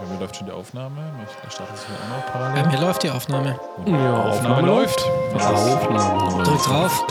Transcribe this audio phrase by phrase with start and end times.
[0.00, 0.96] Bei mir läuft schon die Aufnahme.
[1.46, 2.66] Ich starte es hier auch noch Bei parallel.
[2.66, 3.58] mir läuft die Aufnahme.
[3.86, 5.04] Ja, Aufnahme läuft.
[5.32, 6.46] Was ist- Aufnahme läuft.
[6.48, 7.04] Drück drauf.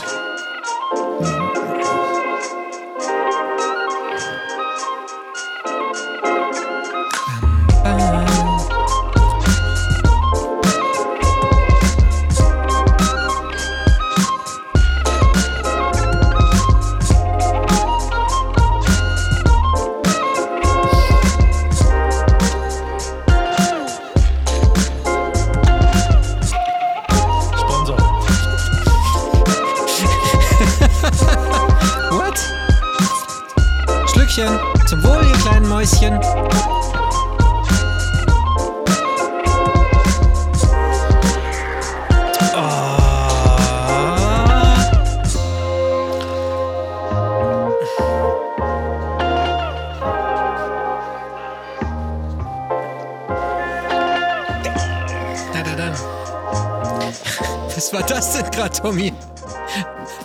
[58.88, 59.12] Tommy?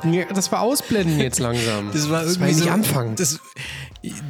[0.09, 1.92] Ja, das war Ausblenden jetzt langsam.
[1.92, 3.16] Das war irgendwie war ja nicht so, anfangen.
[3.17, 3.39] Das,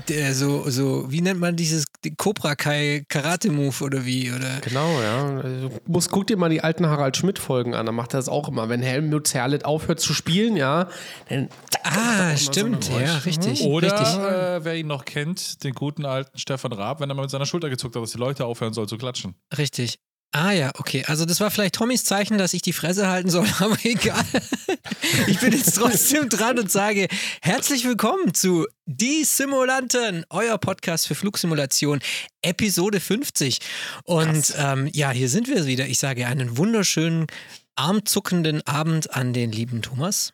[0.08, 1.86] der so, so, wie nennt man dieses
[2.18, 4.32] Cobra Kai Karate Move oder wie?
[4.32, 4.60] Oder?
[4.62, 5.38] Genau, ja.
[5.38, 8.48] Also, muss, guck dir mal die alten Harald Schmidt-Folgen an, da macht er das auch
[8.50, 8.70] immer.
[8.70, 10.90] Wenn Helmut Zerlett aufhört zu spielen, ja,
[11.30, 11.50] dann
[11.84, 13.62] Ah, stimmt, ja, richtig.
[13.62, 14.18] Oder, richtig.
[14.18, 17.46] äh, wer ihn noch kennt, den guten alten Stefan Raab, wenn er mal mit seiner
[17.46, 19.36] Schulter gezuckt hat, dass die Leute aufhören sollen zu klatschen.
[19.56, 20.00] Richtig.
[20.36, 21.06] Ah ja, okay.
[21.06, 24.26] Also das war vielleicht Tommys Zeichen, dass ich die Fresse halten soll, aber egal.
[25.28, 27.08] Ich bin jetzt trotzdem dran und sage
[27.44, 32.00] herzlich willkommen zu Die Simulanten, euer Podcast für Flugsimulation,
[32.42, 33.60] Episode 50.
[34.06, 35.86] Und ähm, ja, hier sind wir wieder.
[35.86, 37.28] Ich sage einen wunderschönen,
[37.76, 40.34] armzuckenden Abend an den lieben Thomas.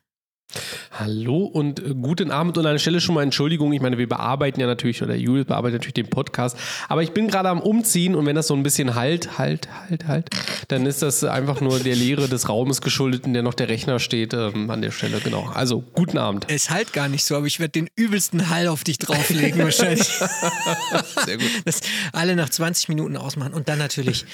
[0.91, 3.71] Hallo und äh, guten Abend und an der Stelle schon mal Entschuldigung.
[3.71, 7.27] Ich meine, wir bearbeiten ja natürlich, oder Jules bearbeitet natürlich den Podcast, aber ich bin
[7.27, 10.29] gerade am Umziehen und wenn das so ein bisschen halt, halt, halt, halt,
[10.69, 13.99] dann ist das einfach nur der Leere des Raumes geschuldet, in der noch der Rechner
[13.99, 15.49] steht ähm, an der Stelle, genau.
[15.53, 16.45] Also, guten Abend.
[16.49, 20.07] Es halt gar nicht so, aber ich werde den übelsten Hall auf dich drauflegen wahrscheinlich.
[21.25, 21.49] Sehr gut.
[21.65, 23.53] das alle nach 20 Minuten ausmachen.
[23.53, 24.25] Und dann natürlich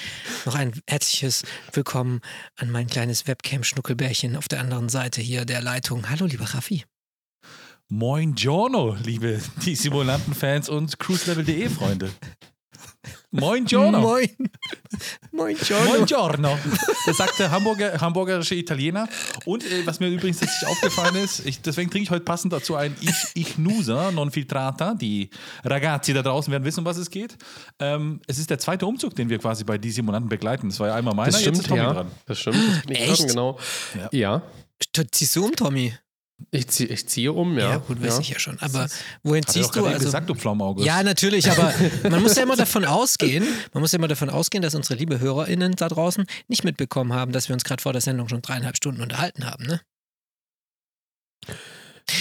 [0.46, 2.22] noch ein herzliches Willkommen
[2.56, 6.05] an mein kleines Webcam-Schnuckelbärchen auf der anderen Seite hier der Leitung.
[6.08, 6.84] Hallo, lieber Raffi.
[7.88, 12.10] Moin Giorno, liebe die Simulanten-Fans und cruiselevel.de Freunde.
[13.32, 14.00] Moin Giorno.
[14.00, 14.30] Moin.
[15.32, 15.84] Moin, John.
[15.86, 16.58] Moin Giorno.
[17.04, 19.08] Das sagt der Hamburger, hamburgerische Italiener.
[19.44, 22.76] Und äh, was mir übrigens letztlich aufgefallen ist, ich, deswegen trinke ich heute passend dazu
[22.76, 24.94] ein Ich, ich Nusa non filtrata.
[24.94, 25.28] Die
[25.64, 27.36] Ragazzi da draußen werden wissen, um was es geht.
[27.78, 30.68] Ähm, es ist der zweite Umzug, den wir quasi bei die Simulanten begleiten.
[30.68, 31.92] Das war ja einmal meiner, Das jetzt ist stimmt, Tommy ja.
[31.92, 32.10] dran.
[32.26, 32.56] Das stimmt.
[32.56, 33.16] Das kann ich Echt?
[33.16, 33.58] sagen, genau.
[33.94, 34.08] Ja.
[34.12, 34.42] Ja.
[35.12, 35.94] Ziehst du um, Tommy?
[36.50, 37.70] Ich, zieh, ich ziehe um, ja.
[37.70, 38.58] Ja, gut, weiß ich ja schon.
[38.60, 38.88] Aber
[39.22, 39.86] wohin Hat ziehst du?
[39.86, 40.84] Also, gesagt, du Pflaumenauge.
[40.84, 41.72] ja, natürlich, aber
[42.10, 45.18] man muss ja immer davon ausgehen, man muss ja immer davon ausgehen, dass unsere liebe
[45.18, 48.76] HörerInnen da draußen nicht mitbekommen haben, dass wir uns gerade vor der Sendung schon dreieinhalb
[48.76, 49.80] Stunden unterhalten haben, ne?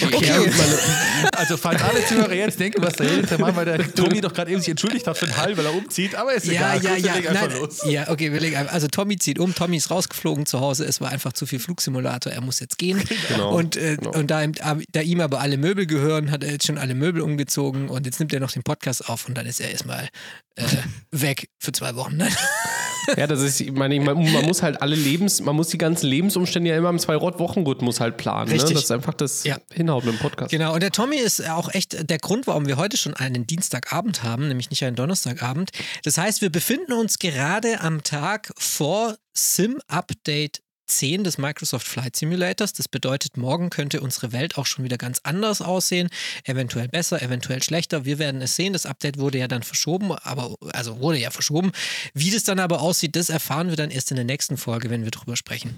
[0.02, 0.16] Okay.
[0.18, 0.52] Okay.
[0.58, 4.34] Meine, Also, falls alle Zuhörer jetzt denken, was der jetzt mal, weil der Tommy doch
[4.34, 6.82] gerade eben sich entschuldigt hat für den Hall, weil er umzieht, aber ist Ja, egal.
[6.84, 7.14] ja, ja.
[7.16, 7.82] legen einfach Nein, los.
[7.86, 8.74] ja, okay, wir legen einfach.
[8.74, 12.34] Also Tommy zieht um, Tommy ist rausgeflogen zu Hause, es war einfach zu viel Flugsimulator,
[12.34, 13.04] er muss jetzt gehen.
[13.30, 14.12] Genau, Und, äh, genau.
[14.18, 14.54] und da, ihm-
[14.92, 18.20] da ihm aber alle Möbel gehören, hat er jetzt schon alle Möbel umgezogen und jetzt
[18.20, 20.10] nimmt er noch den Podcast auf und dann ist er erstmal
[20.56, 20.64] äh,
[21.12, 22.18] weg für zwei Wochen.
[22.18, 22.28] Ne?
[23.18, 26.08] ja, das ist, ich meine, man, man muss halt alle Lebens, man muss die ganzen
[26.08, 28.50] Lebensumstände ja immer im Zwei-Wochen-Rhythmus halt planen.
[28.50, 28.56] Ne?
[28.56, 28.74] Richtig.
[28.74, 29.58] Das ist einfach das Ja.
[29.72, 30.52] Hinhauen im Podcast.
[30.52, 34.24] Genau, und der Tommy ist auch echt der Grund, warum wir heute schon einen Dienstagabend
[34.24, 35.72] haben, nämlich nicht einen Donnerstagabend.
[36.04, 42.16] Das heißt, wir befinden uns gerade am Tag vor Sim Update 10 des Microsoft Flight
[42.16, 42.74] Simulators.
[42.74, 46.10] Das bedeutet, morgen könnte unsere Welt auch schon wieder ganz anders aussehen.
[46.44, 48.06] Eventuell besser, eventuell schlechter.
[48.06, 48.74] Wir werden es sehen.
[48.74, 51.72] Das Update wurde ja dann verschoben, aber also wurde ja verschoben.
[52.14, 55.04] Wie das dann aber aussieht, das erfahren wir dann erst in der nächsten Folge, wenn
[55.04, 55.76] wir drüber sprechen.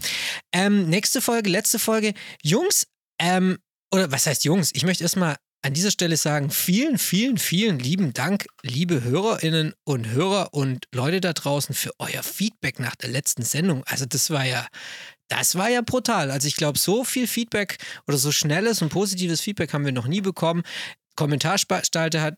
[0.52, 2.14] Ähm, nächste Folge, letzte Folge.
[2.44, 2.88] Jungs,
[3.20, 3.58] ähm,
[3.92, 4.72] oder was heißt Jungs?
[4.74, 10.08] Ich möchte erstmal an dieser Stelle sagen, vielen, vielen, vielen lieben Dank, liebe Hörerinnen und
[10.08, 13.84] Hörer und Leute da draußen für euer Feedback nach der letzten Sendung.
[13.84, 14.66] Also das war ja,
[15.28, 16.32] das war ja brutal.
[16.32, 20.08] Also ich glaube, so viel Feedback oder so schnelles und positives Feedback haben wir noch
[20.08, 20.64] nie bekommen.
[21.18, 22.36] Kommentarspalte hat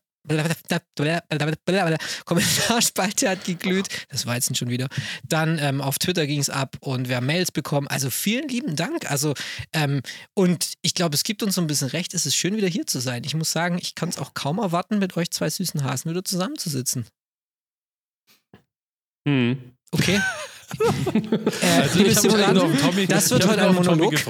[2.25, 3.87] Kommentarspalte hat geglüht.
[4.09, 4.87] Das war jetzt schon wieder.
[5.27, 7.87] Dann ähm, auf Twitter ging es ab und wir haben Mails bekommen.
[7.87, 9.09] Also vielen lieben Dank.
[9.09, 9.33] Also,
[9.73, 10.01] ähm,
[10.33, 12.13] und ich glaube, es gibt uns so ein bisschen recht.
[12.13, 13.23] Es ist schön, wieder hier zu sein.
[13.23, 16.23] Ich muss sagen, ich kann es auch kaum erwarten, mit euch zwei süßen Hasen wieder
[16.23, 17.05] zusammenzusitzen.
[19.27, 19.73] Hm.
[19.91, 20.21] Okay?
[21.61, 24.13] Äh, Also liebe Simulanten, das wird heute ein Monolog.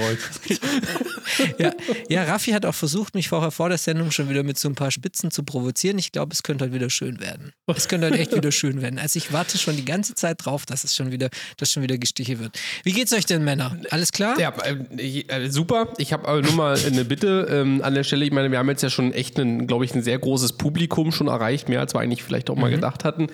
[1.58, 1.72] Ja,
[2.10, 4.76] ja, Raffi hat auch versucht, mich vorher vor der Sendung schon wieder mit so ein
[4.76, 5.98] paar Spitzen zu provozieren.
[5.98, 7.54] Ich glaube, es könnte heute wieder schön werden.
[7.68, 9.00] Es könnte heute echt wieder schön werden.
[9.00, 11.98] Also ich warte schon die ganze Zeit drauf, dass es schon wieder, dass schon wieder
[11.98, 12.60] Gestiche wird.
[12.84, 13.78] Wie geht's euch denn, Männer?
[13.92, 14.40] Alles klar?
[14.40, 15.94] Ja, äh, äh, super.
[15.98, 18.26] Ich habe aber nur mal eine Bitte ähm, an der Stelle.
[18.26, 21.12] Ich meine, wir haben jetzt ja schon echt, ein, glaube ich, ein sehr großes Publikum
[21.12, 23.28] schon erreicht, mehr als wir eigentlich vielleicht auch mal gedacht hatten.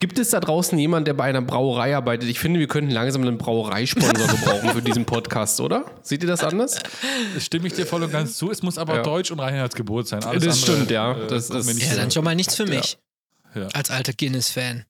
[0.00, 2.28] Gibt es da draußen jemanden, der bei einer Brauerei arbeitet?
[2.28, 5.84] Ich finde, wir könnten langsam einen Brauereisponsor gebrauchen für diesen Podcast, oder?
[6.02, 6.78] Seht ihr das anders?
[7.38, 8.50] Stimme ich dir voll und ganz zu.
[8.50, 9.02] Es muss aber Ja.
[9.02, 10.22] Deutsch und Reinheitsgebot sein.
[10.24, 11.12] Alles Das andere, stimmt, ja.
[11.12, 12.98] äh, Das ist- Ja, dann schon mal nichts für mich.
[13.54, 13.68] Ja.
[13.72, 14.84] Als alter Guinness-Fan.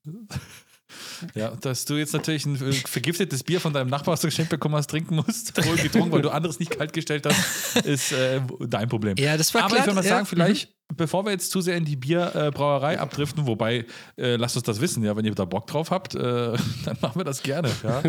[1.35, 4.49] Ja, dass du jetzt natürlich ein äh, vergiftetes Bier von deinem Nachbar, was du geschenkt
[4.49, 8.41] bekommen hast, trinken musst, wohl getrunken, weil du anderes nicht kalt gestellt hast, ist äh,
[8.67, 9.15] dein Problem.
[9.17, 9.81] Ja, das war Aber klar.
[9.81, 10.09] ich will mal ja.
[10.09, 13.85] sagen, vielleicht, bevor wir jetzt zu sehr in die Bierbrauerei abdriften, wobei,
[14.17, 16.19] äh, lasst uns das wissen, ja, wenn ihr da Bock drauf habt, äh,
[16.85, 18.01] dann machen wir das gerne, ja,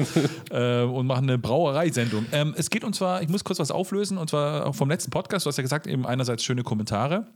[0.83, 2.27] äh, und machen eine Brauereisendung.
[2.33, 5.11] Ähm, es geht und zwar, ich muss kurz was auflösen, und zwar auch vom letzten
[5.11, 7.27] Podcast, du hast ja gesagt, eben einerseits schöne Kommentare,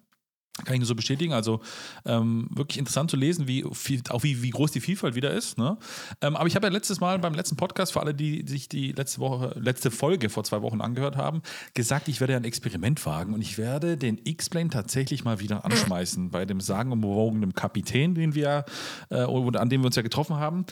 [0.62, 1.32] kann ich nur so bestätigen.
[1.32, 1.60] Also
[2.04, 5.58] ähm, wirklich interessant zu lesen, wie, viel, auch wie, wie groß die Vielfalt wieder ist.
[5.58, 5.76] Ne?
[6.20, 8.92] Ähm, aber ich habe ja letztes Mal beim letzten Podcast, für alle, die sich die
[8.92, 11.42] letzte Woche, letzte Folge vor zwei Wochen angehört haben,
[11.74, 16.30] gesagt, ich werde ein Experiment wagen und ich werde den X-Plane tatsächlich mal wieder anschmeißen
[16.30, 18.64] bei dem sagenumwogenen Kapitän, den wir,
[19.10, 20.66] äh, an dem wir uns ja getroffen haben.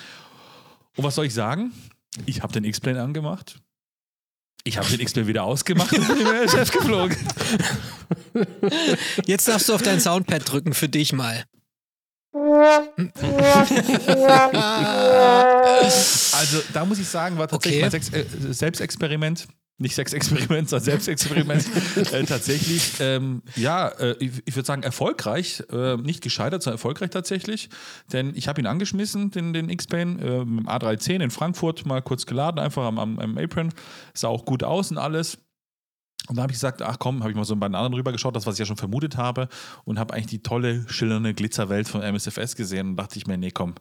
[0.96, 1.72] Und was soll ich sagen?
[2.26, 3.60] Ich habe den X-Plane angemacht.
[4.64, 7.16] Ich habe den X-Plane wieder ausgemacht und bin mit dem Chef geflogen.
[9.26, 11.44] Jetzt darfst du auf dein Soundpad drücken für dich mal.
[16.34, 17.90] Also da muss ich sagen, war tatsächlich Okay.
[17.90, 19.46] mein Sex äh, Selbstexperiment.
[19.78, 21.64] Nicht Sexexperiment, sondern Selbstexperiment.
[22.12, 27.10] äh, tatsächlich, ähm, ja, äh, ich, ich würde sagen erfolgreich, äh, nicht gescheitert, sondern erfolgreich
[27.10, 27.68] tatsächlich.
[28.12, 32.02] Denn ich habe ihn angeschmissen, den, den X-Plane, äh, mit dem A310 in Frankfurt, mal
[32.02, 33.72] kurz geladen, einfach am, am, am Apron.
[34.14, 35.38] Sah auch gut aus und alles.
[36.28, 38.12] Und da habe ich gesagt, ach komm, habe ich mal so bei den anderen rüber
[38.12, 39.48] geschaut, das, was ich ja schon vermutet habe,
[39.84, 43.50] und habe eigentlich die tolle, schillernde Glitzerwelt von MSFS gesehen und dachte ich mir, nee,
[43.50, 43.74] komm,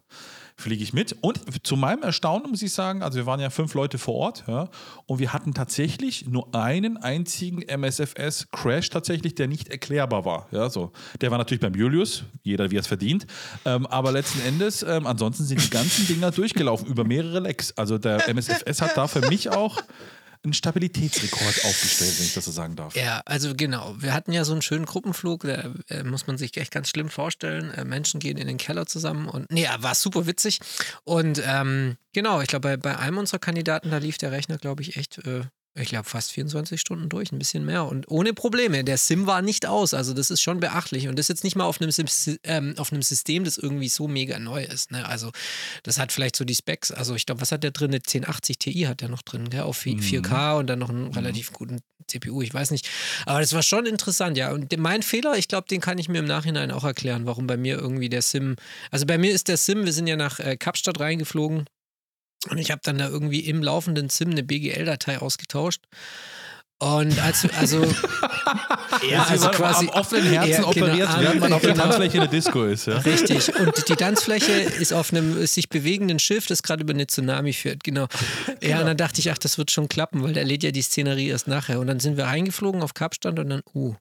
[0.56, 1.15] fliege ich mit.
[1.21, 4.44] Und zu meinem Erstaunen muss ich sagen, also wir waren ja fünf Leute vor Ort,
[4.48, 4.69] ja,
[5.06, 10.48] und wir hatten tatsächlich nur einen einzigen MSFS-Crash tatsächlich, der nicht erklärbar war.
[10.51, 10.92] Ja, so.
[11.21, 13.25] Der war natürlich beim Julius, jeder wie er es verdient,
[13.65, 17.74] ähm, aber letzten Endes, ähm, ansonsten sind die ganzen Dinger durchgelaufen über mehrere Lecks.
[17.77, 19.81] Also der MSFS hat da für mich auch
[20.44, 22.96] einen Stabilitätsrekord aufgestellt, wenn ich das so sagen darf.
[22.96, 23.96] Ja, also genau.
[24.00, 27.10] Wir hatten ja so einen schönen Gruppenflug, da äh, muss man sich echt ganz schlimm
[27.10, 27.72] vorstellen.
[27.72, 30.60] Äh, Menschen gehen in den Keller zusammen und nee, war super witzig.
[31.04, 34.82] Und ähm, genau, ich glaube, bei, bei einem unserer Kandidaten, da lief der Rechner, glaube
[34.82, 35.42] ich, echt, äh,
[35.74, 38.84] ich glaube, fast 24 Stunden durch, ein bisschen mehr und ohne Probleme.
[38.84, 41.64] Der SIM war nicht aus, also das ist schon beachtlich und das jetzt nicht mal
[41.64, 42.08] auf einem, Sim,
[42.44, 44.92] ähm, auf einem System, das irgendwie so mega neu ist.
[44.92, 45.06] Ne?
[45.06, 45.32] Also
[45.84, 47.92] das hat vielleicht so die Specs, also ich glaube, was hat der drin?
[47.92, 49.62] Eine 1080 Ti hat der noch drin, gell?
[49.62, 52.90] auf 4K und dann noch einen relativ guten CPU, ich weiß nicht.
[53.26, 54.52] Aber das war schon interessant, ja.
[54.52, 57.58] Und mein Fehler, ich glaube, den kann ich mir im Nachhinein auch erklären, warum bei
[57.58, 58.56] mir irgendwie der SIM,
[58.90, 61.66] also bei mir ist der SIM, wir sind ja nach äh, Kapstadt reingeflogen
[62.50, 65.84] und ich habe dann da irgendwie im laufenden SIM eine BGL-Datei ausgetauscht.
[66.80, 67.86] Und als, also,
[69.08, 69.88] ja, also quasi.
[69.88, 71.84] am offenen Herzen Ja, genau, operiert, am- während man auf der genau.
[71.84, 72.88] Tanzfläche in der Disco ist.
[72.88, 72.98] Ja?
[72.98, 73.56] Richtig.
[73.56, 77.84] Und die Tanzfläche ist auf einem sich bewegenden Schiff, das gerade über eine Tsunami führt.
[77.84, 78.08] Genau.
[78.64, 80.82] Ja, und dann dachte ich, ach, das wird schon klappen, weil der lädt ja die
[80.82, 81.80] Szenerie erst nachher.
[81.80, 83.94] Und dann sind wir eingeflogen auf Kapstadt und dann, uh.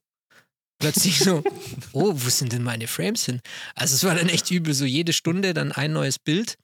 [0.78, 1.44] Plötzlich so,
[1.92, 3.42] oh, wo sind denn meine Frames hin?
[3.74, 6.56] Also es war dann echt übel, so jede Stunde dann ein neues Bild.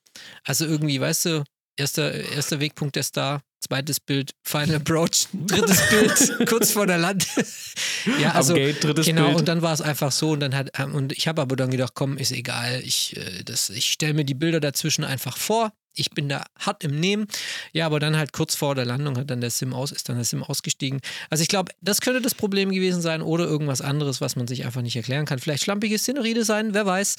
[0.45, 1.45] Also irgendwie, weißt du,
[1.77, 7.27] erster, erster Wegpunkt der Star, zweites Bild, Final Approach, drittes Bild, kurz vor der Land.
[8.21, 9.39] ja, also Am Gate, drittes genau, Bild.
[9.39, 11.93] und dann war es einfach so und dann hat und ich habe aber dann gedacht,
[11.95, 15.73] komm, ist egal, ich äh, das ich stelle mir die Bilder dazwischen einfach vor.
[15.99, 17.27] Ich bin da hart im Nehmen.
[17.73, 20.17] Ja, aber dann halt kurz vor der Landung hat dann der Sim aus, ist dann
[20.17, 21.01] der Sim ausgestiegen.
[21.31, 24.67] Also ich glaube, das könnte das Problem gewesen sein oder irgendwas anderes, was man sich
[24.67, 25.39] einfach nicht erklären kann.
[25.39, 27.17] Vielleicht schlampige Szenerie-Design, wer weiß.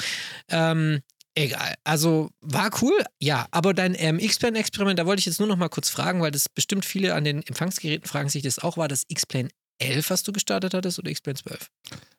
[0.49, 1.01] Ähm,
[1.37, 1.75] Egal.
[1.83, 3.45] Also war cool, ja.
[3.51, 6.49] Aber dein ähm, X-Plane-Experiment, da wollte ich jetzt nur noch mal kurz fragen, weil das
[6.49, 8.75] bestimmt viele an den Empfangsgeräten fragen sich das auch.
[8.77, 11.67] War das X-Plane 11, was du gestartet hattest, oder X-Plane 12?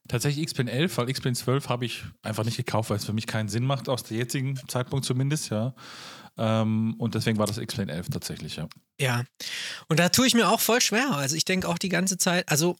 [0.06, 3.26] Tatsächlich X-Plane 11, weil X-Plane 12 habe ich einfach nicht gekauft, weil es für mich
[3.26, 5.74] keinen Sinn macht, aus dem jetzigen Zeitpunkt zumindest, ja.
[6.36, 8.68] Ähm, und deswegen war das X-Plane 11 tatsächlich, ja.
[9.00, 9.24] Ja.
[9.88, 11.10] Und da tue ich mir auch voll schwer.
[11.10, 12.76] Also ich denke auch die ganze Zeit, also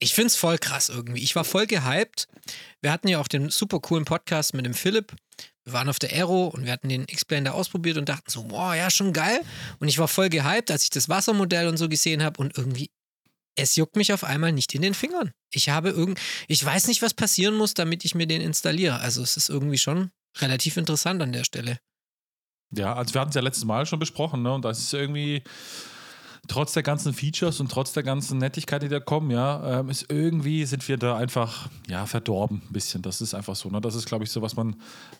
[0.00, 1.22] ich finde es voll krass irgendwie.
[1.22, 2.26] Ich war voll gehypt.
[2.80, 5.14] Wir hatten ja auch den super coolen Podcast mit dem Philipp.
[5.64, 7.06] Wir waren auf der Aero und wir hatten den
[7.44, 9.40] da ausprobiert und dachten so, boah, ja, schon geil.
[9.78, 12.90] Und ich war voll gehypt, als ich das Wassermodell und so gesehen habe und irgendwie,
[13.56, 15.32] es juckt mich auf einmal nicht in den Fingern.
[15.52, 19.00] Ich habe irgend, ich weiß nicht, was passieren muss, damit ich mir den installiere.
[19.00, 21.78] Also es ist irgendwie schon relativ interessant an der Stelle.
[22.74, 24.54] Ja, also wir hatten es ja letztes Mal schon besprochen, ne?
[24.54, 25.42] Und das ist irgendwie
[26.50, 30.06] trotz der ganzen Features und trotz der ganzen Nettigkeit, die da kommen, ja, ähm, ist
[30.10, 33.02] irgendwie sind wir da einfach ja verdorben ein bisschen.
[33.02, 33.68] Das ist einfach so.
[33.68, 33.80] Ne?
[33.80, 34.74] Das ist, glaube ich, so, was man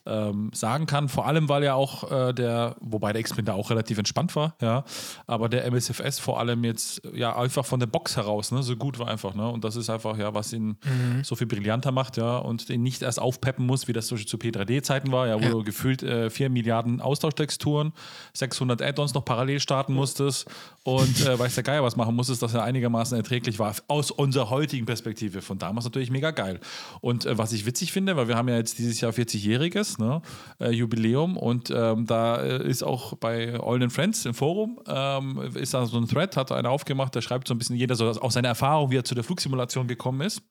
[0.07, 1.09] ähm, sagen kann.
[1.09, 4.57] Vor allem, weil ja auch äh, der, wobei der X-Plane da auch relativ entspannt war,
[4.61, 4.85] ja,
[5.29, 8.99] aber der MSFS vor allem jetzt ja einfach von der Box heraus, ne, so gut
[8.99, 9.49] war einfach, ne?
[9.49, 11.23] Und das ist einfach ja, was ihn mhm.
[11.23, 14.31] so viel brillanter macht, ja, und den nicht erst aufpeppen muss, wie das zum Beispiel
[14.31, 15.51] zu P3D-Zeiten war, ja, wo ja.
[15.51, 17.93] du gefühlt äh, 4 Milliarden Austauschtexturen,
[18.35, 20.51] 600 Add-ons noch parallel starten musstest
[20.83, 24.51] und äh, weiß der Geier was machen musstest, dass er einigermaßen erträglich war aus unserer
[24.51, 25.43] heutigen Perspektive.
[25.43, 26.61] Von damals natürlich mega geil.
[27.01, 30.23] Und äh, was ich witzig finde, weil wir haben ja jetzt dieses Jahr 40-jähriges ne,
[30.61, 35.51] äh, Jubiläum und ähm, da äh, ist auch bei All in Friends im Forum ähm,
[35.55, 38.09] ist da so ein Thread, hat einer aufgemacht, der schreibt so ein bisschen jeder so
[38.09, 40.43] auch seine Erfahrung, wie er zu der Flugsimulation gekommen ist.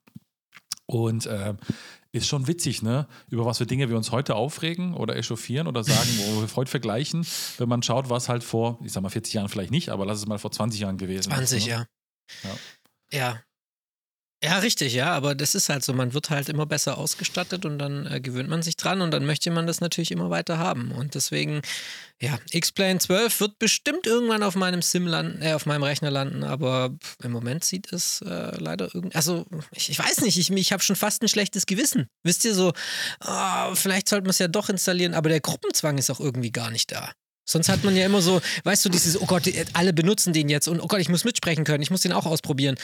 [0.86, 1.54] Und äh,
[2.12, 3.08] ist schon witzig, ne?
[3.30, 6.72] Über was für Dinge wir uns heute aufregen oder echauffieren oder sagen, wo wir heute
[6.72, 7.26] vergleichen,
[7.58, 10.18] wenn man schaut, was halt vor, ich sag mal 40 Jahren vielleicht nicht, aber lass
[10.18, 11.50] es mal vor 20 Jahren gewesen 20, ist.
[11.50, 11.72] 20, ne?
[11.72, 12.50] ja.
[12.50, 12.58] ja.
[13.12, 13.42] Ja,
[14.42, 17.78] ja, richtig, ja, aber das ist halt so, man wird halt immer besser ausgestattet und
[17.78, 20.92] dann äh, gewöhnt man sich dran und dann möchte man das natürlich immer weiter haben.
[20.92, 21.62] Und deswegen,
[22.22, 26.46] ja, X-Plane 12 wird bestimmt irgendwann auf meinem Sim landen, äh, auf meinem Rechner landen,
[26.46, 30.72] aber im Moment sieht es äh, leider irgendwie, also ich, ich, weiß nicht, ich, ich
[30.72, 32.08] habe schon fast ein schlechtes Gewissen.
[32.24, 32.72] Wisst ihr so,
[33.28, 36.72] oh, vielleicht sollte man es ja doch installieren, aber der Gruppenzwang ist auch irgendwie gar
[36.72, 37.12] nicht da.
[37.50, 40.68] Sonst hat man ja immer so, weißt du, dieses, oh Gott, alle benutzen den jetzt
[40.68, 42.76] und oh Gott, ich muss mitsprechen können, ich muss den auch ausprobieren.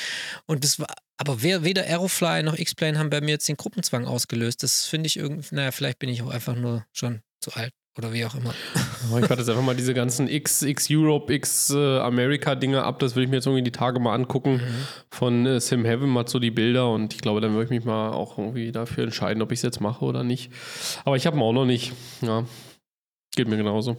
[0.47, 4.63] Und das war, aber weder Aerofly noch X-Plane haben bei mir jetzt den Gruppenzwang ausgelöst.
[4.63, 8.11] Das finde ich irgendwie, naja, vielleicht bin ich auch einfach nur schon zu alt oder
[8.11, 8.53] wie auch immer.
[8.75, 12.99] ich warte jetzt einfach mal diese ganzen X, X Europe, X äh, America Dinge ab.
[12.99, 14.53] Das will ich mir jetzt irgendwie die Tage mal angucken.
[14.53, 14.87] Mhm.
[15.11, 17.85] Von äh, Sim Heaven mal so die Bilder und ich glaube, dann würde ich mich
[17.85, 20.51] mal auch irgendwie dafür entscheiden, ob ich es jetzt mache oder nicht.
[21.05, 21.93] Aber ich habe ihn auch noch nicht.
[22.21, 22.45] Ja,
[23.35, 23.95] geht mir genauso.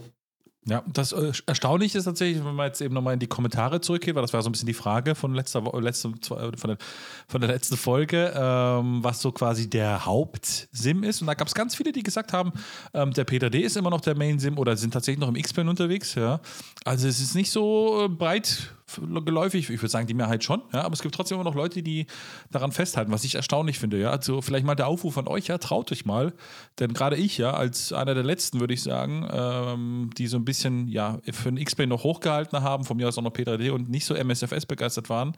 [0.68, 4.16] Ja, das äh, Erstaunliche ist tatsächlich, wenn man jetzt eben nochmal in die Kommentare zurückgeht,
[4.16, 6.78] weil das war so ein bisschen die Frage von, letzter, letzte, äh, von, der,
[7.28, 11.20] von der letzten Folge, ähm, was so quasi der Hauptsim ist.
[11.20, 12.52] Und da gab es ganz viele, die gesagt haben,
[12.94, 15.70] ähm, der Peter D ist immer noch der Main-Sim oder sind tatsächlich noch im X-Plane
[15.70, 16.16] unterwegs.
[16.16, 16.40] Ja.
[16.84, 19.68] Also es ist nicht so äh, breit geläufig.
[19.70, 22.06] Ich würde sagen, die Mehrheit schon, ja, aber es gibt trotzdem immer noch Leute, die
[22.50, 23.98] daran festhalten, was ich erstaunlich finde.
[23.98, 24.10] Ja.
[24.10, 26.32] Also vielleicht mal der Aufruf von euch, ja, traut euch mal.
[26.78, 30.44] Denn gerade ich, ja, als einer der letzten, würde ich sagen, ähm, die so ein
[30.44, 33.88] bisschen ja, für den X-Plane noch hochgehalten haben, von mir aus auch noch P3D und
[33.88, 35.36] nicht so MSFS begeistert waren,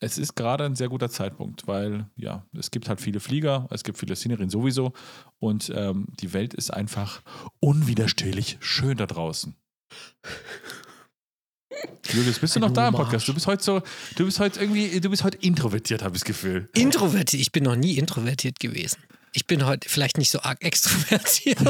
[0.00, 3.82] es ist gerade ein sehr guter Zeitpunkt, weil ja, es gibt halt viele Flieger, es
[3.82, 4.92] gibt viele Szenerien sowieso
[5.38, 7.22] und ähm, die Welt ist einfach
[7.60, 9.56] unwiderstehlich schön da draußen.
[12.12, 13.28] Julius, bist du noch da im Podcast?
[13.28, 13.82] Du bist heute so,
[14.16, 16.68] du bist heute irgendwie, du bist heute introvertiert, habe ich das Gefühl.
[16.74, 17.40] Introvertiert?
[17.40, 18.98] Ich bin noch nie introvertiert gewesen.
[19.32, 21.58] Ich bin heute vielleicht nicht so arg extrovertiert.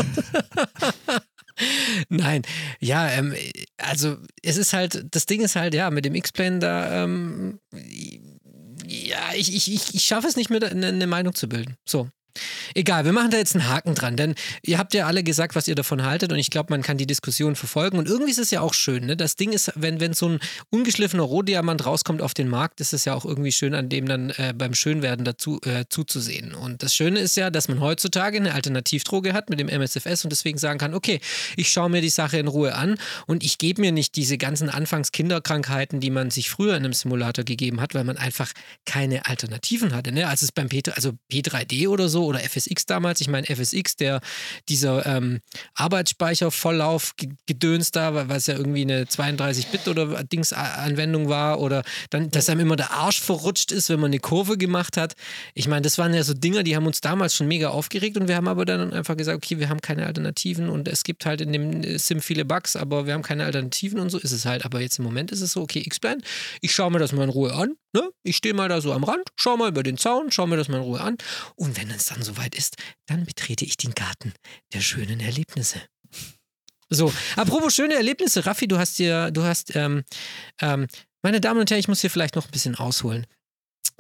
[2.09, 2.43] Nein,
[2.81, 3.35] ja, ähm,
[3.79, 7.61] also es ist halt, das Ding ist halt, ja, mit dem X-Plane da, ähm,
[8.87, 11.77] ja, ich, ich, ich, ich schaffe es nicht mehr, eine, eine Meinung zu bilden.
[11.85, 12.09] So,
[12.75, 15.69] Egal, wir machen da jetzt einen Haken dran, denn ihr habt ja alle gesagt, was
[15.69, 18.51] ihr davon haltet und ich glaube, man kann die Diskussion verfolgen und irgendwie ist es
[18.51, 19.07] ja auch schön.
[19.07, 19.17] Ne?
[19.17, 20.41] Das Ding ist, wenn, wenn so ein
[20.71, 24.31] ungeschliffener Rohdiamant rauskommt auf den Markt, ist es ja auch irgendwie schön, an dem dann
[24.31, 26.55] äh, beim Schönwerden dazu äh, zuzusehen.
[26.55, 30.31] Und das Schöne ist ja, dass man heutzutage eine Alternativdroge hat mit dem MSFS und
[30.31, 31.21] deswegen sagen kann, okay,
[31.57, 34.69] ich schaue mir die Sache in Ruhe an und ich gebe mir nicht diese ganzen
[34.69, 38.53] Anfangskinderkrankheiten, die man sich früher in einem Simulator gegeben hat, weil man einfach
[38.85, 40.13] keine Alternativen hatte.
[40.13, 40.29] Ne?
[40.29, 43.21] Als es beim P, also P3D oder so oder FSX damals.
[43.21, 44.21] Ich meine, FSX, der
[44.69, 45.41] dieser ähm,
[45.75, 47.15] Arbeitsspeicher-Volllauf
[47.47, 52.77] gedöns da, was ja irgendwie eine 32-Bit oder Dings-Anwendung war oder dann, dass einem immer
[52.77, 55.15] der Arsch verrutscht ist, wenn man eine Kurve gemacht hat.
[55.55, 58.29] Ich meine, das waren ja so Dinger, die haben uns damals schon mega aufgeregt und
[58.29, 61.41] wir haben aber dann einfach gesagt, okay, wir haben keine Alternativen und es gibt halt
[61.41, 64.65] in dem Sim viele Bugs, aber wir haben keine Alternativen und so ist es halt.
[64.65, 66.23] Aber jetzt im Moment ist es so, okay, X-Plan,
[66.61, 67.77] ich schaue mir das mal in Ruhe an.
[67.93, 68.11] Ne?
[68.23, 70.69] Ich stehe mal da so am Rand, schau mal über den Zaun, schau mir das
[70.69, 71.17] mal in Ruhe an
[71.55, 74.33] und wenn es dann dann soweit ist, dann betrete ich den Garten
[74.73, 75.81] der schönen Erlebnisse.
[76.89, 80.05] So, apropos schöne Erlebnisse, Raffi, du hast dir, du hast, ähm,
[80.61, 80.87] ähm,
[81.23, 83.27] meine Damen und Herren, ich muss hier vielleicht noch ein bisschen ausholen.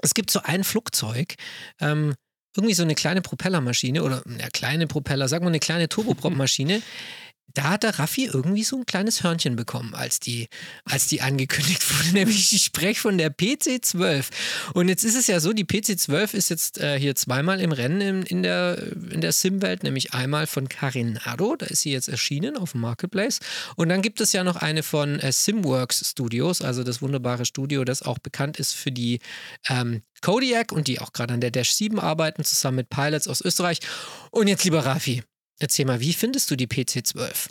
[0.02, 1.34] Es gibt so ein Flugzeug,
[1.80, 2.14] ähm,
[2.56, 6.80] irgendwie so eine kleine Propellermaschine oder eine kleine Propeller, sagen wir eine kleine Turboprop-Maschine,
[7.54, 10.48] da hat der Raffi irgendwie so ein kleines Hörnchen bekommen, als die,
[10.84, 12.12] als die angekündigt wurde.
[12.12, 14.26] Nämlich, ich spreche von der PC12.
[14.74, 18.00] Und jetzt ist es ja so, die PC12 ist jetzt äh, hier zweimal im Rennen
[18.00, 22.56] in, in der, in der Sim-Welt, nämlich einmal von Carinado, da ist sie jetzt erschienen
[22.56, 23.40] auf dem Marketplace.
[23.76, 27.84] Und dann gibt es ja noch eine von äh, Simworks Studios, also das wunderbare Studio,
[27.84, 29.20] das auch bekannt ist für die
[29.68, 33.40] ähm, Kodiak und die auch gerade an der Dash 7 arbeiten, zusammen mit Pilots aus
[33.40, 33.80] Österreich.
[34.30, 35.22] Und jetzt, lieber Rafi,
[35.58, 37.48] Erzähl mal, wie findest du die PC12?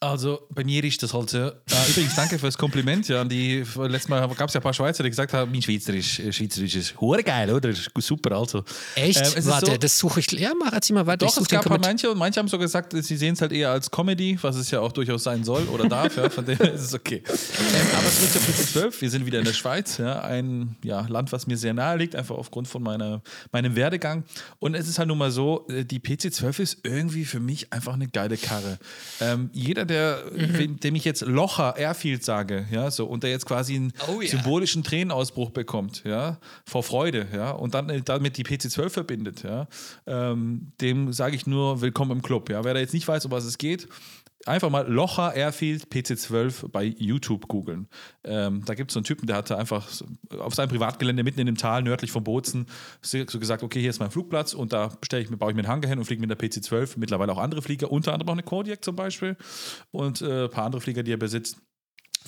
[0.00, 1.38] Also bei mir ist das halt so.
[1.38, 1.52] Äh,
[1.88, 3.08] übrigens, danke für das Kompliment.
[3.08, 6.20] Ja, die, letztes Mal gab es ja ein paar Schweizer, die gesagt haben, mein Schweizerisch,
[6.20, 7.68] äh, Schweizerisch ist hure geil, oder?
[7.68, 8.62] Ist super, also.
[8.94, 9.18] Echt?
[9.36, 10.30] Ähm, Warte, so- das suche ich.
[10.32, 11.26] Ja, mach jetzt mal weiter.
[11.26, 11.90] Doch, es gab Kommentar.
[11.90, 14.70] manche und manche haben so gesagt, sie sehen es halt eher als Comedy, was es
[14.70, 16.16] ja auch durchaus sein soll oder darf.
[16.16, 17.24] ja, von dem ist es okay.
[17.26, 19.00] Ähm, aber zurück zur PC12.
[19.00, 22.14] Wir sind wieder in der Schweiz, ja, ein ja, Land, was mir sehr nahe liegt,
[22.14, 24.22] einfach aufgrund von meiner, meinem Werdegang.
[24.60, 27.94] Und es ist halt nun mal so, äh, die PC12 ist irgendwie für mich einfach
[27.94, 28.78] eine geile Karre.
[29.20, 30.78] Ähm, jeder, der, Mhm.
[30.80, 34.28] dem ich jetzt Locher Airfield sage, ja, so, und der jetzt quasi einen Oh ja.
[34.28, 39.66] symbolischen Tränenausbruch bekommt, ja, vor Freude, ja, und dann äh, damit die PC12 verbindet, ja,
[40.06, 42.62] ähm, dem sage ich nur willkommen im Club, ja.
[42.64, 43.88] Wer da jetzt nicht weiß, um was es geht,
[44.48, 47.88] einfach mal Locher Airfield PC12 bei YouTube googeln.
[48.24, 49.86] Ähm, da gibt es so einen Typen, der hatte einfach
[50.38, 52.66] auf seinem Privatgelände mitten in dem Tal nördlich von Bozen
[53.02, 55.68] so gesagt, okay, hier ist mein Flugplatz und da stelle ich baue ich mir einen
[55.68, 56.94] Hangar hin und fliege mit der PC12.
[56.96, 59.36] Mittlerweile auch andere Flieger, unter anderem auch eine Kodiak zum Beispiel
[59.90, 61.58] und äh, ein paar andere Flieger, die er besitzt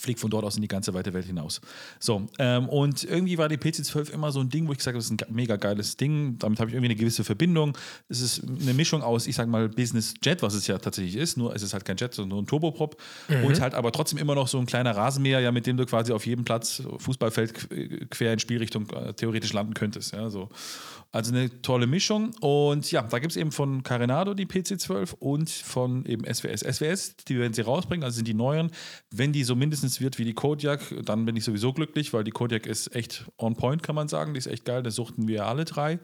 [0.00, 1.60] fliegt von dort aus in die ganze weite Welt hinaus.
[1.98, 4.98] So, ähm, und irgendwie war die PC-12 immer so ein Ding, wo ich gesagt habe,
[4.98, 6.38] das ist ein mega geiles Ding.
[6.38, 7.76] Damit habe ich irgendwie eine gewisse Verbindung.
[8.08, 11.36] Es ist eine Mischung aus, ich sage mal, Business Jet, was es ja tatsächlich ist,
[11.36, 12.96] nur es ist halt kein Jet, sondern nur ein Turboprop.
[13.44, 16.12] Und halt aber trotzdem immer noch so ein kleiner Rasenmäher, ja, mit dem du quasi
[16.12, 20.12] auf jedem Platz, Fußballfeld qu- quer in Spielrichtung äh, theoretisch landen könntest.
[20.12, 20.48] Ja, so.
[21.12, 22.30] Also eine tolle Mischung.
[22.40, 26.60] Und ja, da gibt es eben von Carenado die PC12 und von eben SWS.
[26.60, 28.70] SWS, die werden sie rausbringen, also sind die neuen.
[29.10, 32.30] Wenn die so mindestens wird wie die Kodiak, dann bin ich sowieso glücklich, weil die
[32.30, 34.34] Kodiak ist echt on point, kann man sagen.
[34.34, 35.98] Die ist echt geil, das suchten wir alle drei.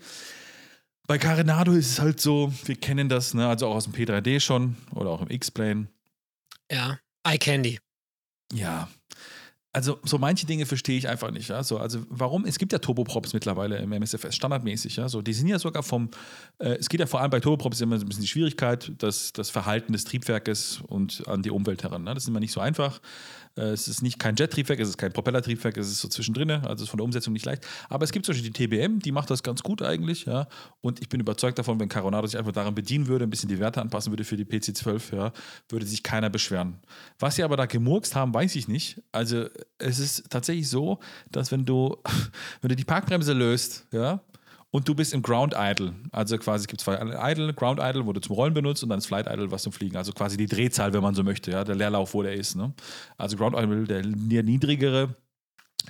[1.06, 4.40] Bei Carenado ist es halt so, wir kennen das, ne, also auch aus dem P3D
[4.40, 5.86] schon oder auch im X-Plane.
[6.70, 7.78] Ja, Eye Candy.
[8.52, 8.88] Ja.
[9.76, 11.50] Also so manche Dinge verstehe ich einfach nicht.
[11.50, 11.62] Ja?
[11.62, 12.46] So, also warum?
[12.46, 14.96] Es gibt ja Turboprops mittlerweile im MSFS, standardmäßig.
[14.96, 15.06] Ja?
[15.10, 16.08] So, die sind ja sogar vom,
[16.58, 19.34] äh, es geht ja vor allem bei Turboprops immer so ein bisschen die Schwierigkeit, dass
[19.34, 22.04] das Verhalten des Triebwerkes und an die Umwelt heran.
[22.04, 22.14] Ne?
[22.14, 23.02] Das ist immer nicht so einfach.
[23.56, 26.84] Äh, es ist nicht kein Jet-Triebwerk, es ist kein Propellertriebwerk, es ist so zwischendrin, also
[26.84, 27.66] ist von der Umsetzung nicht leicht.
[27.88, 30.26] Aber es gibt zum Beispiel die TBM, die macht das ganz gut eigentlich.
[30.26, 30.48] Ja?
[30.80, 33.58] Und ich bin überzeugt davon, wenn Caronado sich einfach daran bedienen würde, ein bisschen die
[33.58, 35.32] Werte anpassen würde für die PC12, ja,
[35.68, 36.78] würde sich keiner beschweren.
[37.18, 39.02] Was sie aber da gemurkst haben, weiß ich nicht.
[39.12, 39.46] Also
[39.78, 40.98] es ist tatsächlich so,
[41.30, 41.96] dass wenn du,
[42.60, 44.20] wenn du die Parkbremse löst, ja,
[44.76, 47.00] und du bist im Ground Idle, also quasi es gibt zwei
[47.32, 49.72] Idle, Ground Idle, wo du zum Rollen benutzt und dann das Flight Idle, was zum
[49.72, 52.56] Fliegen, also quasi die Drehzahl, wenn man so möchte, ja, der Leerlauf, wo der ist.
[52.56, 52.74] Ne?
[53.16, 55.16] Also Ground Idle, der, der niedrigere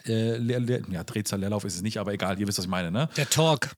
[0.07, 2.71] äh, Leer, Leer, ja, Drehzahl, Leerlauf ist es nicht, aber egal, ihr wisst, was ich
[2.71, 3.09] meine, ne?
[3.17, 3.73] Der Talk.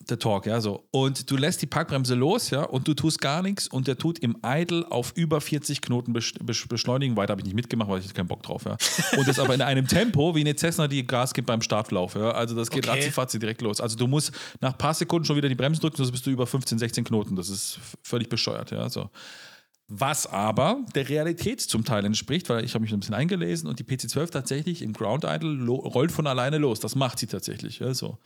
[0.00, 0.86] Der Talk, ja, so.
[0.90, 4.18] Und du lässt die Parkbremse los, ja, und du tust gar nichts und der tut
[4.18, 7.16] im Idle auf über 40 Knoten besch besch beschleunigen.
[7.16, 8.76] Weiter habe ich nicht mitgemacht, weil ich keinen Bock drauf, ja.
[9.16, 12.32] Und das aber in einem Tempo, wie eine Cessna, die Gas gibt beim Startlauf, ja.
[12.32, 12.98] Also das geht Okay.
[12.98, 13.80] ratzifatzi direkt los.
[13.80, 16.30] Also du musst nach ein paar Sekunden schon wieder die Bremsen drücken, sonst bist du
[16.30, 17.34] über 15, 16 Knoten.
[17.34, 19.08] Das ist völlig bescheuert, ja, so.
[19.88, 23.78] Was aber der Realität zum Teil entspricht, weil ich habe mich ein bisschen eingelesen und
[23.78, 26.80] die PC12 tatsächlich im Ground Idle rollt von alleine los.
[26.80, 27.80] Das macht sie tatsächlich.
[27.80, 28.18] Ja, so.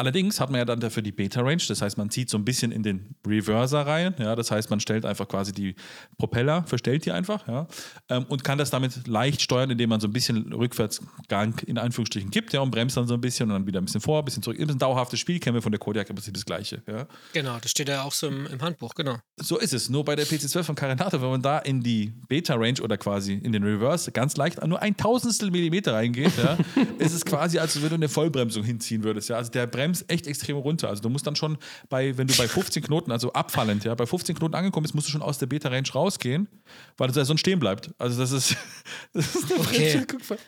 [0.00, 2.44] Allerdings hat man ja dann dafür die Beta Range, das heißt, man zieht so ein
[2.44, 4.14] bisschen in den Reverser rein.
[4.18, 5.74] Ja, das heißt, man stellt einfach quasi die
[6.18, 7.66] Propeller, verstellt die einfach ja,
[8.08, 12.30] ähm, und kann das damit leicht steuern, indem man so ein bisschen Rückwärtsgang in Anführungsstrichen
[12.30, 14.24] gibt ja, und bremst dann so ein bisschen und dann wieder ein bisschen vor, ein
[14.24, 14.56] bisschen zurück.
[14.56, 16.80] Ist ein dauerhaftes Spiel, kennen wir von der Kodiak im Prinzip das Gleiche.
[16.86, 17.08] Ja.
[17.32, 19.16] Genau, das steht ja auch so im, im Handbuch, genau.
[19.36, 19.88] So ist es.
[19.88, 23.50] Nur bei der PC12 von Carenado, wenn man da in die Beta-Range oder quasi in
[23.50, 26.56] den Reverse ganz leicht nur ein Tausendstel Millimeter reingeht, ja,
[26.98, 29.28] ist es quasi, als wenn du eine Vollbremsung hinziehen würdest.
[29.28, 29.36] Ja.
[29.36, 30.88] Also der bremst echt extrem runter.
[30.88, 34.06] Also du musst dann schon bei, wenn du bei 15 Knoten, also abfallend, ja, bei
[34.06, 36.48] 15 Knoten angekommen bist, musst du schon aus der Beta-Range rausgehen,
[36.96, 37.90] weil er sonst stehen bleibt.
[37.98, 38.56] Also das ist,
[39.12, 40.04] das ist eine Okay.
[40.06, 40.38] Bremse.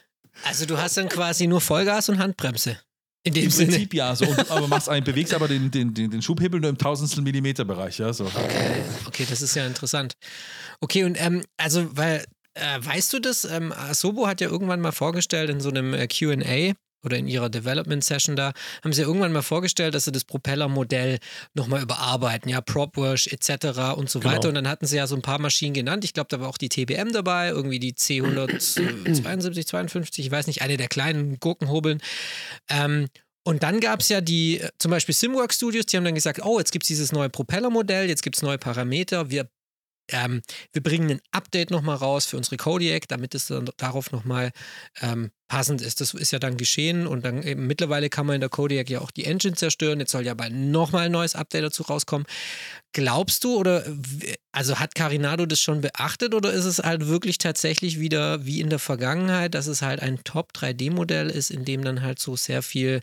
[0.43, 2.77] Also du hast dann quasi nur Vollgas und Handbremse.
[3.23, 3.71] In dem Im Sinne.
[3.71, 4.25] Prinzip ja, so.
[4.25, 7.65] Und, aber machst einen, bewegst aber den, den, den, den Schubhebel nur im Tausendstel Millimeter
[7.65, 8.25] Bereich, ja, so.
[9.05, 10.13] Okay, das ist ja interessant.
[10.79, 12.25] Okay, und ähm, also, weil,
[12.55, 13.45] äh, weißt du das?
[13.45, 16.73] Ähm, Asobo hat ja irgendwann mal vorgestellt in so einem äh, QA
[17.03, 21.19] oder in ihrer Development Session da, haben sie irgendwann mal vorgestellt, dass sie das Propellermodell
[21.53, 23.95] nochmal überarbeiten, ja, Propwash etc.
[23.95, 24.33] und so Genau.
[24.33, 24.49] weiter.
[24.49, 26.03] Und dann hatten sie ja so ein paar Maschinen genannt.
[26.05, 30.61] Ich glaube, da war auch die TBM dabei, irgendwie die C172, 52, ich weiß nicht,
[30.61, 32.01] eine der kleinen Gurkenhobeln.
[32.69, 33.07] Ähm,
[33.43, 36.41] und dann gab es ja die, äh, zum Beispiel Simwork Studios, die haben dann gesagt,
[36.43, 39.49] oh, jetzt gibt es dieses neue Propellermodell, jetzt gibt es neue Parameter, wir,
[40.11, 44.51] ähm, wir bringen ein Update nochmal raus für unsere Kodiak, damit es dann darauf nochmal
[45.01, 45.99] ähm, passend ist.
[45.99, 49.01] Das ist ja dann geschehen und dann eben mittlerweile kann man in der Kodiak ja
[49.01, 52.25] auch die Engine zerstören, jetzt soll ja bald nochmal ein neues Update dazu rauskommen.
[52.93, 53.83] Glaubst du oder,
[54.51, 58.69] also hat Carinado das schon beachtet oder ist es halt wirklich tatsächlich wieder wie in
[58.69, 63.01] der Vergangenheit, dass es halt ein Top-3D-Modell ist, in dem dann halt so sehr viel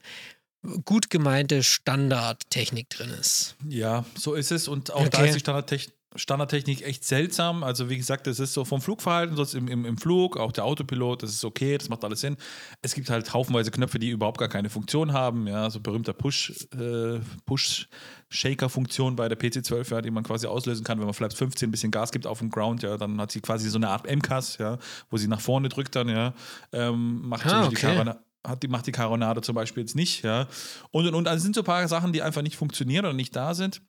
[0.85, 3.57] gut gemeinte Standardtechnik drin ist?
[3.69, 4.69] Ja, so ist es.
[4.69, 5.29] Und auch da Okay.
[5.29, 7.63] ist die Standardtechnik Standardtechnik echt seltsam.
[7.63, 10.65] Also wie gesagt, das ist so vom Flugverhalten, sonst im, im, im Flug, auch der
[10.65, 12.37] Autopilot, das ist okay, das macht alles Sinn.
[12.81, 15.47] Es gibt halt haufenweise Knöpfe, die überhaupt gar keine Funktion haben.
[15.47, 20.99] Ja, so berühmter Push, äh, Push-Shaker-Funktion bei der PC12, ja, die man quasi auslösen kann,
[20.99, 23.41] wenn man Flaps 15 ein bisschen Gas gibt auf dem Ground, ja, dann hat sie
[23.41, 24.79] quasi so eine Art MCAS, ja,
[25.11, 26.35] wo sie nach vorne drückt dann, ja,
[26.73, 27.71] ähm, macht Ah, okay.
[27.71, 30.47] die Caravana hat die, macht die Caronade zum Beispiel jetzt nicht, ja.
[30.91, 33.15] Und, und, und also es sind so ein paar Sachen, die einfach nicht funktionieren oder
[33.15, 33.83] nicht da sind.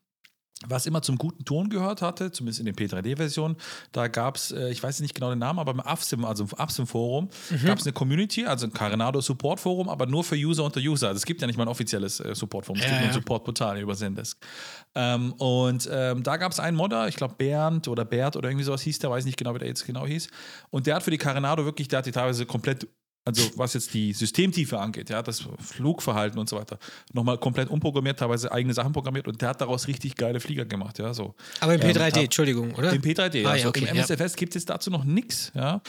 [0.67, 3.55] Was immer zum guten Ton gehört hatte, zumindest in den P3D-Versionen,
[3.93, 6.49] da gab es, äh, ich weiß nicht genau den Namen, aber im AFSIM, also im
[6.59, 7.29] AFSIM-Forum,
[7.65, 11.07] gab es eine Community, also ein Carenado Support-Forum, aber nur für User unter User.
[11.07, 13.13] Also es gibt ja nicht mal ein offizielles äh, Support-Forum, es Ja, gibt nur ein
[13.15, 13.21] ja.
[13.21, 14.37] Support-Portal über Zendesk.
[14.95, 18.65] Ähm, und ähm, da gab es einen Modder, ich glaube Bernd oder Bert oder irgendwie
[18.65, 20.27] sowas hieß der, weiß nicht genau, wie der jetzt genau hieß.
[20.71, 22.85] Und der hat für die Carenado wirklich, der hat die teilweise komplett
[23.25, 26.79] also was jetzt die Systemtiefe angeht, ja, das Flugverhalten und so weiter,
[27.13, 30.97] nochmal komplett umprogrammiert, teilweise eigene Sachen programmiert und der hat daraus richtig geile Flieger gemacht,
[30.99, 31.35] ja, so.
[31.59, 32.91] Aber im Ähm, P3D, tab- Entschuldigung, oder?
[32.91, 33.93] Im P3D, Ah, also ja, okay, im ja.
[33.93, 33.99] Mhm.
[33.99, 35.81] MSFS gibt es dazu noch nichts, ja.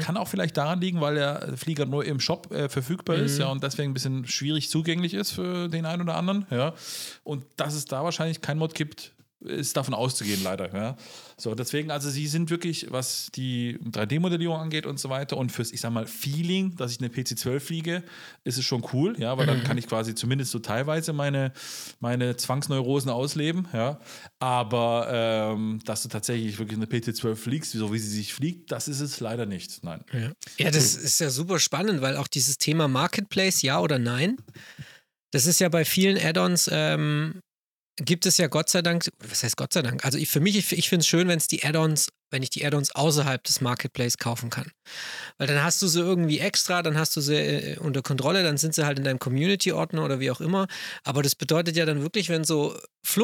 [0.00, 3.24] Kann auch vielleicht daran liegen, weil der Flieger nur im Shop äh, verfügbar Mhm.
[3.24, 6.74] ist, ja, und deswegen ein bisschen schwierig zugänglich ist für den einen oder anderen, ja.
[7.22, 10.74] Und dass es da wahrscheinlich kein Mod gibt, ist davon auszugehen, leider.
[10.74, 10.96] Ja.
[11.36, 15.70] So, deswegen, also sie sind wirklich, was die 3D-Modellierung angeht und so weiter und fürs,
[15.72, 18.02] ich sag mal, Feeling, dass ich eine PC-12 fliege,
[18.42, 19.50] ist es schon cool, ja, weil Mhm.
[19.50, 21.52] dann kann ich quasi zumindest so teilweise meine,
[22.00, 24.00] meine Zwangsneurosen ausleben, ja.
[24.40, 28.88] Aber ähm, dass du tatsächlich wirklich eine PC-12 fliegst, so wie sie sich fliegt, das
[28.88, 29.84] ist es leider nicht.
[29.84, 30.02] Nein.
[30.12, 30.32] Ja.
[30.58, 34.36] ja, das ist ja super spannend, weil auch dieses Thema Marketplace, ja oder nein,
[35.30, 37.40] das ist ja bei vielen Add-ons, ähm,
[37.98, 40.04] gibt es ja Gott sei Dank, was heißt Gott sei Dank?
[40.04, 42.50] Also ich, für mich, ich, ich finde es schön, wenn es die Add-ons, wenn ich
[42.50, 44.70] die Add-ons außerhalb des Marketplace kaufen kann.
[45.38, 48.56] Weil dann hast du sie irgendwie extra, dann hast du sie äh, unter Kontrolle, dann
[48.56, 50.66] sind sie halt in deinem Community-Ordner oder wie auch immer.
[51.04, 52.76] Aber das bedeutet ja dann wirklich, wenn so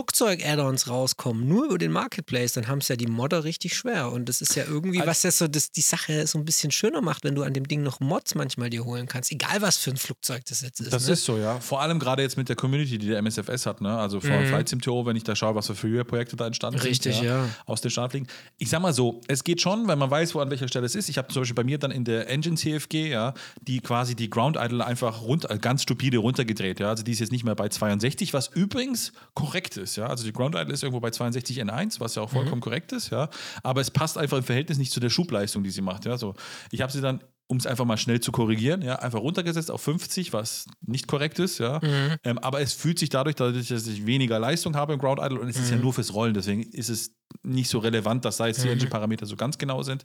[0.04, 4.10] Flugzeug-Add-ons rauskommen, nur über den Marketplace, dann haben es ja die Modder richtig schwer.
[4.12, 6.70] Und das ist ja irgendwie, Also- was das so das, die Sache so ein bisschen
[6.70, 9.30] schöner macht, wenn du an dem Ding noch Mods manchmal dir holen kannst.
[9.32, 10.92] Egal was für ein Flugzeug das jetzt ist.
[10.92, 11.12] Das ne?
[11.12, 11.60] ist so, ja.
[11.60, 13.96] Vor allem gerade jetzt mit der Community, die der MSFS hat, ne?
[13.96, 14.46] Also vor Mhm.
[14.46, 17.24] Flight Sim wenn ich da schaue, was für Freeware-Projekte da entstanden Richtig, sind.
[17.24, 17.48] ja.
[17.66, 18.28] Aus den Startfliegen.
[18.58, 20.94] Ich sag mal so, es geht schon, wenn man weiß, wo an welcher Stelle es
[20.94, 21.08] ist.
[21.08, 24.30] Ich habe zum Beispiel bei mir dann in der Engine CFG, ja, die quasi die
[24.30, 26.88] Ground Idle einfach runter, ganz stupide runtergedreht, ja.
[26.88, 30.06] Also die ist jetzt nicht mehr bei 62, was übrigens korrekt ist, ja.
[30.06, 33.10] Also die Ground Idle ist irgendwo bei 62 N1, was ja auch vollkommen korrekt ist,
[33.10, 33.28] ja.
[33.62, 36.16] Aber es passt einfach im Verhältnis nicht zu der Schubleistung, die sie macht, ja.
[36.16, 36.34] So,
[36.70, 39.82] ich habe sie dann um es einfach mal schnell zu korrigieren, ja, einfach runtergesetzt auf
[39.82, 41.80] 50, was nicht korrekt ist, ja.
[42.24, 45.40] Ähm, aber es fühlt sich dadurch, dadurch, dass ich weniger Leistung habe im Ground Idle
[45.40, 48.46] und es ist ja nur fürs Rollen, deswegen ist es nicht so relevant, dass da
[48.46, 50.04] jetzt die Engine-Parameter so ganz genau sind.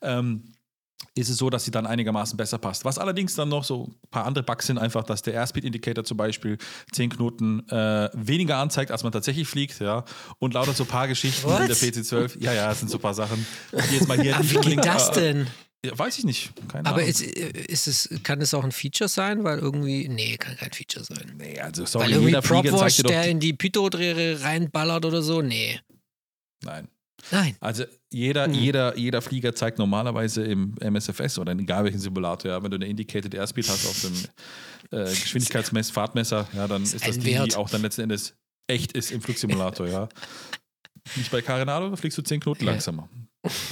[0.00, 0.54] Ähm,
[1.14, 2.84] ist es so, dass sie dann einigermaßen besser passt.
[2.84, 6.16] Was allerdings dann noch so ein paar andere Bugs sind, einfach, dass der Airspeed-Indicator zum
[6.16, 6.58] Beispiel
[6.92, 10.04] 10 Knoten äh, weniger anzeigt, als man tatsächlich fliegt, ja.
[10.38, 11.60] Und lauter so ein paar Geschichten What?
[11.60, 12.40] in der PC-12.
[12.40, 13.46] Ja, ja, das sind so ein paar Sachen.
[13.72, 15.46] Die jetzt mal hier nicht wie geht unbedingt, das äh, denn?
[15.84, 16.52] Ja, weiß ich nicht.
[16.68, 17.08] Keine Aber Ahnung.
[17.08, 19.44] ist, ist es, kann es auch ein Feature sein?
[19.44, 21.34] Weil irgendwie, nee, kann kein Feature sein.
[21.36, 25.78] nee, also sorry, Weil irgendwie jeder Propwash, der in die Pythodrehre reinballert oder so, nee.
[26.64, 26.88] Nein.
[27.30, 27.56] Nein.
[27.60, 28.54] Also jeder, Hm.
[28.54, 32.76] jeder, jeder Flieger zeigt normalerweise im MSFS oder in egal welchen Simulator, ja, wenn du
[32.76, 34.14] eine Indicated Airspeed hast auf dem
[34.98, 37.52] äh, Geschwindigkeitsmess, Fahrtmesser, ja, dann ist das ein die, Wert.
[37.52, 38.34] die auch dann letzten Endes
[38.68, 40.08] echt ist im Flugsimulator, ja.
[41.16, 42.72] Nicht bei Carenado, da fliegst du 10 Knoten Ja.
[42.72, 43.08] langsamer.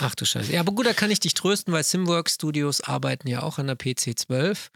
[0.01, 0.53] Ach du Scheiße.
[0.53, 3.67] Ja, aber gut, da kann ich dich trösten, weil Simworks Studios arbeiten ja auch an
[3.67, 4.69] der PC12.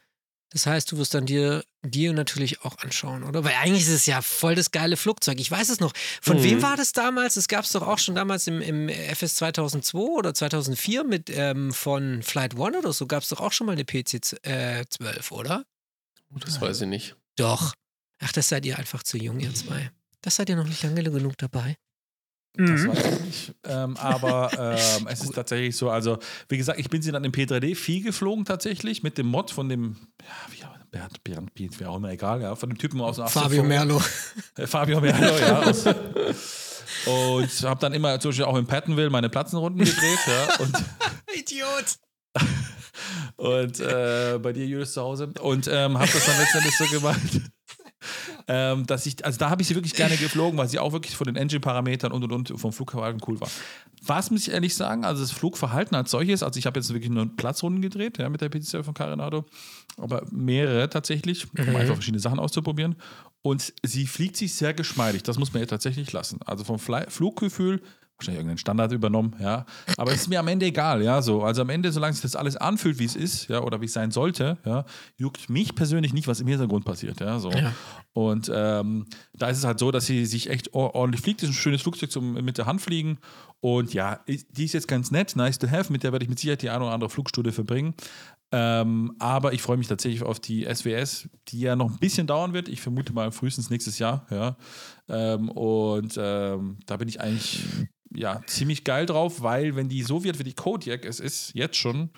[0.52, 3.44] Das heißt, du wirst dann dir, dir natürlich auch anschauen, oder?
[3.44, 5.38] Weil eigentlich ist es ja voll das geile Flugzeug.
[5.38, 5.92] Ich weiß es noch.
[6.20, 6.42] Von Mhm.
[6.42, 7.34] wem war das damals?
[7.34, 11.72] Das gab es doch auch schon damals im, im FS 2002 oder 2004 mit ähm,
[11.72, 13.06] von Flight One oder so.
[13.06, 15.64] Gab es doch auch schon mal eine PC12, oder?
[16.30, 17.16] Das weiß ich nicht.
[17.36, 17.74] Doch.
[18.18, 19.90] Ach, das seid ihr einfach zu jung, ihr zwei.
[20.20, 21.76] Das seid ihr noch nicht lange genug dabei.
[22.54, 22.88] Das Mhm.
[22.88, 23.54] weiß ich nicht.
[23.64, 27.32] Ähm, aber ähm, es ist tatsächlich so, also wie gesagt, ich bin sie dann im
[27.32, 30.60] P3D viel geflogen tatsächlich mit dem Mod von dem, ja, wie
[30.90, 33.62] Bernd, Bernd, Bernd, wer auch immer, egal, ja, von dem Typen aus dem Fabio.
[33.62, 34.02] Merlo.
[34.56, 35.60] Äh, Fabio Merlo, ja.
[35.60, 35.84] Aus,
[37.06, 40.56] und habe dann immer zum Beispiel auch in Pattonville meine Platzenrunden gedreht, ja.
[40.58, 40.76] Und,
[41.38, 41.96] Idiot.
[43.36, 45.32] und äh, bei dir, Julius, zu Hause.
[45.40, 47.20] Und ähm, habe das dann letztendlich so gemacht.
[48.48, 51.16] Ähm, dass ich, also da habe ich sie wirklich gerne geflogen, weil sie auch wirklich
[51.16, 53.48] von den Engine-Parametern und und und vom Flugverhalten cool war.
[54.02, 57.10] Was muss ich ehrlich sagen, also das Flugverhalten als solches, also ich habe jetzt wirklich
[57.10, 59.44] nur Platzrunden gedreht, ja, mit der PC von Carenado,
[59.98, 62.96] aber mehrere tatsächlich, um einfach verschiedene Sachen auszuprobieren.
[63.42, 66.40] Und sie fliegt sich sehr geschmeidig, das muss man ihr tatsächlich lassen.
[66.44, 67.82] Also vom Fly Fluggefühl
[68.20, 69.64] wahrscheinlich irgendeinen Standard übernommen, ja.
[69.96, 71.22] Aber es ist mir am Ende egal, ja.
[71.22, 71.42] So.
[71.42, 73.92] Also am Ende, solange sich das alles anfühlt, wie es ist, ja, oder wie es
[73.92, 74.84] sein sollte, ja,
[75.16, 77.38] juckt mich persönlich nicht, was im Hintergrund passiert, ja.
[77.38, 77.50] So.
[77.50, 77.72] Ja.
[78.12, 81.42] Und ähm, da ist es halt so, dass sie sich echt or- ordentlich fliegt.
[81.42, 83.18] Das ist ein schönes Flugzeug zum mit der Hand fliegen.
[83.60, 85.92] Und ja, die ist jetzt ganz nett, nice to have.
[85.92, 87.94] Mit der werde ich mit Sicherheit die eine oder andere Flugstunde verbringen.
[88.52, 92.52] Ähm, aber ich freue mich tatsächlich auf die SWS, die ja noch ein bisschen dauern
[92.52, 92.68] wird.
[92.68, 94.26] Ich vermute mal frühestens nächstes Jahr.
[94.30, 94.56] Ja.
[95.08, 97.64] Ähm, und ähm, da bin ich eigentlich
[98.14, 101.76] ja, ziemlich geil drauf, weil wenn die so wird wie die Kodiak es ist, jetzt
[101.76, 102.10] schon,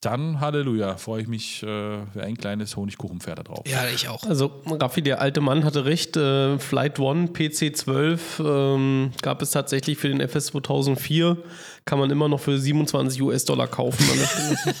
[0.00, 3.62] dann Halleluja, freue ich mich äh, wie ein kleines Honigkuchenpferd da drauf.
[3.66, 4.22] Ja, ich auch.
[4.24, 6.16] Also Raffi, der alte Mann hatte recht.
[6.16, 11.38] Äh, Flight One PC12 ähm, gab es tatsächlich für den FS 2004.
[11.86, 14.04] Kann man immer noch für 27 US-Dollar kaufen.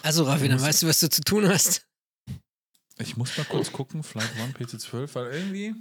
[0.00, 1.86] Also, Raffi, dann weißt du, was du zu tun hast.
[2.98, 5.74] Ich muss mal kurz gucken, Flight One PC12, weil irgendwie.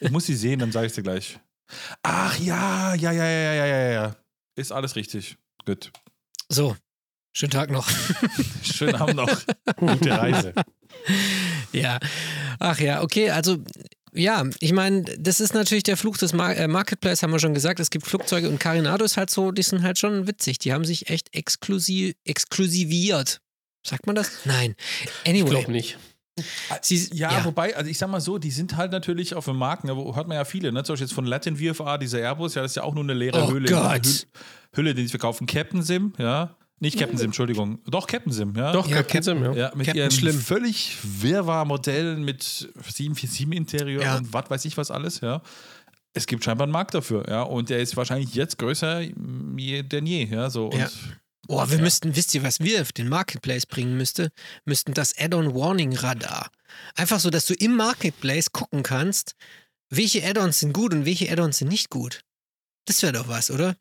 [0.00, 1.38] Ich muss sie sehen, dann sage ich dir gleich.
[2.02, 4.16] Ach ja, ja, ja, ja, ja, ja, ja.
[4.56, 5.36] Ist alles richtig.
[5.66, 5.90] Gut.
[6.48, 6.76] So,
[7.32, 7.88] schönen Tag noch.
[8.62, 9.40] Schönen Abend noch.
[9.76, 10.52] Gute Reise.
[11.72, 12.00] Ja,
[12.58, 13.58] ach ja, okay, also
[14.12, 17.54] ja, ich meine, das ist natürlich der Fluch des Mar äh, Marketplace, haben wir schon
[17.54, 17.78] gesagt.
[17.78, 20.58] Es gibt Flugzeuge und Carinado ist halt so, die sind halt schon witzig.
[20.58, 23.40] Die haben sich echt exklusiv, exklusiviert.
[23.86, 24.32] Sagt man das?
[24.44, 24.74] Nein.
[25.24, 25.48] Ich Anyway.
[25.50, 25.96] glaube nicht.
[26.82, 29.84] Sie, Ja, wobei, also ich sag mal so, die sind halt natürlich auf dem Markt,
[29.84, 30.82] ne, hört man ja viele, ne?
[30.84, 33.14] Zum Beispiel jetzt von Latin VFA, dieser Airbus, ja, das ist ja auch nur eine
[33.14, 33.68] leere Oh Hülle.
[33.68, 34.04] Gott.
[34.04, 34.26] Hülle,
[34.76, 35.46] Hülle, die sie verkaufen.
[35.46, 36.54] Captain Sim, ja.
[36.82, 37.78] Nicht Captain Sim, Entschuldigung.
[37.86, 38.72] Doch, Captain Sim, ja.
[38.72, 39.52] Doch, Ja, Captain Sim, ja.
[39.52, 40.38] Ja, mit Captain ihren Schlimm.
[40.38, 44.16] völlig wirrwar Modellen mit 747 Interieur Ja.
[44.16, 45.42] und was weiß ich was alles, ja.
[46.14, 47.42] Es gibt scheinbar einen Markt dafür, ja.
[47.42, 49.02] Und der ist wahrscheinlich jetzt größer
[49.56, 50.48] je- denn je, ja.
[50.48, 50.68] So.
[50.68, 50.88] Und Ja.
[51.52, 51.82] Oh, wir Ja.
[51.82, 54.30] müssten, wisst ihr, was wir auf den Marketplace bringen müsste?
[54.64, 56.50] Müssten das Add-on Warning Radar.
[56.94, 59.34] Einfach so, dass du im Marketplace gucken kannst,
[59.88, 62.20] welche Add-ons sind gut und welche Add-ons sind nicht gut.
[62.86, 63.74] Das wäre doch was, oder?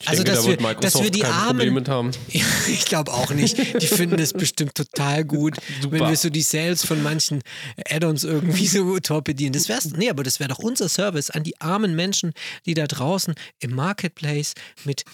[0.00, 2.10] Ich Also, denke, dass da wir- Microsoft dass wir die Armen- haben.
[2.28, 3.56] Ja, ich glaube auch nicht.
[3.82, 5.92] Die finden das bestimmt total gut, Super.
[6.00, 7.42] wenn wir so die Sales von manchen
[7.88, 9.52] Add-ons irgendwie so torpedieren.
[9.52, 12.32] Das wär's, nee, aber das wäre doch unser Service an die armen Menschen,
[12.66, 15.04] die da draußen im Marketplace mit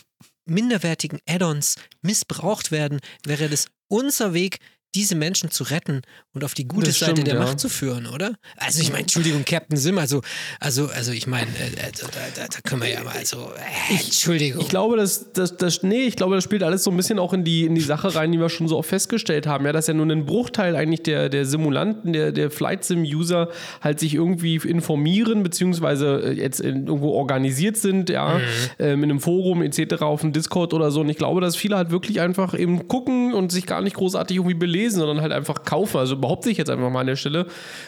[0.48, 4.58] minderwertigen Add-ons missbraucht werden, wäre das unser Weg,
[4.94, 7.40] diese Menschen zu retten und auf die gute Das Seite stimmt, der ja.
[7.40, 8.32] Macht zu führen, oder?
[8.56, 10.22] Also ich meine, Entschuldigung, Captain Sim, also,
[10.60, 13.50] also, also ich meine, äh, also, da, da, können wir ja mal so,
[13.90, 14.62] äh, Entschuldigung.
[14.62, 17.34] Ich glaube, das, das, das, nee, ich glaube, das spielt alles so ein bisschen auch
[17.34, 19.66] in die, in die Sache rein, die wir schon so oft festgestellt haben.
[19.66, 23.50] Ja, dass ja nur ein Bruchteil eigentlich der, der Simulanten, der, der Flight Sim-User
[23.82, 28.40] halt sich irgendwie informieren, beziehungsweise äh, jetzt in, irgendwo organisiert sind, ja,
[28.78, 31.00] ähm, in einem Forum etc., auf dem Discord oder so.
[31.00, 34.38] Und ich glaube, dass viele halt wirklich einfach eben gucken und sich gar nicht großartig
[34.38, 35.98] irgendwie belesen, sondern halt einfach kaufen.
[35.98, 37.46] Also behaupte ich jetzt einfach mal an der Stelle,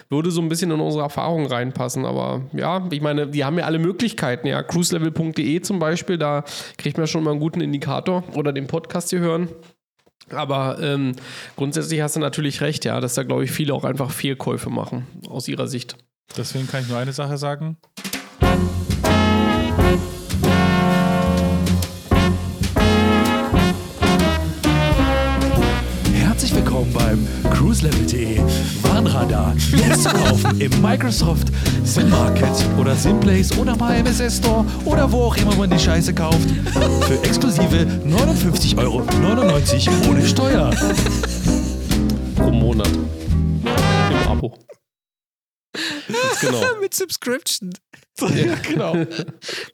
[0.08, 2.04] würde so ein bisschen in unsere Erfahrung reinpassen.
[2.04, 4.62] Aber ja, ich meine, die haben ja alle Möglichkeiten, ja.
[4.62, 6.44] Cruiselevel.de zum Beispiel, da
[6.76, 9.48] kriegt man schon mal einen guten Indikator oder den Podcast hier hören.
[10.30, 11.12] Aber ähm,
[11.56, 15.06] grundsätzlich hast du natürlich recht, ja, dass da, glaube ich, viele auch einfach Fehlkäufe machen,
[15.28, 15.96] aus ihrer Sicht.
[16.36, 17.78] deswegen kann ich nur eine Sache sagen.
[30.10, 31.48] Zu kaufen im Microsoft
[31.84, 36.14] Sim Market oder Simplace oder mal MSS Store oder wo auch immer man die Scheiße
[36.14, 36.48] kauft.
[37.06, 40.70] Für exklusive 59,99 Euro ohne Steuer.
[42.36, 42.90] Pro Monat.
[42.90, 44.58] Im Abo.
[46.08, 46.60] Ganz genau.
[46.80, 47.72] Mit Subscription.
[48.28, 48.92] Ja, genau.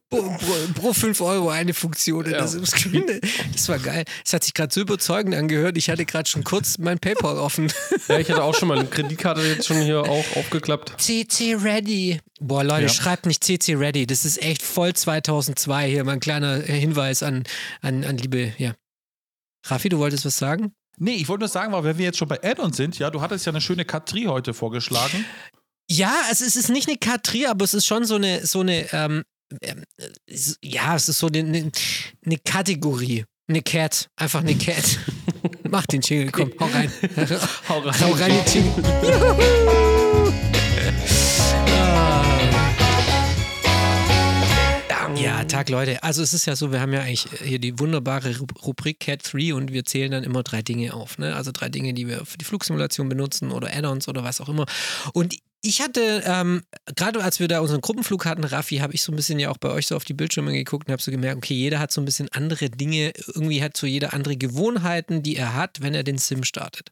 [0.08, 2.46] Pro, pro, pro 5 Euro eine Funktion in Ja.
[2.46, 3.04] Subscription.
[3.52, 4.04] Das war geil.
[4.22, 5.76] Das hat sich gerade so überzeugend angehört.
[5.76, 7.72] Ich hatte gerade schon kurz mein PayPal offen.
[8.06, 10.94] Ja, ich hatte auch schon mal eine Kreditkarte jetzt schon hier auch aufgeklappt.
[11.00, 12.20] CC Ready.
[12.40, 12.88] Boah, Leute, Ja.
[12.88, 14.06] schreibt nicht CC Ready.
[14.06, 15.88] Das ist echt voll 2002.
[15.90, 17.42] Hier mal ein kleiner Hinweis an,
[17.80, 18.74] an, an liebe, ja.
[19.66, 20.72] Raffi, du wolltest was sagen?
[20.98, 23.20] Nee, ich wollte nur sagen, weil wenn wir jetzt schon bei Add-ons sind, ja, du
[23.20, 25.24] hattest ja eine schöne Katri heute vorgeschlagen.
[25.88, 28.92] Ja, also es ist nicht eine Katrie, aber es ist schon so eine, so eine,
[28.92, 29.22] ähm,
[29.62, 29.84] ähm,
[30.62, 31.70] ja, es ist so eine, eine,
[32.24, 33.24] eine Kategorie.
[33.48, 34.08] Eine Cat.
[34.16, 34.98] Einfach eine Cat.
[35.70, 36.92] Mach den Jingle, komm, hau rein.
[37.68, 38.00] Hau rein.
[38.00, 38.84] hau rein den Jingle.
[39.04, 40.32] Juhu.
[45.22, 46.02] Ja, Tag, Leute.
[46.02, 49.20] Also es ist ja so, wir haben ja eigentlich hier die wunderbare Ru- Rubrik Cat
[49.32, 51.16] 3 und wir zählen dann immer drei Dinge auf.
[51.18, 51.34] Ne?
[51.34, 54.66] Also drei Dinge, die wir für die Flugsimulation benutzen oder Add-ons oder was auch immer.
[55.14, 56.62] Und ich hatte, ähm,
[56.94, 59.58] gerade als wir da unseren Gruppenflug hatten, Raffi, habe ich so ein bisschen ja auch
[59.58, 62.00] bei euch so auf die Bildschirme geguckt und habe so gemerkt, okay, jeder hat so
[62.00, 66.04] ein bisschen andere Dinge, irgendwie hat so jeder andere Gewohnheiten, die er hat, wenn er
[66.04, 66.90] den Sim startet.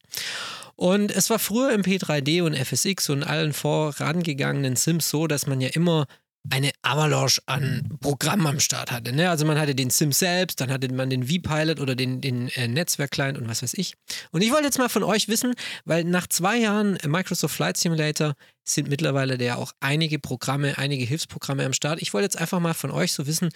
[0.76, 5.60] Und es war früher im P3D und FSX und allen vorangegangenen Sims so, dass man
[5.60, 6.06] ja immer
[6.50, 9.12] eine Avalanche an Programmen am Start hatte.
[9.12, 9.30] Ne?
[9.30, 12.68] Also man hatte den Sim selbst, dann hatte man den V-Pilot oder den, den äh,
[12.68, 13.94] Netzwerk-Client und was weiß ich.
[14.30, 15.54] Und ich wollte jetzt mal von euch wissen,
[15.84, 21.64] weil nach zwei Jahren Microsoft Flight Simulator sind mittlerweile ja auch einige Programme, einige Hilfsprogramme
[21.64, 22.02] am Start.
[22.02, 23.48] Ich wollte jetzt einfach mal von euch so wissen,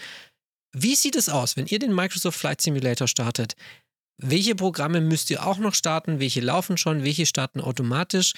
[0.73, 3.55] wie sieht es aus, wenn ihr den Microsoft Flight Simulator startet?
[4.21, 6.21] Welche Programme müsst ihr auch noch starten?
[6.21, 7.05] Welche laufen schon?
[7.05, 8.33] Welche starten automatisch?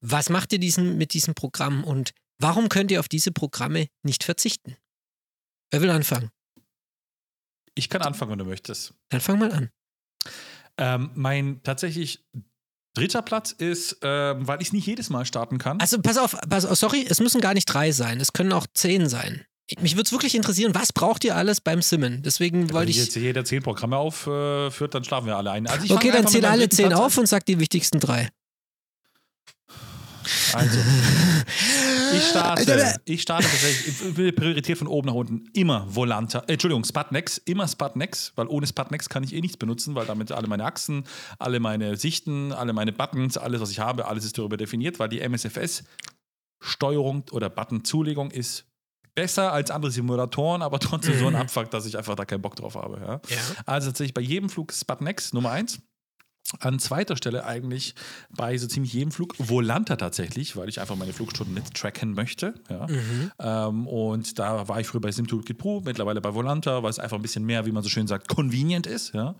[0.00, 2.12] Was macht ihr diesen, mit diesem Programm und
[2.42, 4.76] warum könnt ihr auf diese Programme nicht verzichten?
[5.70, 6.30] Wer will anfangen?
[7.74, 8.94] Ich kann anfangen, wenn du möchtest.
[9.08, 9.70] Dann fang mal an.
[10.76, 12.24] Ähm, mein tatsächlich
[12.94, 15.80] dritter Platz ist, ähm, weil ich es nicht jedes Mal starten kann.
[15.80, 18.66] Also pass auf, pass auf, sorry, es müssen gar nicht drei sein, es können auch
[18.74, 19.46] zehn sein.
[19.80, 22.22] Mich würde es wirklich interessieren, was braucht ihr alles beim Simmen?
[22.22, 22.98] Deswegen Wenn wollte ich.
[22.98, 25.66] jetzt jeder zehn Programme aufführt, dann schlafen wir alle ein.
[25.66, 27.98] Also Okay, dann einfach mit zähl meinem alle zehn Platz auf und sag die wichtigsten
[28.00, 28.28] drei.
[30.52, 30.60] an.
[30.60, 30.78] Also,
[32.12, 36.84] ich starte, ich starte tatsächlich, ich- Priorität von oben nach unten, immer Volanta, äh, Entschuldigung,
[36.84, 40.64] Sputnex, immer Sputnex, weil ohne Sputnex kann ich eh nichts benutzen, weil damit alle meine
[40.64, 41.04] Achsen,
[41.38, 45.08] alle meine Sichten, alle meine Buttons, alles, was ich habe, alles ist darüber definiert, weil
[45.08, 48.64] die MSFS-Steuerung oder Button-Zulegung ist
[49.14, 52.56] besser als andere Simulatoren, aber trotzdem so ein Abfuck, dass ich einfach da keinen Bock
[52.56, 52.98] drauf habe.
[53.00, 53.20] Ja?
[53.28, 53.38] Ja.
[53.66, 55.80] Also tatsächlich bei jedem Flug Sputnex Nummer eins.
[56.60, 57.94] An zweiter Stelle eigentlich
[58.30, 62.54] bei so ziemlich jedem Flug Volanta tatsächlich, weil ich einfach meine Flugstunden nicht tracken möchte.
[62.68, 62.86] Ja.
[63.68, 67.16] Ähm, und da war ich früher bei SimToolkit Pro, mittlerweile bei Volanta, weil es einfach
[67.16, 69.14] ein bisschen mehr, wie man so schön sagt, convenient ist.
[69.14, 69.34] Ja.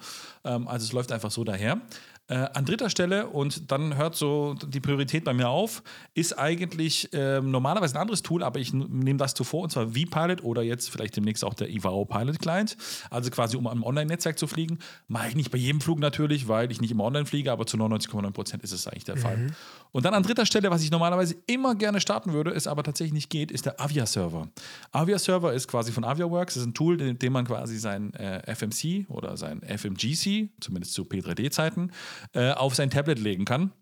[0.45, 1.81] Ähm, also es läuft einfach so daher.
[2.29, 5.83] Äh, an dritter Stelle, und dann hört so die Priorität bei mir auf,
[6.15, 10.45] ist eigentlich ähm, normalerweise ein anderes Tool, aber ich nehme das zuvor, und zwar vPilot
[10.45, 12.77] oder jetzt vielleicht demnächst auch der IVAO Pilot Client.
[13.11, 14.79] Also quasi, um am Online-Netzwerk zu fliegen.
[15.09, 17.77] Mache ich nicht bei jedem Flug natürlich, weil ich nicht immer online fliege, aber zu
[17.77, 19.49] 99,9 Prozent ist es eigentlich der Fall.
[19.93, 23.13] Und dann an dritter Stelle, was ich normalerweise immer gerne starten würde, es aber tatsächlich
[23.13, 24.49] nicht geht, ist der Avia-Server.
[24.91, 29.07] Avia-Server ist quasi von AviaWorks, ist ein Tool, in dem man quasi sein äh, FMC
[29.09, 31.93] oder sein FMGC, zumindest zu P3D-Zeiten,
[32.33, 33.73] äh, auf sein Tablet legen kann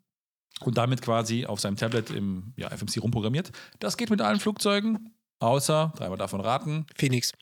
[0.65, 3.53] und damit quasi auf seinem Tablet im ja, FMC rumprogrammiert.
[3.79, 7.33] Das geht mit allen Flugzeugen, außer, dreimal davon raten, Phoenix.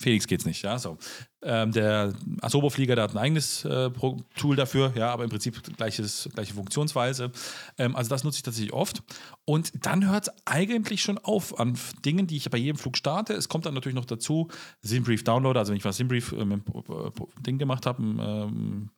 [0.00, 0.78] Felix geht's nicht, ja.
[0.78, 0.96] So.
[1.42, 3.90] Ähm, der Asobo-Flieger, der hat ein eigenes äh,
[4.34, 7.30] Tool dafür, ja, aber im Prinzip gleiches, gleiche Funktionsweise.
[7.76, 9.02] Ähm, also das nutze ich tatsächlich oft.
[9.44, 13.34] Und dann hört es eigentlich schon auf an Dingen, die ich bei jedem Flug starte.
[13.34, 14.48] Es kommt dann natürlich noch dazu,
[14.80, 18.90] Simbrief Downloader, also wenn ich was Simbrief äh, mit dem Ding gemacht habe, ähm,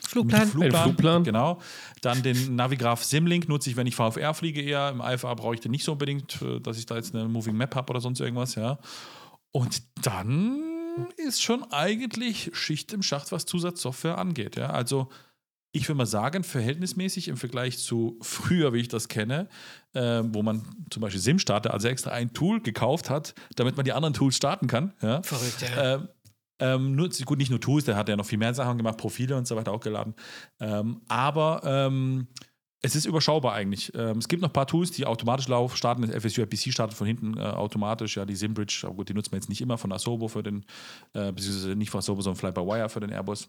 [0.00, 0.40] Flugplan.
[0.40, 1.24] mit Flugplan, Ein Flugplan.
[1.24, 1.60] Genau.
[2.00, 4.90] Dann den Navigraph Simlink nutze ich, wenn ich VFR fliege eher.
[4.90, 7.56] Im IFA brauche ich den nicht so unbedingt, äh, dass ich da jetzt eine Moving
[7.56, 8.78] Map habe oder sonst irgendwas, ja.
[9.56, 14.68] Und dann ist schon eigentlich Schicht im Schacht, was Zusatzsoftware angeht, ja.
[14.68, 15.08] Also
[15.72, 19.48] ich würde mal sagen, verhältnismäßig im Vergleich zu früher, wie ich das kenne,
[19.94, 23.94] äh, wo man zum Beispiel SimStarter, also extra ein Tool gekauft hat, damit man die
[23.94, 24.92] anderen Tools starten kann.
[25.00, 25.22] Ja?
[25.22, 25.94] Verrückt, ja.
[25.94, 26.08] Ähm,
[26.58, 29.38] ähm, nur, gut, nicht nur Tools, der hat ja noch viel mehr Sachen gemacht, Profile
[29.38, 30.14] und so weiter auch geladen.
[30.60, 32.28] Ähm, aber ähm,
[32.86, 33.92] es ist überschaubar eigentlich.
[33.94, 36.02] Ähm, es gibt noch ein paar Tools, die automatisch laufen, starten.
[36.02, 38.16] Das FSU IPC startet von hinten äh, automatisch.
[38.16, 40.64] Ja, die Simbridge, aber gut, die nutzt man jetzt nicht immer von Asobo für den,
[41.12, 43.48] äh, beziehungsweise nicht von Asobo, sondern Fly-by-Wire für den Airbus.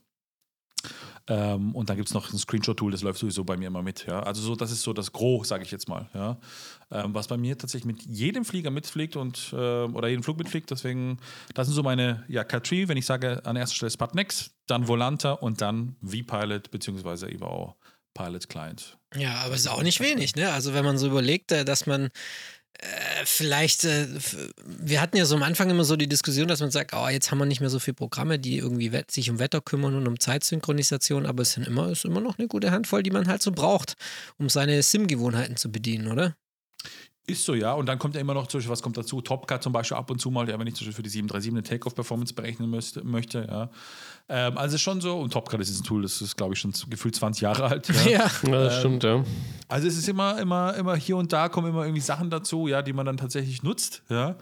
[1.30, 4.06] Ähm, und dann gibt es noch ein Screenshot-Tool, das läuft sowieso bei mir immer mit.
[4.08, 4.22] Ja?
[4.22, 6.10] Also so, das ist so das Gros, sage ich jetzt mal.
[6.14, 6.38] Ja?
[6.90, 10.72] Ähm, was bei mir tatsächlich mit jedem Flieger mitfliegt und ähm, oder jedem Flug mitfliegt.
[10.72, 11.18] Deswegen,
[11.54, 15.34] das sind so meine ja, K3, wenn ich sage an erster Stelle Sputnex, dann Volanta
[15.34, 17.76] und dann V-Pilot beziehungsweise EVO
[18.14, 18.98] Pilot Client.
[19.16, 20.52] Ja, aber es ist auch nicht wenig, ne?
[20.52, 22.10] Also wenn man so überlegt, äh, dass man
[22.80, 24.08] äh, vielleicht, äh,
[24.66, 27.32] wir hatten ja so am Anfang immer so die Diskussion, dass man sagt, oh, jetzt
[27.32, 30.20] haben wir nicht mehr so viele Programme, die irgendwie sich um Wetter kümmern und um
[30.20, 33.52] Zeitsynchronisation, aber es sind immer, ist immer noch eine gute Handvoll, die man halt so
[33.52, 33.96] braucht,
[34.38, 36.36] um seine Sim-Gewohnheiten zu bedienen, oder?
[37.30, 37.74] Ist so, ja.
[37.74, 39.20] Und dann kommt ja immer noch, zum Beispiel, was kommt dazu?
[39.20, 41.52] Topcat zum Beispiel ab und zu mal, ja, wenn ich zum Beispiel für die 737
[41.52, 43.70] eine Takeoff-Performance berechnen müsste, möchte, ja.
[44.30, 46.74] Ähm, also ist schon so, und Topcat ist ein Tool, das ist, glaube ich, schon
[46.90, 47.90] gefühlt 20 Jahre alt.
[47.90, 47.96] Ja.
[48.10, 48.32] Ja.
[48.44, 49.24] Ja, das Ähm, stimmt, ja.
[49.68, 52.82] Also es ist immer, immer, immer hier und da kommen immer irgendwie Sachen dazu, ja,
[52.82, 54.38] die man dann tatsächlich nutzt, ja.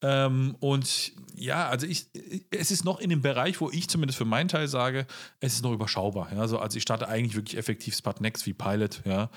[0.00, 2.06] Ähm, und ja, also ich,
[2.50, 5.06] es ist noch in dem Bereich, wo ich zumindest für meinen Teil sage,
[5.40, 6.32] es ist noch überschaubar.
[6.32, 6.40] Ja?
[6.40, 9.28] Also, also ich starte eigentlich wirklich effektiv Sputnex wie Pilot, ja.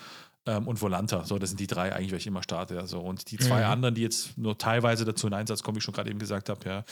[0.48, 1.24] Ähm, und Volanta.
[1.24, 2.76] So, das sind die drei eigentlich, welche ich immer starte.
[2.76, 3.00] Ja, so.
[3.00, 5.94] Und die zwei anderen, die jetzt nur teilweise dazu in Einsatz kommen, wie ich schon
[5.94, 6.84] gerade eben gesagt habe, ja,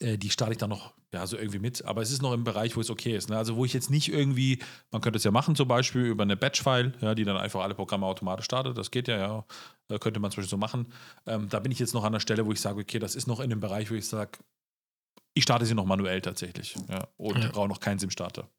[0.00, 1.84] äh, die starte ich dann noch ja, so irgendwie mit.
[1.86, 3.30] Aber es ist noch im Bereich, wo es okay ist.
[3.30, 3.38] Ne?
[3.38, 6.36] Also wo ich jetzt nicht irgendwie, man könnte es ja machen zum Beispiel über eine
[6.36, 8.76] Batch-File, ja, die dann einfach alle Programme automatisch startet.
[8.76, 9.44] Das geht ja, ja.
[9.88, 10.92] Äh, könnte man zum Beispiel so machen.
[11.26, 13.26] Ähm, da bin ich jetzt noch an der Stelle, wo ich sage, okay, das ist
[13.26, 14.38] noch in dem Bereich, wo ich sage,
[15.32, 16.74] ich starte sie noch manuell tatsächlich.
[16.90, 17.50] Ja, und Ja.
[17.50, 18.50] brauche noch keinen SIM-Starter.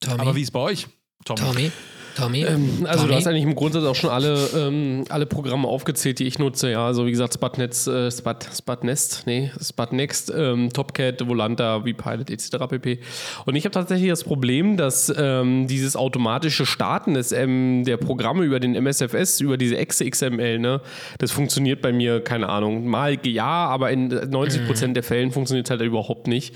[0.00, 0.20] Tommy.
[0.20, 0.88] Aber wie ist bei euch,
[1.24, 1.36] Tom?
[1.36, 1.70] Tommy.
[2.18, 2.44] Tommy?
[2.44, 3.08] Ähm, also Tommy?
[3.08, 6.70] du hast eigentlich im Grundsatz auch schon alle, ähm, alle Programme aufgezählt, die ich nutze.
[6.70, 12.56] Ja, also wie gesagt, Sputnetz, äh, Sput, Sputnest, nee, Sputnext, ähm, Topcat, Volanta, vPilot etc.
[12.68, 12.98] pp.
[13.46, 18.44] Und ich habe tatsächlich das Problem, dass ähm, dieses automatische Starten des, ähm, der Programme
[18.44, 20.80] über den MSFS, über diese Exe XML, ne,
[21.18, 25.66] das funktioniert bei mir, keine Ahnung, mal ja, aber in 90 Prozent der Fällen funktioniert
[25.66, 26.54] es halt überhaupt nicht.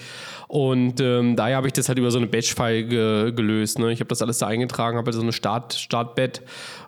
[0.52, 3.78] Und ähm, daher habe ich das halt über so eine Batch-File ge gelöst.
[3.78, 3.90] Ne?
[3.90, 6.40] Ich habe das alles da eingetragen, habe so eine Start Startbed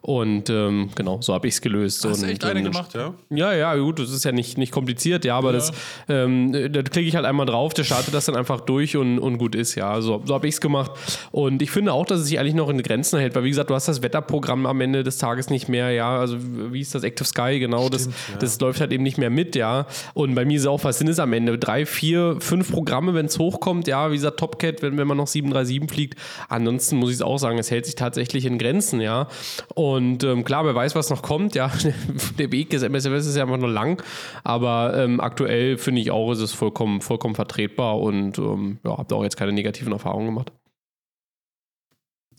[0.07, 2.05] und ähm, genau, so habe ich es gelöst.
[2.05, 3.15] Hast du echt eine gemacht, ja?
[3.31, 5.53] Ja, ja, gut, das ist ja nicht, nicht kompliziert, ja, aber Ja.
[5.55, 5.73] das,
[6.11, 9.39] ähm, da klicke ich halt einmal drauf, der startet das dann einfach durch und, und
[9.39, 10.03] gut ist, ja.
[10.03, 10.91] So, so habe ich es gemacht.
[11.33, 13.71] Und ich finde auch, dass es sich eigentlich noch in Grenzen hält, weil wie gesagt,
[13.71, 16.19] du hast das Wetterprogramm am Ende des Tages nicht mehr, ja.
[16.19, 19.57] Also wie ist das Active Sky, genau, das, das läuft halt eben nicht mehr mit,
[19.57, 19.87] ja.
[20.13, 21.57] Und bei mir ist auch, was sind es am Ende?
[21.57, 25.29] Drei, vier, fünf Programme, wenn es hochkommt, ja, wie gesagt, Topcat, wenn, wenn man noch
[25.29, 26.19] 737 fliegt.
[26.51, 29.29] Ansonsten muss ich es auch sagen, es hält sich tatsächlich in Grenzen, ja.
[29.75, 31.71] Und ähm, klar, wer weiß, was noch kommt, ja.
[32.39, 34.03] Der Weg des MSFS ist ja einfach nur lang,
[34.43, 39.07] aber ähm, aktuell finde ich auch, ist es vollkommen, vollkommen vertretbar und ähm, ja, habe
[39.09, 40.53] da auch jetzt keine negativen Erfahrungen gemacht.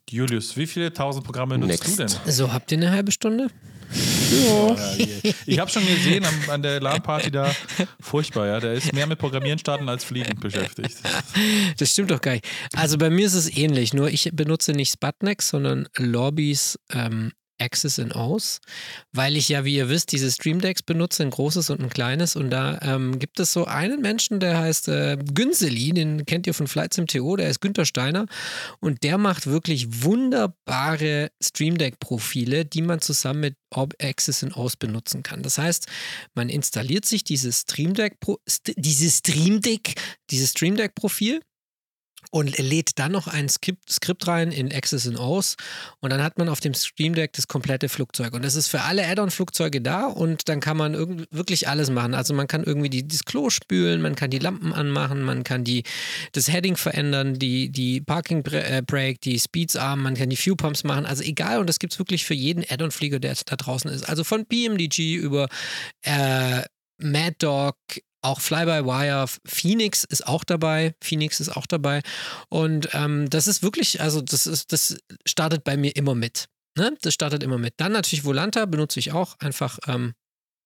[0.09, 1.99] Julius, wie viele tausend Programme nutzt Next.
[1.99, 2.31] du denn?
[2.31, 3.49] So, habt ihr eine halbe Stunde?
[4.31, 4.75] Ja,
[5.45, 7.53] ich habe schon gesehen am, an der LAN-Party da,
[7.99, 8.59] furchtbar, ja.
[8.59, 10.97] Der ist mehr mit Programmieren starten als Fliegen beschäftigt.
[11.77, 12.45] Das stimmt doch gar nicht.
[12.73, 17.97] Also bei mir ist es ähnlich, nur ich benutze nicht Sputnex, sondern Lobbys ähm, Access
[17.97, 18.59] in Aus,
[19.11, 22.35] weil ich ja, wie ihr wisst, diese Stream Decks benutze, ein großes und ein kleines.
[22.35, 26.53] Und da ähm, gibt es so einen Menschen, der heißt äh, Günseli, den kennt ihr
[26.53, 28.25] von Flight Sim TO, der ist Günther Steiner.
[28.79, 34.75] Und der macht wirklich wunderbare Stream Deck-Profile, die man zusammen mit Orb Access in Aus
[34.75, 35.41] benutzen kann.
[35.41, 35.87] Das heißt,
[36.33, 39.95] man installiert sich dieses Stream Deck, Pro, st dieses Stream Deck,
[40.29, 41.41] dieses Stream Deck Profil
[42.31, 45.55] und lädt dann noch ein Skript, rein in Access in Aus
[45.99, 48.81] und dann hat man auf dem Stream Deck das komplette Flugzeug und das ist für
[48.81, 52.13] alle Add-on-Flugzeuge da und dann kann man wirklich alles machen.
[52.13, 55.63] Also man kann irgendwie die, das Klo spülen, man kann die Lampen anmachen, man kann
[55.63, 55.83] die,
[56.31, 60.55] das Heading verändern, die, die Parking äh, Brake, die Speeds armen, man kann die Fuel
[60.55, 63.89] Pumps machen, also egal und das gibt es wirklich für jeden Add-on-Flieger, der da draußen
[63.91, 64.07] ist.
[64.07, 65.47] Also von BMDG über
[66.03, 66.61] äh,
[66.97, 67.75] Mad Dog,
[68.25, 70.95] auch Fly-by-Wire, Phoenix ist auch dabei.
[71.01, 72.01] Phoenix ist auch dabei.
[72.49, 76.45] Und ähm, das ist wirklich, also das ist, das startet bei mir immer mit.
[76.77, 76.95] Ne?
[77.01, 77.75] Das startet immer mit.
[77.77, 80.13] Dann natürlich Volanta benutze ich auch einfach ähm,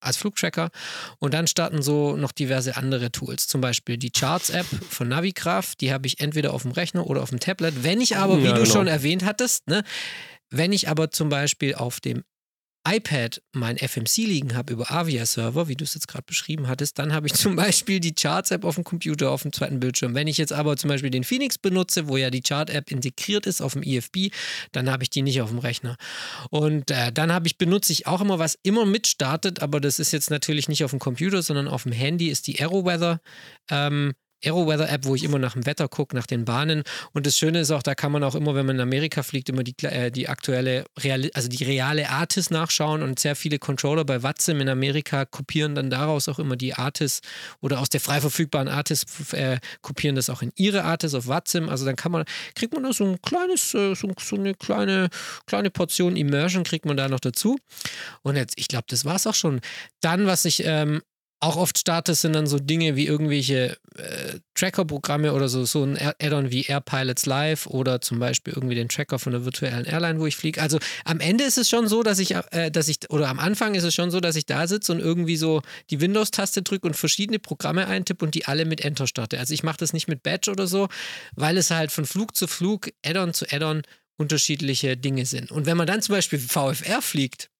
[0.00, 0.70] als Flugtracker.
[1.18, 3.46] Und dann starten so noch diverse andere Tools.
[3.46, 5.76] Zum Beispiel die Charts-App von Navigraph.
[5.76, 7.84] Die habe ich entweder auf dem Rechner oder auf dem Tablet.
[7.84, 8.72] Wenn ich aber, wie Ja, du genau.
[8.74, 9.84] schon erwähnt hattest, ne,
[10.48, 12.24] wenn ich aber zum Beispiel auf dem
[12.86, 17.12] iPad mein FMC liegen habe über Avia-Server, wie du es jetzt gerade beschrieben hattest, dann
[17.12, 20.14] habe ich zum Beispiel die Charts-App auf dem Computer auf dem zweiten Bildschirm.
[20.14, 23.60] Wenn ich jetzt aber zum Beispiel den Phoenix benutze, wo ja die Chart-App integriert ist
[23.60, 24.32] auf dem IFB,
[24.72, 25.96] dann habe ich die nicht auf dem Rechner.
[26.50, 30.12] Und äh, dann habe ich, benutze ich auch immer, was immer mitstartet, aber das ist
[30.12, 33.20] jetzt natürlich nicht auf dem Computer, sondern auf dem Handy, ist die AeroWeather.
[33.70, 34.14] Ähm,
[34.44, 36.82] AeroWeather-App, wo ich immer nach dem Wetter gucke, nach den Bahnen.
[37.12, 39.48] Und das Schöne ist auch, da kann man auch immer, wenn man in Amerika fliegt,
[39.48, 43.02] immer die, äh, die aktuelle, reale, also die reale Artis nachschauen.
[43.02, 47.20] Und sehr viele Controller bei Watsim in Amerika kopieren dann daraus auch immer die Artis
[47.60, 51.68] oder aus der frei verfügbaren Artis äh, kopieren das auch in ihre Artis auf Watsim.
[51.68, 52.24] Also dann kann man,
[52.54, 55.08] kriegt man da so ein kleines, äh, so, so eine kleine,
[55.46, 57.58] kleine Portion Immersion kriegt man da noch dazu.
[58.22, 59.60] Und jetzt, ich glaube, das war es auch schon.
[60.00, 61.02] Dann, was ich ähm,
[61.40, 65.96] auch oft starte, sind dann so Dinge wie irgendwelche äh, Tracker-Programme oder so, so ein
[65.96, 69.86] Add- Add-on wie Air Pilots Live oder zum Beispiel irgendwie den Tracker von der virtuellen
[69.86, 70.60] Airline, wo ich fliege.
[70.60, 73.74] Also am Ende ist es schon so, dass ich, äh, dass ich, oder am Anfang
[73.74, 76.94] ist es schon so, dass ich da sitze und irgendwie so die Windows-Taste drücke und
[76.94, 79.38] verschiedene Programme eintippe und die alle mit Enter starte.
[79.38, 80.88] Also ich mache das nicht mit Badge oder so,
[81.34, 83.82] weil es halt von Flug zu Flug, Add-on zu Add-on
[84.18, 85.50] unterschiedliche Dinge sind.
[85.50, 87.50] Und wenn man dann zum Beispiel VFR fliegt,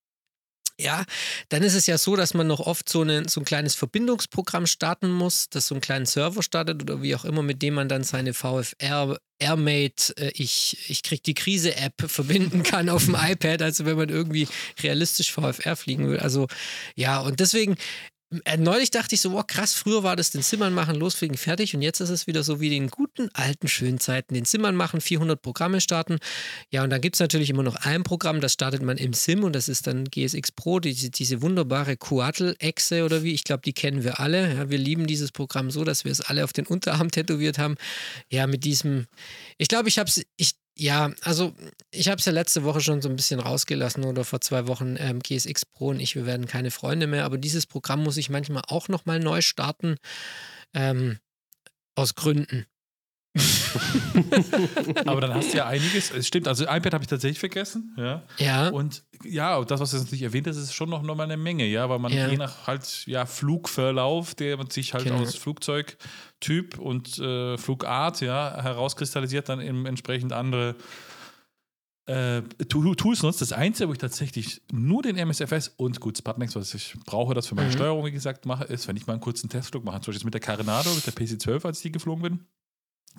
[0.81, 1.03] ja,
[1.49, 4.65] dann ist es ja so, dass man noch oft so, eine, so ein kleines Verbindungsprogramm
[4.65, 7.87] starten muss, das so einen kleinen Server startet oder wie auch immer, mit dem man
[7.87, 13.61] dann seine VFR Airmate, äh, ich, ich krieg die Krise-App verbinden kann auf dem iPad,
[13.61, 14.47] also wenn man irgendwie
[14.81, 16.19] realistisch VFR fliegen will.
[16.19, 16.47] Also
[16.95, 17.75] ja, und deswegen,
[18.57, 21.75] neulich dachte ich so, wow, krass, früher war das den Zimmern machen, losfliegen, fertig.
[21.75, 24.33] Und jetzt ist es wieder so wie den guten alten schönen Zeiten.
[24.33, 26.17] Den Zimmern machen, 400 Programme starten.
[26.69, 29.43] Ja, und dann gibt es natürlich immer noch ein Programm, das startet man im Sim
[29.43, 33.33] und das ist dann GSX Pro, diese, diese wunderbare Quatel-Echse oder wie.
[33.33, 34.53] Ich glaube, die kennen wir alle.
[34.55, 37.75] Ja, wir lieben dieses Programm so, dass wir es alle auf den Unterarm tätowiert haben.
[38.29, 39.07] Ja, mit diesem,
[39.57, 41.53] ich glaube, ich habe es, ich, ja, also
[41.91, 44.95] ich habe es ja letzte Woche schon so ein bisschen rausgelassen oder vor zwei Wochen
[44.97, 48.31] ähm, GSX Pro und ich, wir werden keine Freunde mehr, aber dieses Programm muss ich
[48.31, 49.97] manchmal auch nochmal neu starten,
[50.73, 51.19] ähm,
[51.93, 52.65] aus Gründen.
[55.05, 56.11] Aber dann hast du ja einiges.
[56.11, 57.93] Es stimmt, also iPad habe ich tatsächlich vergessen.
[57.97, 58.23] Ja.
[58.37, 58.69] Ja.
[58.69, 61.37] Und ja, das, was du jetzt natürlich erwähnt hast, ist schon noch, noch mal eine
[61.37, 62.27] Menge, ja, weil man Ja.
[62.27, 65.21] je nach halt ja, Flugverlauf, der man sich halt Genau.
[65.21, 70.75] aus Flugzeugtyp und äh, Flugart ja, herauskristallisiert, dann eben entsprechend andere
[72.07, 73.41] äh, Tools nutzt.
[73.41, 77.47] Das Einzige, wo ich tatsächlich nur den MSFS und gut, Sputniks, was ich brauche, das
[77.47, 77.73] für meine Mhm.
[77.73, 80.33] Steuerung, wie gesagt, mache, ist, wenn ich mal einen kurzen Testflug mache, zum Beispiel mit
[80.33, 82.39] der Carenado, mit der PC-12, als ich die geflogen bin.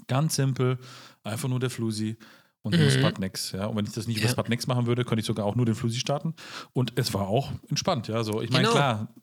[0.09, 0.79] Ganz simpel,
[1.25, 2.17] einfach nur der Flusi
[2.63, 2.91] und Mhm.
[2.91, 3.53] Sputniks.
[3.53, 3.67] Ja.
[3.67, 4.33] Und wenn ich das nicht über Ja.
[4.33, 6.35] Sputniks machen würde, könnte ich sogar auch nur den Flusi starten.
[6.73, 8.09] Und es war auch entspannt.
[8.09, 8.23] Ja.
[8.25, 8.75] So, ich meine, Genau.
[8.77, 9.15] klar,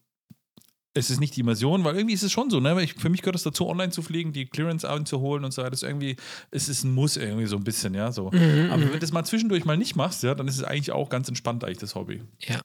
[0.96, 2.82] es ist nicht die Immersion, weil irgendwie ist es schon so, ne?
[2.84, 5.70] Ich, für mich gehört es dazu, online zu fliegen, die Clearance einzuholen und so weiter.
[5.72, 6.16] Das ist irgendwie,
[6.52, 8.12] es ist ein Muss irgendwie so ein bisschen, ja.
[8.12, 8.32] So.
[8.32, 10.92] Mhm, Aber wenn du das mal zwischendurch mal nicht machst, ja, dann ist es eigentlich
[10.92, 12.24] auch ganz entspannt, eigentlich das Hobby.
[12.40, 12.60] Ja.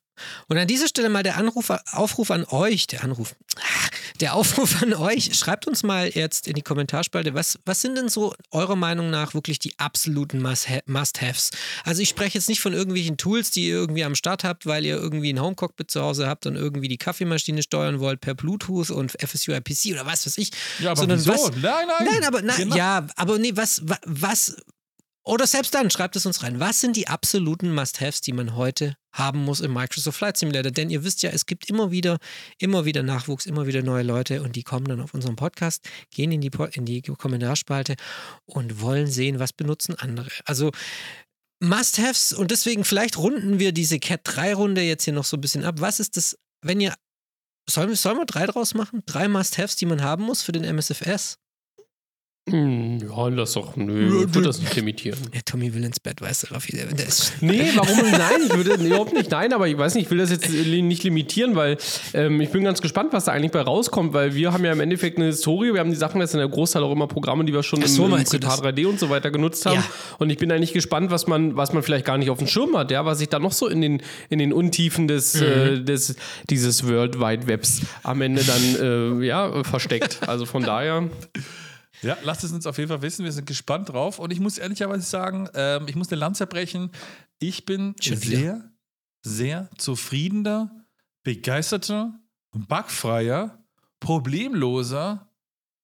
[0.49, 3.37] Und an dieser Stelle mal der Anruf, Aufruf an euch, der Anruf,
[4.21, 5.35] der Aufruf an euch.
[5.37, 9.35] Schreibt uns mal jetzt in die Kommentarspalte, was, was sind denn so eurer Meinung nach
[9.35, 11.51] wirklich die absoluten Must-Ha- Must-Haves?
[11.85, 14.85] Also ich spreche jetzt nicht von irgendwelchen Tools, die ihr irgendwie am Start habt, weil
[14.85, 18.91] ihr irgendwie ein Homecockpit zu Hause habt und irgendwie die Kaffeemaschine steuern wollt per Bluetooth
[18.91, 20.51] und FSUIPC oder was weiß ich.
[20.79, 21.33] Ja, aber Sondern wieso?
[21.33, 22.09] was- nein, nein.
[22.13, 22.77] Nein, aber nein, Genau.
[22.77, 24.57] ja, aber nee, was, wa- was,
[25.25, 26.61] oder selbst dann, schreibt es uns rein.
[26.61, 30.71] Was sind die absoluten Must-Haves, die man heute haben muss im Microsoft Flight Simulator?
[30.71, 32.19] Denn ihr wisst ja, es gibt immer wieder,
[32.59, 36.31] immer wieder Nachwuchs, immer wieder neue Leute und die kommen dann auf unseren Podcast, gehen
[36.31, 37.97] in die, in die Kommentarspalte
[38.45, 40.29] und wollen sehen, was benutzen andere.
[40.45, 40.73] Also
[41.61, 45.41] Must-Haves und deswegen vielleicht runden wir diese Cat 3 Runde jetzt hier noch so ein
[45.41, 45.77] bisschen ab.
[45.79, 46.95] Was ist das, wenn ihr
[47.67, 49.03] Sollen sollen wir drei draus machen?
[49.07, 51.39] Drei Must-Haves, die man haben muss für den MSFS?
[52.51, 53.75] Hm, ja, lass doch.
[53.75, 55.19] Nö, ich würde das nicht limitieren.
[55.33, 56.77] Ja, Tommy will ins Bett, weißt du, Raffi.
[56.77, 57.97] Der, der ist, Nee, warum?
[58.11, 59.31] Nein, ich würde überhaupt nicht.
[59.31, 61.79] Nein, aber ich weiß nicht, ich will das jetzt li- nicht limitieren, weil
[62.13, 64.81] ähm, ich bin ganz gespannt, was da eigentlich bei rauskommt, weil wir haben ja im
[64.81, 65.73] Endeffekt eine Historie.
[65.73, 67.89] Wir haben die Sachen, das sind ja Großteil auch immer Programme, die wir schon Ach
[67.89, 68.63] so, im, im meinst du das?
[68.63, 69.77] 3D und so weiter genutzt haben.
[69.77, 69.85] Ja.
[70.19, 72.77] Und ich bin eigentlich gespannt, was man, was man vielleicht gar nicht auf dem Schirm
[72.77, 76.15] hat, ja, was sich da noch so in den, in den Untiefen des, äh, des,
[76.51, 80.19] dieses World Wide Webs am Ende dann äh, ja, versteckt.
[80.27, 81.09] Also von daher.
[82.05, 83.25] Ja, lasst es uns auf jeden Fall wissen.
[83.25, 84.19] Wir sind gespannt drauf.
[84.19, 86.91] Und ich muss ehrlicherweise sagen, ähm, ich muss eine Lanze brechen.
[87.39, 88.39] Ich bin Schon wieder.
[88.39, 88.71] sehr,
[89.23, 90.85] sehr zufriedener,
[91.23, 92.15] begeisterter,
[92.53, 93.65] bugfreier,
[94.01, 95.29] problemloser,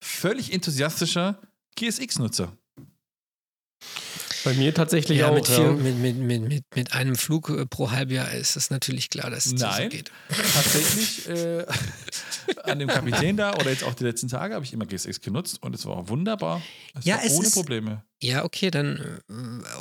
[0.02, 1.40] völlig enthusiastischer
[1.76, 2.56] GSX-Nutzer.
[4.44, 5.34] Bei mir tatsächlich ja, auch.
[5.34, 5.56] mit, ja.
[5.56, 9.30] vier, mit, mit, mit, mit, mit einem Flug äh, pro Halbjahr ist es natürlich klar,
[9.30, 9.90] dass es so Nein.
[9.90, 10.10] geht.
[10.28, 11.66] Tatsächlich äh,
[12.64, 15.62] an dem Kapitän da oder jetzt auch die letzten Tage habe ich immer GSX genutzt
[15.62, 16.62] und es war wunderbar.
[16.98, 18.02] Es Ja, war es ohne ist- Probleme.
[18.22, 18.98] Ja, okay, dann,
[19.30, 19.32] äh,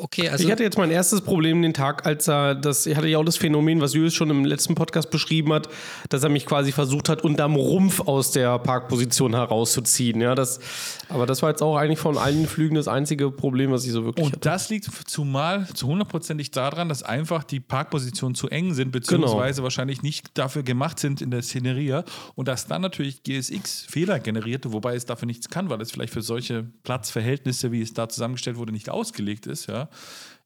[0.02, 0.46] okay, also.
[0.46, 3.26] ich hatte jetzt mein erstes Problem den Tag, als er das, ich hatte ja auch
[3.26, 5.68] das Phänomen, was Julius schon im letzten Podcast beschrieben hat,
[6.08, 10.22] dass er mich quasi versucht hat, unterm Rumpf aus der Parkposition herauszuziehen.
[10.22, 10.62] Ja, das,
[11.10, 14.06] aber das war jetzt auch eigentlich von allen Flügen das einzige Problem, was ich so
[14.06, 18.94] wirklich Und das liegt zumal zu hundertprozentig daran, dass einfach die Parkpositionen zu eng sind,
[18.94, 19.00] Genau.
[19.00, 22.04] beziehungsweise wahrscheinlich nicht dafür gemacht sind in der Szenerie.
[22.36, 26.14] Und dass dann natürlich GSX Fehler generierte, wobei es dafür nichts kann, weil es vielleicht
[26.14, 29.90] für solche Platzverhältnisse, wie es da zusammengestellt wurde, nicht ausgelegt ist, ja.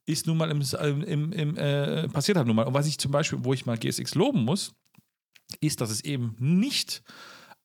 [0.06, 2.66] Ist nun mal im, im, im äh, passiert halt nun mal.
[2.66, 4.74] Und was ich zum Beispiel, wo ich mal GSX loben muss,
[5.60, 7.02] ist, dass es eben nicht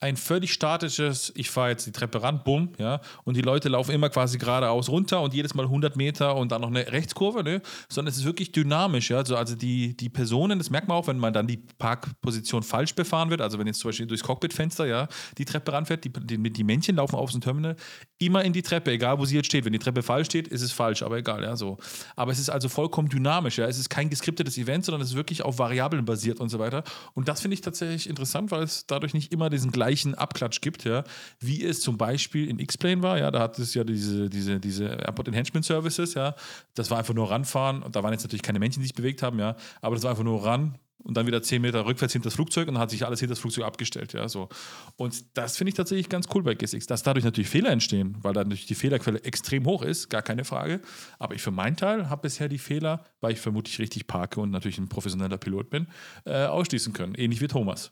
[0.02, 3.92] ein völlig statisches, ich fahre jetzt die Treppe ran, bumm, ja, und die Leute laufen
[3.92, 7.62] immer quasi geradeaus runter und jedes Mal 100 Meter und dann noch eine Rechtskurve, ne,
[7.90, 11.08] sondern es ist wirklich dynamisch, ja, also, also die, die Personen, das merkt man auch,
[11.08, 14.86] wenn man dann die Parkposition falsch befahren wird, also wenn jetzt zum Beispiel durchs Cockpitfenster,
[14.86, 17.76] ja, die Treppe ranfährt, die, die, die Männchen laufen auf dem Terminal,
[18.20, 20.62] immer in die Treppe, egal wo sie jetzt steht, wenn die Treppe falsch steht, ist
[20.62, 21.78] es falsch, aber egal, ja, so.
[22.16, 25.16] Aber es ist also vollkommen dynamisch, ja, es ist kein geskriptetes Event, sondern es ist
[25.16, 26.86] wirklich auf Variablen basiert und so weiter.
[27.16, 30.84] Und das finde ich tatsächlich interessant, weil es dadurch nicht immer diesen gleichen Abklatsch gibt,
[30.86, 31.04] ja,
[31.40, 34.86] wie es zum Beispiel in X-Plane war, ja, da hat es ja diese, diese, diese
[34.86, 36.36] Airport Enhancement Services, ja,
[36.76, 39.24] das war einfach nur ranfahren und da waren jetzt natürlich keine Menschen, die sich bewegt
[39.24, 42.28] haben, ja, aber das war einfach nur ran und dann wieder 10 Meter rückwärts hinter
[42.28, 44.50] das Flugzeug und dann hat sich alles hinter das Flugzeug abgestellt, ja, so.
[44.98, 48.34] Und das finde ich tatsächlich ganz cool bei GSX, dass dadurch natürlich Fehler entstehen, weil
[48.34, 50.82] dann natürlich die Fehlerquelle extrem hoch ist, gar keine Frage,
[51.18, 54.52] aber ich für meinen Teil habe bisher die Fehler, weil ich vermutlich richtig parke und
[54.52, 55.88] natürlich ein professioneller Pilot bin,
[56.26, 57.92] äh, ausschließen können, ähnlich wie Thomas.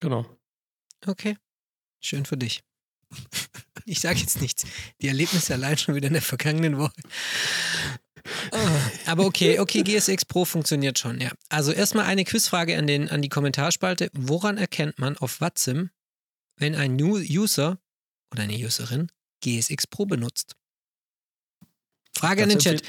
[0.00, 0.26] Genau.
[1.06, 1.36] Okay,
[2.00, 2.62] schön für dich.
[3.86, 4.64] Ich sage jetzt nichts.
[5.02, 6.94] Die Erlebnisse allein schon wieder in der vergangenen Woche.
[8.50, 11.30] Ah, Aber okay, okay, GSX Pro funktioniert schon, ja.
[11.50, 14.08] Also erstmal eine Quizfrage an, den, an die Kommentarspalte.
[14.14, 15.90] Woran erkennt man auf Watsim,
[16.56, 17.78] wenn ein New User
[18.32, 20.56] oder eine Userin GSX Pro benutzt?
[22.16, 22.82] Frage an den Das Chat.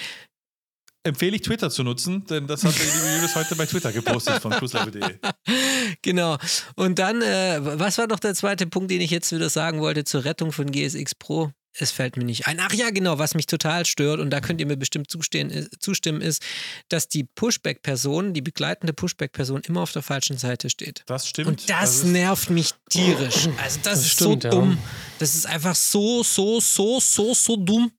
[1.05, 4.41] Empfehle ich Twitter zu nutzen, denn das hat der liebe Julius heute bei Twitter gepostet
[4.41, 5.15] von cruiselevel.de.
[6.01, 6.37] Genau.
[6.75, 10.03] Und dann, äh, was war noch der zweite Punkt, den ich jetzt wieder sagen wollte
[10.03, 11.51] zur Rettung von GSX Pro?
[11.77, 12.59] es fällt mir nicht ein.
[12.59, 15.67] Ach ja, genau, was mich total stört, und da könnt ihr mir bestimmt zustehen, äh,
[15.79, 16.41] zustimmen, ist,
[16.89, 21.03] dass die Pushback-Person, die begleitende Pushback-Person immer auf der falschen Seite steht.
[21.05, 21.47] Das stimmt.
[21.49, 23.47] Und das, ist- nervt mich tierisch.
[23.61, 24.53] Also das, Das ist stimmt, so ja.
[24.55, 24.77] dumm.
[25.19, 27.91] Das ist einfach so, so, so, so, so dumm.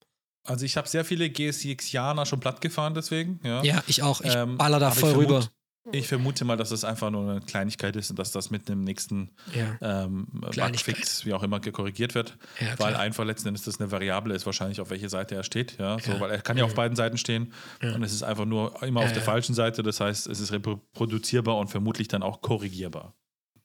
[0.46, 3.40] Also ich habe sehr viele GSX-Janer schon platt gefahren deswegen.
[3.42, 4.20] Ja, Ja, ich auch.
[4.20, 5.48] Ich Ähm, baller da aber ich voll vermute- rüber.
[5.92, 8.82] Ich vermute mal, dass das einfach nur eine Kleinigkeit ist und dass das mit dem
[8.82, 10.02] nächsten Ja.
[10.02, 10.26] ähm.
[10.32, 12.36] Bugfix, wie auch immer, korrigiert wird.
[12.60, 15.78] Ja, weil einfach letzten Endes das eine Variable ist, wahrscheinlich auf welche Seite er steht.
[15.78, 16.20] Ja, so, Ja.
[16.20, 19.12] weil er kann ja auf beiden Seiten stehen und es ist einfach nur immer auf
[19.12, 19.84] der falschen Seite.
[19.84, 23.14] Das heißt, es ist reproduzierbar und vermutlich dann auch korrigierbar.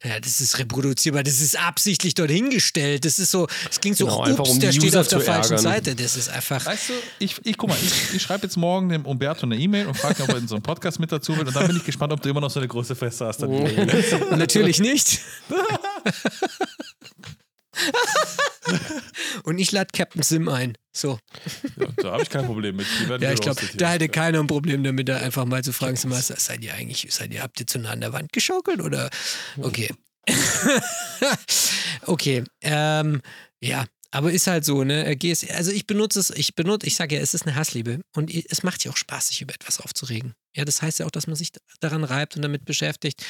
[0.04, 3.06] Ja, das ist reproduzierbar, das ist absichtlich dorthin gestellt.
[3.06, 5.22] Das ist so, es klingt so, Genau, ups, einfach um der steht User auf der
[5.22, 5.64] falschen ärgern.
[5.64, 5.96] Seite.
[5.96, 6.66] Das ist einfach.
[6.66, 9.86] Weißt du, ich, ich guck mal, ich, ich schreibe jetzt morgen dem Umberto eine E-Mail
[9.86, 11.46] und frage ihn, ob er in so einem Podcast mit dazu will.
[11.46, 13.44] Und dann bin ich gespannt, ob du immer noch so eine große Fresse hast.
[13.44, 13.52] Dann
[14.38, 15.20] Natürlich nicht.
[19.44, 20.78] Und ich lade Captain Sim ein.
[20.94, 21.20] So.
[21.78, 22.88] ja, da habe ich kein Problem mit.
[23.20, 26.12] Ja, ich glaube, da hätte keiner ein Problem damit, da einfach mal zu fragen, Sim,
[26.12, 29.10] seid ihr eigentlich, seid ihr, habt ihr zu nah an der Wand geschaukelt oder?
[29.58, 29.90] Okay.
[32.06, 32.44] okay.
[32.62, 33.22] Ähm,
[33.62, 35.16] ja, aber ist halt so, ne?
[35.16, 38.30] GS, also ich benutze es, ich benutze, ich sage ja, es ist eine Hassliebe und
[38.34, 40.34] es macht ja auch Spaß, sich über etwas aufzuregen.
[40.56, 43.26] Ja, das heißt ja auch, dass man sich daran reibt und damit beschäftigt.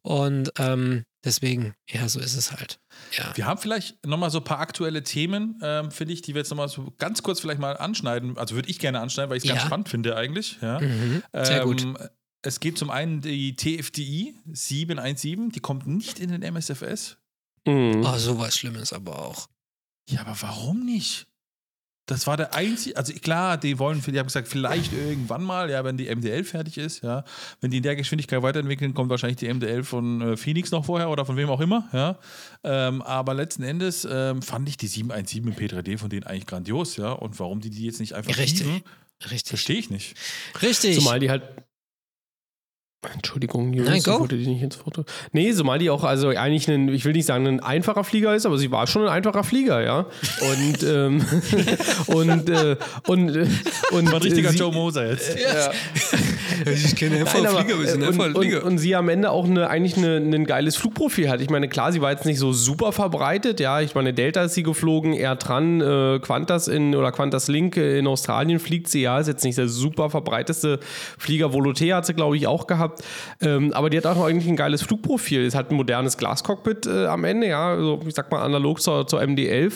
[0.00, 2.80] Und ähm, deswegen, ja, so ist es halt.
[3.16, 3.30] Ja.
[3.36, 6.48] Wir haben vielleicht nochmal so ein paar aktuelle Themen, ähm, finde ich, die wir jetzt
[6.48, 8.38] nochmal so ganz kurz vielleicht mal anschneiden.
[8.38, 9.66] Also würde ich gerne anschneiden, weil ich es ganz Ja.
[9.66, 10.56] spannend finde eigentlich.
[10.62, 10.80] Ja.
[10.80, 11.22] Mhm.
[11.42, 11.82] Sehr gut.
[11.82, 11.98] Ähm,
[12.44, 17.18] Es geht zum einen die TFDI 717, die kommt nicht in den MSFS.
[17.66, 18.04] Mhm.
[18.04, 19.46] Oh, sowas Schlimmes aber auch.
[20.08, 21.26] Ja, aber warum nicht?
[22.06, 25.84] Das war der einzige, also klar, die wollen, die haben gesagt, vielleicht irgendwann mal, ja,
[25.84, 27.24] wenn die MDL fertig ist, ja,
[27.60, 31.10] wenn die in der Geschwindigkeit weiterentwickeln, kommt wahrscheinlich die MDL von äh, Phoenix noch vorher
[31.10, 32.18] oder von wem auch immer, ja.
[32.64, 36.96] Ähm, aber letzten Endes ähm, fand ich die 717 im P3D von denen eigentlich grandios,
[36.96, 37.12] ja.
[37.12, 38.82] Und warum die die jetzt nicht einfach Richtig.
[39.30, 39.48] Richtig.
[39.48, 40.16] verstehe ich nicht.
[40.60, 40.98] Richtig.
[40.98, 41.42] Zumal die halt.
[43.10, 44.20] Entschuldigung, Julius, Nein, ich go.
[44.20, 45.04] wollte dich nicht ins Foto.
[45.32, 48.46] Nee, zumal die auch, also eigentlich ein, ich will nicht sagen, ein einfacher Flieger ist,
[48.46, 50.06] aber sie war schon ein einfacher Flieger, ja.
[50.40, 51.24] Und, ähm,
[52.06, 52.76] und, äh,
[53.06, 53.46] und, äh,
[53.90, 54.06] und.
[54.06, 55.36] War ein richtiger sie, Joe Moser jetzt.
[56.66, 60.16] Ich kenne Nein, aber, äh, und, und, und sie am Ende auch eine, eigentlich eine,
[60.16, 61.40] ein geiles Flugprofil hat.
[61.40, 63.60] Ich meine, klar, sie war jetzt nicht so super verbreitet.
[63.60, 65.80] Ja, ich meine, Delta ist sie geflogen, eher dran.
[65.80, 69.02] Äh, Qantas in oder Qantas Link äh, in Australien fliegt sie.
[69.02, 70.80] Ja, ist jetzt nicht der super verbreiteste
[71.18, 71.52] Flieger.
[71.52, 73.02] Volotea hat sie, glaube ich, auch gehabt.
[73.40, 75.44] Ähm, aber die hat auch eigentlich ein geiles Flugprofil.
[75.44, 77.48] Es hat ein modernes Glascockpit äh, am Ende.
[77.48, 79.72] Ja, also, ich sag mal analog zur, zur MD11.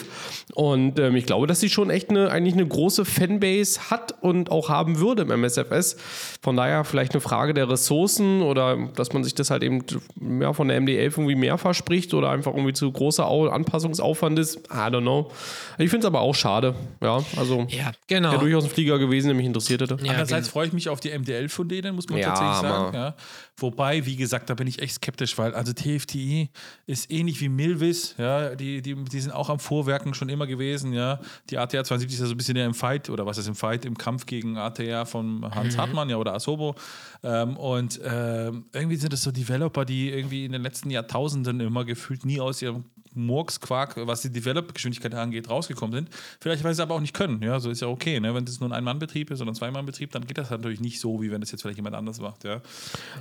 [0.54, 4.50] Und ähm, ich glaube, dass sie schon echt eine, eigentlich eine große Fanbase hat und
[4.50, 5.96] auch haben würde im MSFS.
[6.42, 10.54] Von daher vielleicht eine Frage der Ressourcen oder dass man sich das halt eben mehr
[10.54, 14.56] von der MD11 irgendwie mehr verspricht oder einfach irgendwie zu großer Au- Anpassungsaufwand ist.
[14.70, 15.30] I don't know.
[15.78, 16.74] Ich finde es aber auch schade.
[17.02, 18.30] Ja, also Ja, genau.
[18.32, 19.94] wäre durchaus ein Flieger gewesen, der mich interessiert hätte.
[20.02, 20.52] Ja, Andererseits genau.
[20.52, 22.94] freue ich mich auf die MDL von denen, muss man Ja, tatsächlich sagen.
[22.94, 23.14] Ja.
[23.59, 26.50] Wobei, wie gesagt, da bin ich echt skeptisch, weil also TFTI
[26.86, 30.92] ist ähnlich wie Milvis, ja, die, die, die sind auch am Vorwerken schon immer gewesen,
[30.92, 31.20] ja.
[31.48, 33.54] Die ATR 72 ist ja so ein bisschen ja im Fight, oder was ist im
[33.54, 35.80] Fight, im Kampf gegen ATR von Hans Mhm.
[35.80, 36.74] Hartmann, ja, oder Asobo.
[37.22, 41.86] Ähm, und ähm, irgendwie sind das so Developer, die irgendwie in den letzten Jahrtausenden immer
[41.86, 42.84] gefühlt nie aus ihrem
[43.16, 46.08] Murksquark, was die Develop-Geschwindigkeit angeht, rausgekommen sind.
[46.40, 47.42] Vielleicht, weil sie es aber auch nicht können.
[47.42, 48.20] Ja, so ist ja okay.
[48.20, 48.34] Ne?
[48.34, 51.20] Wenn das nur ein Ein-Mann-Betrieb ist oder ein Zwei-Mann-Betrieb, dann geht das natürlich nicht so,
[51.22, 52.44] wie wenn das jetzt vielleicht jemand anders macht.
[52.44, 52.60] Ja,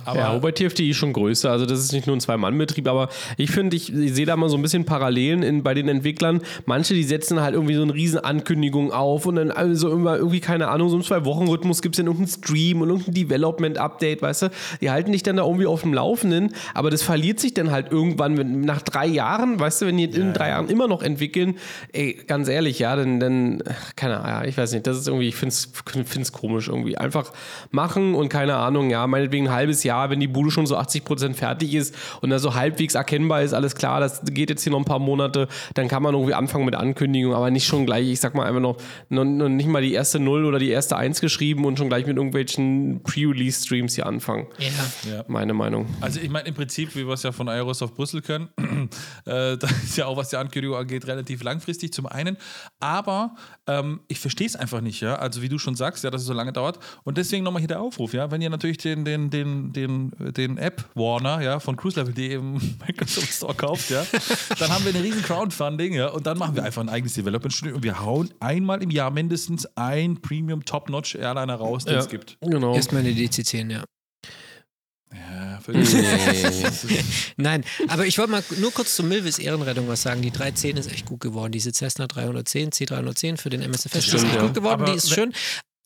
[0.04, 1.50] aber ja, wobei TFDI schon größer.
[1.50, 4.48] Also das ist nicht nur ein Zwei-Mann-Betrieb, aber ich finde, ich, ich sehe da mal
[4.48, 6.40] so ein bisschen Parallelen in, bei den Entwicklern.
[6.66, 10.40] Manche, die setzen halt irgendwie so eine riesen Ankündigung auf und dann also immer irgendwie,
[10.40, 14.50] keine Ahnung, so im Zwei-Wochen-Rhythmus gibt es dann irgendeinen Stream und irgendein Development-Update, weißt du?
[14.80, 17.90] Die halten dich dann da irgendwie auf dem Laufenden, aber das verliert sich dann halt
[17.90, 21.58] irgendwann wenn, nach drei Jahren, weißt du, wenn die in drei Jahren immer noch entwickeln,
[21.92, 23.62] ey, ganz ehrlich, ja, dann, dann
[23.94, 26.96] keine Ahnung, ja, ich weiß nicht, das ist irgendwie, ich finde es komisch irgendwie.
[26.96, 27.32] Einfach
[27.70, 31.34] machen und keine Ahnung, ja, meinetwegen ein halbes Jahr, wenn die Bude schon so 80%
[31.34, 34.78] fertig ist und da so halbwegs erkennbar ist, alles klar, das geht jetzt hier noch
[34.78, 38.20] ein paar Monate, dann kann man irgendwie anfangen mit Ankündigung, aber nicht schon gleich, ich
[38.20, 38.76] sag mal einfach noch,
[39.08, 42.06] noch, noch nicht mal die erste Null oder die erste Eins geschrieben und schon gleich
[42.06, 44.46] mit irgendwelchen Pre-Release-Streams hier anfangen.
[44.58, 44.66] Ja.
[45.10, 45.24] Ja.
[45.28, 45.86] Meine Meinung.
[46.00, 48.48] Also ich meine im Prinzip, wie wir es ja von Aerosoft Brüssel können,
[49.24, 52.36] äh, das ist ja auch, was die Ankündigung angeht, relativ langfristig zum einen.
[52.80, 53.34] Aber
[53.66, 55.16] ähm, ich verstehe es einfach nicht, ja.
[55.16, 56.78] Also wie du schon sagst, ja, dass es so lange dauert.
[57.04, 60.58] Und deswegen nochmal hier der Aufruf, ja, wenn ihr natürlich den, den, den, den, den
[60.58, 62.52] App Warner, ja, von cruiselevel.de im
[62.86, 64.04] Microsoft Store kauft, ja,
[64.58, 67.52] dann haben wir eine riesen Crowdfunding, ja, und dann machen wir einfach ein eigenes Development
[67.52, 72.00] Studio und wir hauen einmal im Jahr mindestens ein Premium Top-Notch Airliner raus, den Ja.
[72.00, 72.38] es gibt.
[72.40, 72.74] Genau.
[72.74, 73.84] Erstmal eine DC-10, ja.
[75.12, 75.60] Ja.
[75.60, 75.72] Für
[77.36, 80.22] Nein, aber ich wollte mal nur kurz zu Milvis Ehrenrettung was sagen.
[80.22, 81.52] Die 310 ist echt gut geworden.
[81.52, 84.42] Diese Cessna 310, C310 für den MSFS ist echt ja.
[84.42, 84.82] gut geworden.
[84.82, 85.32] Aber die ist schön.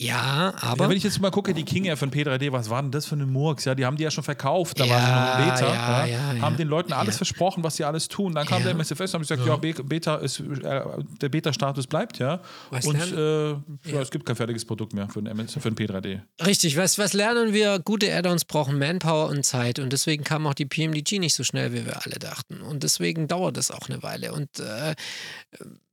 [0.02, 0.84] Ja, aber.
[0.84, 3.04] Ja, wenn ich jetzt mal gucke, die King Air von P3D, was war denn das
[3.04, 3.66] für eine Murks?
[3.66, 5.74] Ja, die haben die ja schon verkauft, da war sie noch Ja, Beta.
[5.74, 6.56] ja, Ja, ja, haben ja.
[6.56, 7.18] den Leuten alles Ja.
[7.18, 8.34] versprochen, was sie alles tun.
[8.34, 8.64] Dann kam Ja.
[8.64, 10.82] der MSFS und haben gesagt, ja, Be- Beta ist, äh,
[11.20, 12.40] der Beta-Status bleibt, ja.
[12.70, 15.70] Was und lernen- äh, ja, es gibt kein fertiges Produkt mehr für den, MS, für
[15.70, 16.22] den P3D.
[16.46, 17.78] Richtig, was, was lernen wir?
[17.78, 21.74] Gute Add-ons brauchen Manpower und Zeit und deswegen kam auch die PMDG nicht so schnell,
[21.74, 22.62] wie wir alle dachten.
[22.62, 24.32] Und deswegen dauert es auch eine Weile.
[24.32, 24.94] Und äh,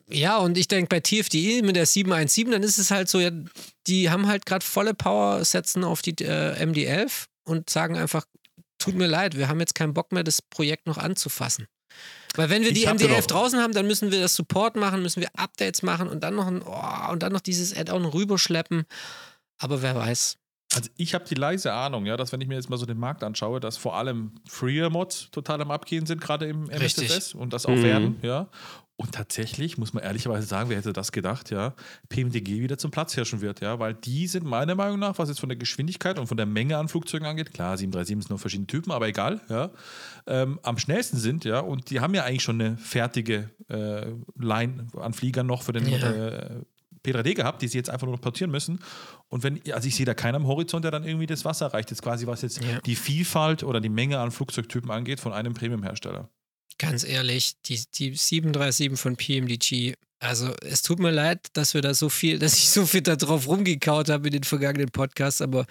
[0.10, 3.32] ja, und ich denke, bei TFDE mit der 717, dann ist es halt so, ja,
[3.88, 8.26] die haben halt gerade volle Power, setzen auf die äh, MD11 und sagen einfach,
[8.80, 11.68] tut mir leid, wir haben jetzt keinen Bock mehr, das Projekt noch anzufassen.
[12.36, 15.01] Weil wenn wir die hab MD11 noch- draußen haben, dann müssen wir das Support machen,
[15.01, 18.86] müssen wir Updates machen und dann noch ein, oh, und dann noch dieses Add-on rüberschleppen.
[19.58, 20.38] Aber wer weiß.
[20.76, 22.99] Also ich habe die leise Ahnung, ja, dass wenn ich mir jetzt mal so den
[22.99, 27.10] Markt anschaue, dass vor allem Freer-Mods total am Abgehen sind, gerade im Richtig.
[27.10, 27.84] MSFS und das auch Mhm.
[27.84, 28.47] werden, ja.
[29.00, 31.76] Und tatsächlich, muss man ehrlicherweise sagen, wer hätte das gedacht, ja,
[32.10, 35.50] PMDG wieder zum Platzhirschen wird, ja, weil die sind meiner Meinung nach, was jetzt von
[35.50, 38.91] der Geschwindigkeit und von der Menge an Flugzeugen angeht, klar, 737 sind nur verschiedene Typen,
[38.91, 39.70] aber egal, ja,
[40.26, 44.88] ähm, am schnellsten sind, ja, und die haben ja eigentlich schon eine fertige äh, Line
[45.00, 45.98] an Fliegern noch für den Ja.
[46.12, 46.62] äh,
[47.06, 48.80] P3D gehabt, die sie jetzt einfach nur noch portieren müssen.
[49.30, 51.89] Und wenn, also ich sehe da keinen am Horizont, der dann irgendwie das Wasser reicht.
[51.91, 52.80] Jetzt quasi, was jetzt Ja.
[52.82, 56.28] die Vielfalt oder die Menge an Flugzeugtypen angeht von einem Premium-Hersteller.
[56.80, 61.93] Ganz ehrlich, die, die 737 von PMDG, also es tut mir leid, dass wir da
[61.93, 65.65] so viel, dass ich so viel da drauf rumgekaut habe in den vergangenen Podcasts, aber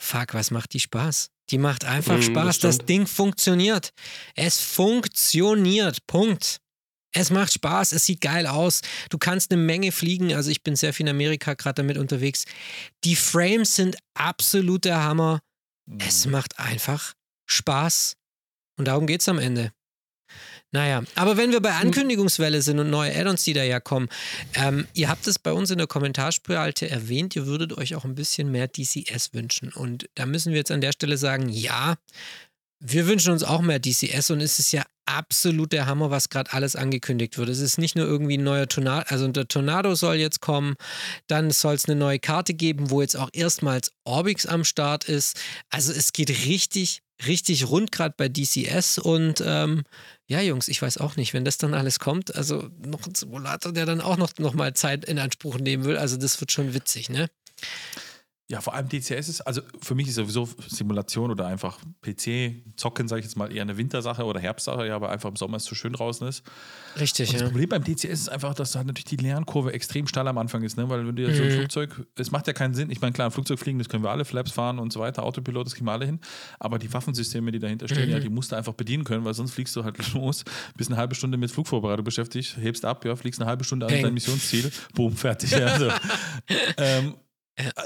[0.00, 1.28] fuck, was macht die Spaß?
[1.50, 2.58] Die macht einfach Mm, das Spaß.
[2.58, 2.88] Das, stimmt.
[2.88, 3.90] Ding funktioniert.
[4.34, 6.06] Es funktioniert.
[6.06, 6.60] Punkt.
[7.12, 8.82] Es macht Spaß, es sieht geil aus.
[9.08, 10.34] Du kannst eine Menge fliegen.
[10.34, 12.44] Also ich bin sehr viel in Amerika gerade damit unterwegs.
[13.04, 15.40] Die Frames sind absolut der Hammer.
[15.98, 17.14] Es macht einfach
[17.46, 18.16] Spaß.
[18.78, 19.72] Und darum geht es am Ende.
[20.72, 24.08] Naja, aber wenn wir bei Ankündigungswelle sind und neue Add-ons, die da ja kommen,
[24.54, 28.14] ähm, ihr habt es bei uns in der Kommentarspalte erwähnt, ihr würdet euch auch ein
[28.14, 29.72] bisschen mehr DCS wünschen.
[29.72, 31.96] Und da müssen wir jetzt an der Stelle sagen, ja,
[32.80, 36.52] wir wünschen uns auch mehr DCS und es ist ja absolut der Hammer, was gerade
[36.52, 37.48] alles angekündigt wird.
[37.48, 40.74] Es ist nicht nur irgendwie ein neuer Tornado, also der Tornado soll jetzt kommen,
[41.28, 45.40] dann soll es eine neue Karte geben, wo jetzt auch erstmals Orbix am Start ist.
[45.70, 49.84] Also es geht richtig, richtig rund gerade bei DCS und ähm,
[50.26, 53.72] ja, Jungs, ich weiß auch nicht, wenn das dann alles kommt, also noch ein Simulator,
[53.72, 56.74] der dann auch noch, noch mal Zeit in Anspruch nehmen will, also das wird schon
[56.74, 57.28] witzig, ne?
[58.48, 63.08] Ja, vor allem DCS ist, also für mich ist sowieso Simulation oder einfach PC, zocken,
[63.08, 65.64] sage ich jetzt mal, eher eine Wintersache oder Herbstsache, ja, aber einfach im Sommer es
[65.64, 66.44] zu schön draußen ist.
[66.96, 67.48] Richtig, Und das ja.
[67.48, 70.76] Problem beim DCS ist einfach, dass halt natürlich die Lernkurve extrem steil am Anfang ist,
[70.76, 70.88] ne?
[70.88, 71.54] weil wenn du jetzt so ein Mhm.
[71.54, 74.10] Flugzeug, es macht ja keinen Sinn, ich meine, klar, ein Flugzeug fliegen, das können wir
[74.12, 76.20] alle, Flaps fahren und so weiter, Autopilot, das kriegen wir alle hin,
[76.60, 78.10] aber die Waffensysteme, die dahinter stehen, Mhm.
[78.12, 80.44] ja, die musst du einfach bedienen können, weil sonst fliegst du halt los,
[80.76, 84.00] bist eine halbe Stunde mit Flugvorbereitung beschäftigt, hebst ab, ja, fliegst eine halbe Stunde an
[84.00, 85.50] dein Missionsziel, boom, fertig.
[85.56, 85.90] Ja, also.
[86.76, 87.14] ähm,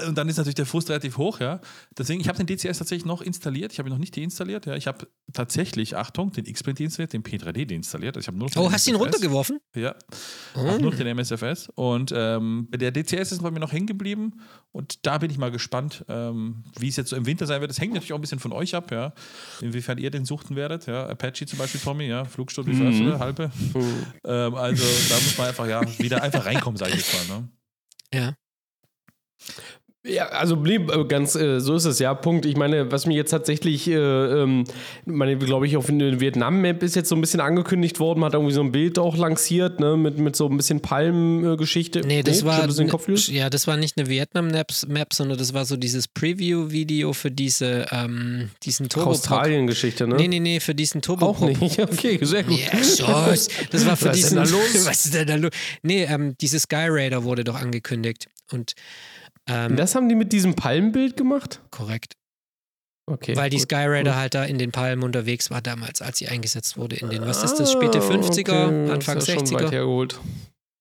[0.07, 1.61] und dann ist natürlich der Frust relativ hoch, ja.
[1.97, 3.71] Deswegen, ich habe den DCS tatsächlich noch installiert.
[3.71, 4.75] Ich habe ihn noch nicht deinstalliert, ja.
[4.75, 8.17] Ich habe tatsächlich, Achtung, den X-Plane deinstalliert, den P3D deinstalliert.
[8.17, 9.59] Also ich habe nur noch den Oh, hast du ihn runtergeworfen?
[9.73, 9.95] Ja,
[10.55, 10.67] Oh.
[10.67, 11.69] hab nur noch den MSFS.
[11.75, 14.41] Und ähm, der DCS ist bei mir noch hängen geblieben.
[14.73, 17.71] Und da bin ich mal gespannt, ähm, wie es jetzt so im Winter sein wird.
[17.71, 19.13] Das hängt natürlich auch ein bisschen von euch ab, ja.
[19.61, 21.07] Inwiefern ihr den suchten werdet, ja.
[21.07, 22.25] Apache zum Beispiel, Tommy, ja.
[22.25, 23.19] Flugstunde, wie viel hast du da?
[23.19, 23.51] Halbe.
[24.25, 27.49] Ähm, also da muss man einfach, ja, wieder einfach reinkommen, sage ich jetzt mal, ne?
[28.13, 28.33] Ja.
[30.03, 32.15] Ja, also blieb äh, ganz, äh, so ist es ja.
[32.15, 32.47] Punkt.
[32.47, 34.63] Ich meine, was mir jetzt tatsächlich, äh, ähm,
[35.05, 38.23] meine, glaube ich, auf eine Vietnam-Map ist jetzt so ein bisschen angekündigt worden.
[38.25, 42.01] Hat irgendwie so ein Bild auch lanciert, ne, mit, mit so ein bisschen Palmengeschichte.
[42.01, 43.27] Nee, das war den Kopf, Julius?
[43.27, 48.49] ja, das war nicht eine Vietnam-Map, sondern das war so dieses Preview-Video für diese, ähm,
[48.63, 49.11] diesen Turbo.
[49.11, 50.15] Australien-Geschichte, ne?
[50.15, 51.27] Nee, nee, nee, für diesen Turbo.
[51.27, 51.61] Auch nicht.
[51.91, 52.59] Okay, sehr gut.
[52.59, 53.49] Ja, Schuss.
[53.71, 54.37] Das war für Was ist diesen.
[54.37, 54.85] denn da los?
[54.85, 55.51] Was ist denn da los?
[55.83, 58.27] Nee, ähm, dieses Sky Raider wurde doch angekündigt.
[58.51, 58.73] Und
[59.47, 61.61] ähm, Das haben die mit diesem Palmenbild gemacht?
[61.71, 62.13] korrekt.
[63.09, 63.35] Okay.
[63.35, 63.63] Weil die gut.
[63.63, 64.19] Sky Raider gut.
[64.19, 67.43] halt da in den Palmen unterwegs war damals, als sie eingesetzt wurde in den, was
[67.43, 69.71] ist das, späte Ah, 50er, okay, Anfang ist ja schon weit 60er.
[69.71, 70.19] hergeholt.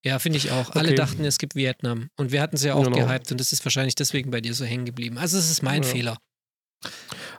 [0.05, 0.71] Ja, finde ich auch.
[0.71, 0.95] Alle Okay.
[0.95, 2.09] dachten, es gibt Vietnam.
[2.17, 3.05] Und wir hatten es ja auch Genau.
[3.07, 5.19] gehypt und das ist wahrscheinlich deswegen bei dir so hängen geblieben.
[5.19, 5.89] Also es ist mein Ja.
[5.89, 6.19] Fehler.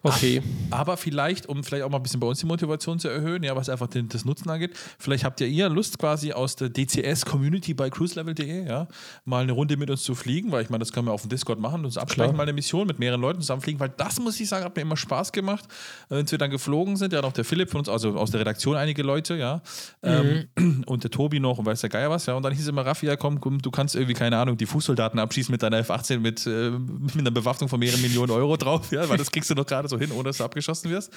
[0.04, 0.41] Okay.
[0.72, 3.56] Aber vielleicht, um vielleicht auch mal ein bisschen bei uns die Motivation zu erhöhen, ja,
[3.56, 7.74] was einfach den, das Nutzen angeht, vielleicht habt ja ihr Lust quasi aus der DCS-Community
[7.74, 8.88] bei cruiselevel.de, ja,
[9.26, 11.30] mal eine Runde mit uns zu fliegen, weil ich meine, das können wir auf dem
[11.30, 14.49] Discord machen, uns absprechen, mal eine Mission mit mehreren Leuten zusammenfliegen, weil das, muss ich
[14.49, 15.66] sagen, hat mir immer Spaß gemacht,
[16.10, 18.39] äh, wenn wir dann geflogen sind, ja, noch der Philipp von uns, also aus der
[18.39, 19.62] Redaktion einige Leute, ja,
[20.02, 20.47] ähm,
[20.88, 23.06] und der Tobi noch und weiß der Geier was, ja, und dann hieß immer, Raffi,
[23.06, 26.47] ja, komm, komm, du kannst irgendwie, keine Ahnung, die Fußsoldaten abschießen mit deiner F-18 mit,
[26.47, 29.66] äh, mit einer Bewaffnung von mehreren Millionen Euro drauf, ja, weil das kriegst du doch
[29.66, 31.14] gerade so hin, ohne dass du abgeschossen wirst.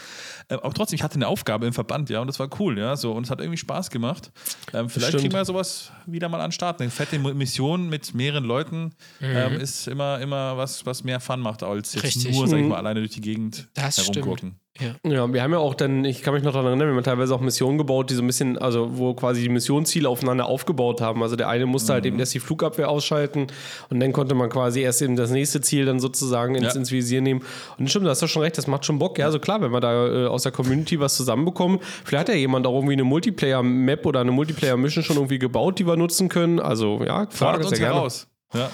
[0.51, 2.97] Ähm, aber trotzdem, ich hatte eine Aufgabe im Verband, ja, und das war cool, ja,
[2.97, 3.13] so.
[3.13, 4.31] Und es hat irgendwie Spaß gemacht.
[4.73, 5.23] Ähm, vielleicht Stimmt.
[5.23, 6.81] kriegen wir sowas wieder mal an den Start.
[6.81, 11.63] Eine fette Mission mit mehreren Leuten ähm, ist immer, immer was, was mehr Fun macht,
[11.63, 12.35] als jetzt Richtig.
[12.35, 14.55] nur, sag ich mal, alleine durch die Gegend Das stimmt.
[14.81, 14.89] Ja.
[15.09, 17.33] Ja, wir haben ja auch dann, ich kann mich noch daran erinnern, wir haben teilweise
[17.33, 21.23] auch Missionen gebaut, die so ein bisschen, also wo quasi die Missionsziele aufeinander aufgebaut haben.
[21.23, 23.47] Also der eine musste halt eben erst die Flugabwehr ausschalten
[23.91, 26.81] und dann konnte man quasi erst eben das nächste Ziel dann sozusagen ins, Ja.
[26.81, 27.43] ins Visier nehmen.
[27.79, 29.17] Und stimmt, da hast du schon recht, das macht schon Bock.
[29.19, 32.41] Ja, also klar, wenn wir da äh, aus der Community was zusammenbekommen, vielleicht hat ja
[32.41, 36.59] jemand auch irgendwie eine Multiplayer-Map oder eine Multiplayer-Mission schon irgendwie gebaut, die wir nutzen können.
[36.59, 37.95] Also ja, klar, Fordert uns gerne.
[37.95, 38.27] heraus.
[38.53, 38.71] Ja.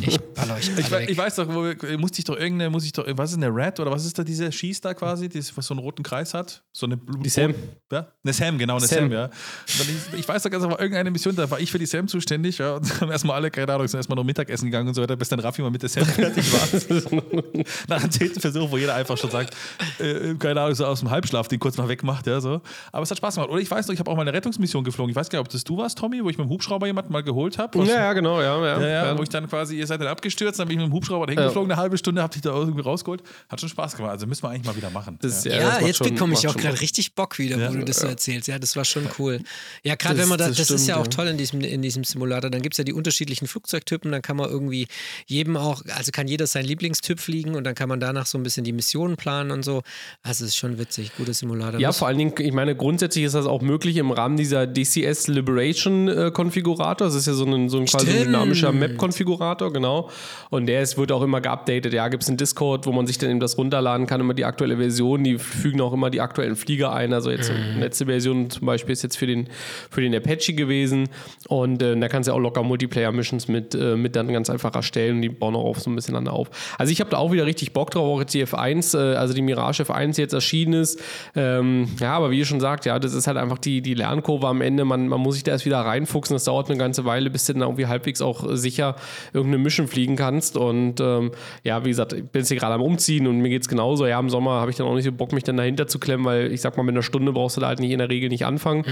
[0.00, 1.10] Ich baller euch alle Ich, weg.
[1.10, 1.62] ich weiß doch, wo
[1.98, 4.22] musste ich doch irgendeine, muss ich doch, was ist eine Red oder was ist da
[4.22, 6.62] diese Schieß da quasi, die was so einen roten Kreis hat?
[6.72, 7.54] So eine Blu- Die Sam.
[7.90, 8.06] Ja?
[8.22, 8.98] Eine Sam, genau, eine Sam.
[9.10, 9.30] Sam, ja.
[9.66, 12.58] Ich, ich weiß doch ganz einfach, irgendeine Mission, da war ich für die Sam zuständig,
[12.58, 12.74] ja.
[12.76, 15.28] Und haben erstmal alle, keine Ahnung, sind erstmal noch Mittagessen gegangen und so weiter, bis
[15.30, 17.64] dann Raffi mal mit der Sam fertig war.
[17.88, 19.54] Nach dem zehnten Versuch, wo jeder einfach schon sagt,
[19.98, 22.60] äh, keine Ahnung, so aus dem Halbschlaf den kurz mal wegmacht, ja, so.
[22.92, 23.50] Aber es hat Spaß gemacht.
[23.50, 25.10] Oder ich weiß noch, ich habe auch mal eine Rettungsmission geflogen.
[25.10, 27.12] Ich weiß gar nicht, ob das du warst, Tommy, wo ich mit dem Hubschrauber jemanden
[27.12, 27.76] mal geholt habe.
[27.84, 28.58] Ja, ja, genau, ja.
[28.58, 29.18] ja, Ja, ja, ja.
[29.18, 31.32] wo ich dann quasi, ihr seid dann abgestürzt, dann bin ich mit dem Hubschrauber da
[31.32, 33.22] hingeflogen, eine halbe Stunde, hab dich da irgendwie rausgeholt.
[33.48, 34.12] Hat schon Spaß gemacht.
[34.12, 35.18] Also müssen wir eigentlich mal wieder machen.
[35.20, 35.52] Das ja.
[35.52, 37.70] Ja, Ja, das jetzt schon- bekomme ich auch gerade richtig Bock wieder, Ja.
[37.70, 38.48] wo du das so erzählst.
[38.48, 39.40] Ja, das war schon cool.
[39.82, 41.82] Ja, gerade wenn man da, das das, ist ja stimmt, auch toll in diesem, in
[41.82, 42.50] diesem Simulator.
[42.50, 44.86] Dann gibt es ja die unterschiedlichen Flugzeugtypen, dann kann man irgendwie
[45.26, 48.42] jedem auch, also kann jeder seinen Lieblingstyp fliegen und dann kann man danach so ein
[48.42, 49.82] bisschen die Missionen planen und so.
[50.22, 51.80] Also es ist schon witzig, guter Simulator.
[51.80, 55.28] Ja, vor allen Dingen, ich meine, grundsätzlich ist das auch möglich im Rahmen dieser DCS
[55.28, 57.06] Liberation äh, Konfigurator.
[57.06, 58.26] Das ist ja so ein, so ein quasi Stimmt.
[58.26, 59.37] dynamischer Map-Konfigurator,
[59.72, 60.10] genau.
[60.50, 61.92] Und der ist, wird auch immer geupdatet.
[61.92, 64.44] Ja, gibt es einen Discord, wo man sich dann eben das runterladen kann, immer die
[64.44, 65.24] aktuelle Version.
[65.24, 67.12] Die fügen auch immer die aktuellen Flieger ein.
[67.12, 69.48] Also jetzt die letzte Version zum Beispiel ist jetzt für den,
[69.90, 71.08] für den Apache gewesen.
[71.48, 74.74] Und äh, da kannst du ja auch locker Multiplayer-Missions mit, äh, mit dann ganz einfach
[74.74, 75.22] erstellen.
[75.22, 76.50] Die bauen auch auf so ein bisschen dann auf.
[76.78, 79.34] Also ich habe da auch wieder richtig Bock drauf, auch jetzt die F1, äh, also
[79.34, 81.00] die Mirage F1 die jetzt erschienen ist.
[81.34, 84.46] Ähm, ja, aber wie ihr schon sagt, ja, das ist halt einfach die, die Lernkurve
[84.46, 84.84] am Ende.
[84.84, 86.34] Man, man muss sich da erst wieder reinfuchsen.
[86.34, 88.96] Das dauert eine ganze Weile, bis du dann irgendwie halbwegs auch sicher
[89.32, 90.56] irgendeine Mission fliegen kannst.
[90.56, 91.30] Und ähm,
[91.64, 94.06] ja, wie gesagt, ich bin jetzt hier gerade am Umziehen und mir geht es genauso.
[94.06, 96.24] Ja, im Sommer habe ich dann auch nicht so Bock, mich dann dahinter zu klemmen,
[96.26, 98.28] weil ich sag mal, mit einer Stunde brauchst du da halt nicht in der Regel
[98.28, 98.84] nicht anfangen.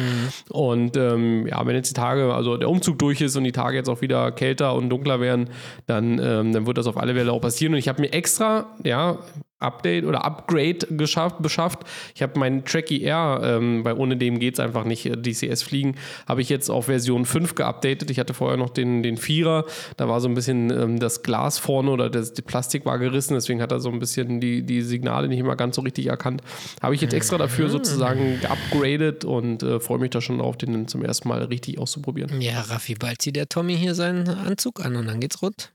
[0.51, 3.77] Und ähm, ja, wenn jetzt die Tage, also der Umzug durch ist und die Tage
[3.77, 5.51] jetzt auch wieder kälter und dunkler werden,
[5.87, 7.75] dann, ähm, dann wird das auf alle Fälle auch passieren.
[7.75, 9.19] Und ich habe mir extra, ja,
[9.59, 11.81] Update oder Upgrade geschafft, beschafft.
[12.15, 15.63] Ich habe meinen Tracky Air, ähm, weil ohne dem geht es einfach nicht, äh, DCS
[15.63, 15.95] fliegen,
[16.27, 18.11] habe ich jetzt auf Version 5 geupdatet.
[18.11, 19.65] Ich hatte vorher noch den, den Vierer,
[19.97, 23.35] da war so ein bisschen ähm, das Glas vorne oder das, die Plastik war gerissen,
[23.35, 26.43] deswegen hat er so ein bisschen die, die Signale nicht immer ganz so richtig erkannt.
[26.83, 30.87] Habe ich jetzt extra dafür sozusagen geupgradet und äh, freue mich da schon drauf, den
[30.87, 32.41] zum ersten Mal richtig auszuprobieren.
[32.43, 35.73] ja, Raffi, bald zieht der Tommy hier seinen Anzug an und dann geht's rund.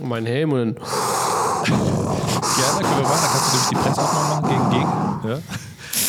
[0.00, 0.74] Mein Helm und dann
[1.64, 3.22] Gerne, können wir machen.
[3.22, 5.28] Da kannst du nämlich die Pressaufnahme machen gegen gegen.
[5.28, 5.42] Ja.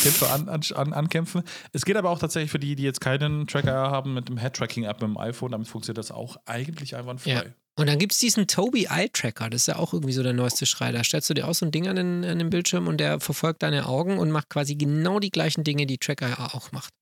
[0.02, 1.42] Kämpfe an, an, an, ankämpfen.
[1.72, 5.00] Es geht aber auch tatsächlich für die, die jetzt keinen Tracker haben mit dem Head-Tracking-App
[5.00, 5.52] mit dem iPhone.
[5.52, 7.30] Damit funktioniert das auch eigentlich einwandfrei.
[7.30, 7.42] Ja.
[7.76, 10.32] Und dann gibt es diesen Toby Eye Tracker, das ist ja auch irgendwie so der
[10.32, 10.92] neueste Schrei.
[10.92, 13.18] Da stellst du dir auch so ein Ding an den, an den Bildschirm und der
[13.18, 16.94] verfolgt deine Augen und macht quasi genau die gleichen Dinge, die Tracker ja auch macht.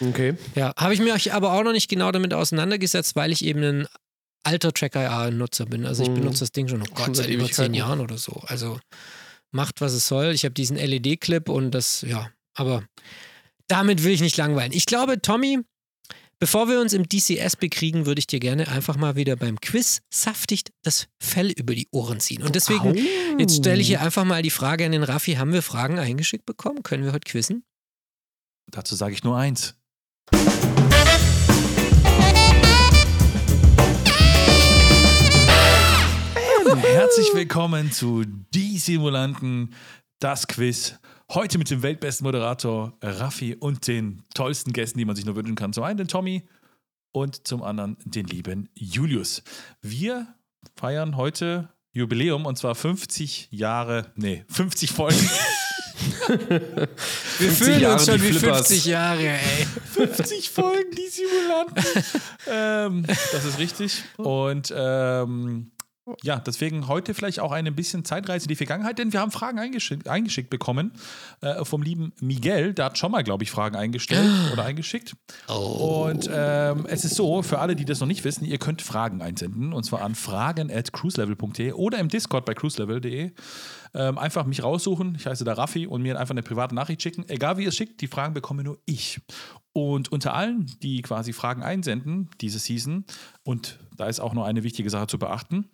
[0.00, 0.34] okay.
[0.54, 3.86] Ja, habe ich mir aber auch noch nicht genau damit auseinandergesetzt, weil ich eben ein
[4.44, 5.86] alter Tracker-Nutzer bin.
[5.86, 6.14] Also ich Mhm.
[6.14, 7.74] benutze das Ding schon, oh Gott, seit über zehn.
[7.74, 8.42] Jahren oder so.
[8.46, 8.80] Also
[9.50, 10.32] macht, was es soll.
[10.32, 12.84] Ich habe diesen LED-Clip und das, ja, aber
[13.68, 14.72] damit will ich nicht langweilen.
[14.72, 15.60] Ich glaube, Tommy,
[16.38, 20.00] bevor wir uns im DCS bekriegen, würde ich dir gerne einfach mal wieder beim Quiz
[20.12, 22.42] saftig das Fell über die Ohren ziehen.
[22.42, 22.96] Und deswegen,
[23.38, 26.46] jetzt stelle ich hier einfach mal die Frage an den Raffi, haben wir Fragen eingeschickt
[26.46, 26.82] bekommen?
[26.82, 27.64] Können wir heute quizzen?
[28.70, 29.74] Dazu sage ich nur eins.
[37.14, 39.74] Herzlich willkommen zu Die Simulanten,
[40.18, 40.98] das Quiz.
[41.30, 45.54] Heute mit dem weltbesten Moderator Raffi und den tollsten Gästen, die man sich nur wünschen
[45.54, 45.74] kann.
[45.74, 46.48] Zum einen den Tommy
[47.12, 49.42] und zum anderen den lieben Julius.
[49.82, 50.26] Wir
[50.74, 55.20] feiern heute Jubiläum und zwar 50 Jahre, nee, 50 Folgen.
[56.28, 58.68] Wir 50 Jahre die wie Flippers.
[58.68, 59.66] 50 Jahre, ey.
[59.92, 62.04] 50 Folgen, die Simulanten.
[62.50, 64.02] ähm, das ist richtig.
[64.16, 65.72] Und ähm,
[66.22, 69.60] ja, deswegen heute vielleicht auch eine bisschen Zeitreise in die Vergangenheit, denn wir haben Fragen
[69.60, 70.92] eingeschickt, eingeschickt bekommen
[71.40, 72.74] äh, vom lieben Miguel.
[72.74, 75.14] Der hat schon mal, glaube ich, Fragen eingestellt oder eingeschickt.
[75.46, 79.22] Und ähm, es ist so, für alle, die das noch nicht wissen, ihr könnt Fragen
[79.22, 83.30] einsenden und zwar an fragen at cruiselevel.de oder im Discord bei cruiselevel.de.
[83.94, 87.28] Ähm, einfach mich raussuchen, ich heiße da Raffi und mir einfach eine private Nachricht schicken.
[87.28, 89.20] Egal wie ihr es schickt, die Fragen bekomme nur ich.
[89.72, 93.04] Und unter allen, die quasi Fragen einsenden, diese Season,
[93.44, 95.70] und da ist auch noch eine wichtige Sache zu beachten,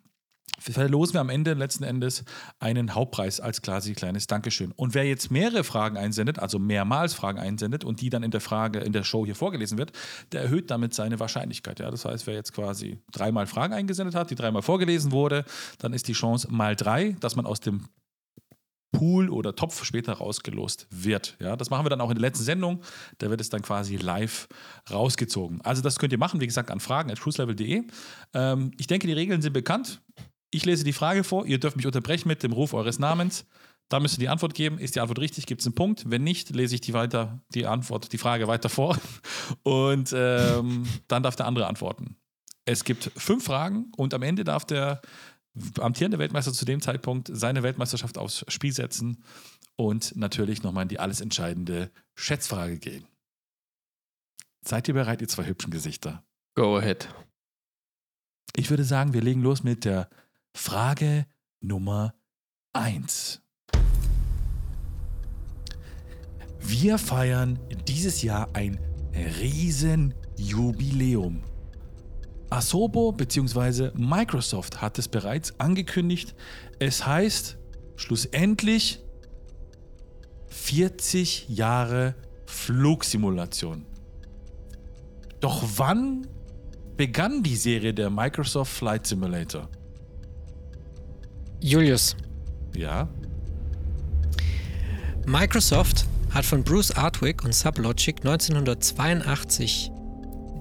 [0.58, 2.24] verlosen wir am Ende letzten Endes
[2.58, 4.72] einen Hauptpreis als quasi kleines Dankeschön.
[4.72, 8.40] Und wer jetzt mehrere Fragen einsendet, also mehrmals Fragen einsendet und die dann in der
[8.40, 9.92] Frage in der Show hier vorgelesen wird,
[10.32, 11.80] der erhöht damit seine Wahrscheinlichkeit.
[11.80, 15.44] Ja, das heißt, wer jetzt quasi dreimal Fragen eingesendet hat, die dreimal vorgelesen wurde,
[15.78, 17.86] dann ist die Chance mal drei, dass man aus dem
[18.92, 21.36] Pool oder Topf später rausgelost wird.
[21.40, 22.82] Ja, das machen wir dann auch in der letzten Sendung.
[23.18, 24.48] Da wird es dann quasi live
[24.90, 25.60] rausgezogen.
[25.62, 27.84] Also das könnt ihr machen, wie gesagt, an fragen at cruiselevel.de.
[28.34, 30.00] Ähm, ich denke, die Regeln sind bekannt.
[30.50, 31.46] Ich lese die Frage vor.
[31.46, 33.46] Ihr dürft mich unterbrechen mit dem Ruf eures Namens.
[33.88, 34.78] Da müsst ihr die Antwort geben.
[34.78, 36.04] Ist die Antwort richtig, gibt es einen Punkt.
[36.10, 38.98] Wenn nicht, lese ich die weiter, die Antwort, die Frage weiter vor.
[39.62, 42.16] Und ähm, dann darf der andere antworten.
[42.64, 45.00] Es gibt fünf Fragen und am Ende darf der
[45.80, 49.24] amtierende Weltmeister zu dem Zeitpunkt seine Weltmeisterschaft aufs Spiel setzen
[49.76, 53.06] und natürlich nochmal in die alles entscheidende Schätzfrage gehen.
[54.64, 56.22] Seid ihr bereit, ihr zwei hübschen Gesichter?
[56.54, 57.08] Go ahead.
[58.54, 60.10] Ich würde sagen, wir legen los mit der
[60.60, 61.24] Frage
[61.60, 62.14] Nummer
[62.72, 63.40] 1.
[66.58, 68.80] Wir feiern dieses Jahr ein
[69.14, 71.44] Riesenjubiläum.
[72.50, 73.92] Asobo bzw.
[73.94, 76.34] Microsoft hat es bereits angekündigt.
[76.80, 77.56] Es heißt
[77.94, 78.98] schlussendlich
[80.48, 83.86] 40 Jahre Flugsimulation.
[85.38, 86.26] Doch wann
[86.96, 89.68] begann die Serie der Microsoft Flight Simulator?
[91.60, 92.16] Julius,
[92.76, 93.08] Ja,
[95.26, 99.90] Microsoft hat von Bruce Artwick und Sublogic 1982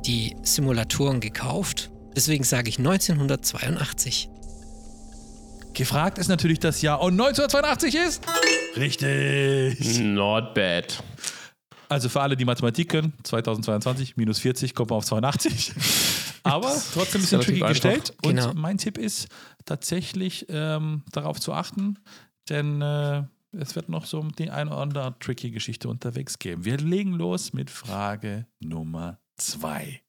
[0.06, 1.90] die Simulatoren gekauft.
[2.16, 4.30] Deswegen sage ich 1982.
[5.74, 8.24] gefragt ist natürlich das Jahr und 1982 ist
[8.76, 10.00] richtig.
[10.00, 11.04] Not bad.
[11.90, 15.74] Also für alle, die Mathematik können, 2022 minus 40 kommt man auf 82.
[16.50, 18.14] Aber trotzdem ein bisschen tricky gestellt.
[18.24, 18.54] Und Genau.
[18.54, 19.28] mein Tipp ist
[19.66, 22.00] tatsächlich ähm, darauf zu achten,
[22.50, 26.66] denn äh, es wird noch so die eine oder andere tricky Geschichte unterwegs geben.
[26.66, 30.02] Wir legen los mit Frage Nummer 2.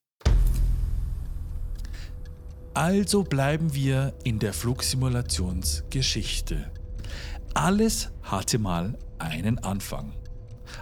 [2.75, 6.71] Also bleiben wir in der Flugsimulationsgeschichte.
[7.55, 10.13] Alles hatte mal einen Anfang.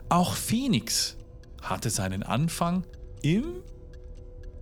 [0.09, 1.16] Auch Phoenix
[1.62, 2.84] hatte seinen Anfang
[3.22, 3.62] im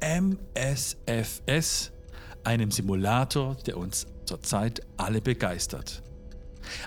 [0.05, 1.91] MSFS,
[2.45, 6.03] einem Simulator, der uns zurzeit alle begeistert.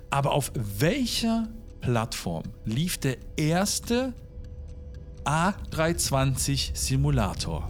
[0.09, 1.47] Aber auf welcher
[1.81, 4.13] Plattform lief der erste
[5.25, 7.69] A320 Simulator?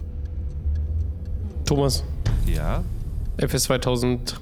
[1.64, 2.04] Thomas,
[2.46, 2.82] Ja,
[3.36, 4.38] FS 2002.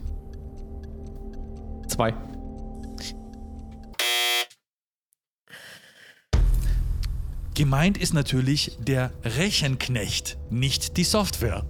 [7.57, 11.64] Gemeint ist natürlich der Rechenknecht, nicht die Software.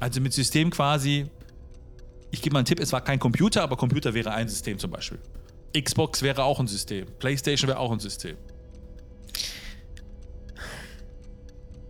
[0.00, 1.26] Also mit System quasi,
[2.30, 4.90] ich gebe mal einen Tipp, es war kein Computer, aber Computer wäre ein System zum
[4.90, 5.18] Beispiel.
[5.78, 7.06] Xbox wäre auch ein System.
[7.18, 8.38] PlayStation wäre auch ein System.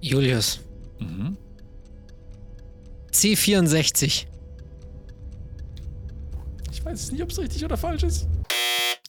[0.01, 0.59] Julius.
[0.99, 1.37] Mhm.
[3.13, 4.27] C64.
[6.73, 8.27] Ich weiß nicht, ob es richtig oder falsch ist.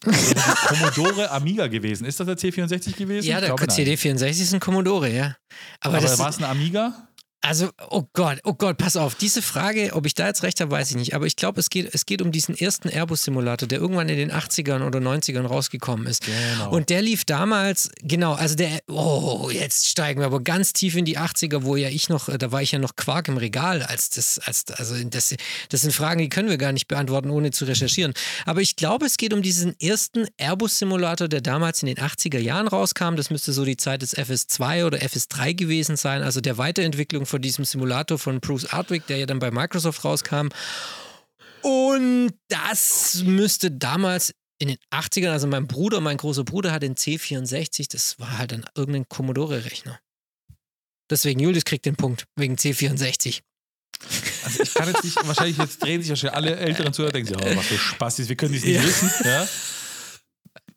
[0.04, 2.04] Commodore Amiga gewesen.
[2.04, 3.26] Ist das der C64 gewesen?
[3.26, 3.76] Ja, der glaube, nein.
[3.76, 5.36] CD64 ist ein Commodore, ja.
[5.80, 7.08] Aber, Aber das war es ein Amiga?
[7.46, 9.16] Also, oh Gott, oh Gott, pass auf.
[9.16, 11.14] Diese Frage, ob ich da jetzt recht habe, weiß ich nicht.
[11.14, 14.32] Aber ich glaube, es geht, es geht um diesen ersten Airbus-Simulator, der irgendwann in den
[14.32, 16.24] 80ern oder 90ern rausgekommen ist.
[16.24, 16.70] Genau.
[16.70, 21.04] Und der lief damals, genau, also der, oh, jetzt steigen wir aber ganz tief in
[21.04, 24.08] die 80er, wo ja ich noch, da war ich ja noch Quark im Regal, als
[24.08, 25.34] das, als, also das,
[25.68, 28.14] das sind Fragen, die können wir gar nicht beantworten, ohne zu recherchieren.
[28.46, 32.68] Aber ich glaube, es geht um diesen ersten Airbus-Simulator, der damals in den 80er Jahren
[32.68, 33.16] rauskam.
[33.16, 37.33] Das müsste so die Zeit des FS2 oder FS3 gewesen sein, also der Weiterentwicklung von
[37.40, 40.48] diesem Simulator von Bruce Artwick, der ja dann bei Microsoft rauskam.
[41.62, 46.94] Und das müsste damals in den 80ern, also mein Bruder, mein großer Bruder hat den
[46.94, 49.98] C64, das war halt ein irgendein Commodore-Rechner.
[51.10, 53.40] Deswegen, Julius kriegt den Punkt, wegen C64.
[54.44, 57.28] Also ich kann jetzt nicht, wahrscheinlich jetzt drehen sich wahrscheinlich alle älteren Zuhörer und denken
[57.28, 58.82] sich, oh, was für Spaß ist, wir können dies nicht Ja.
[58.82, 59.10] wissen.
[59.24, 59.48] Ja?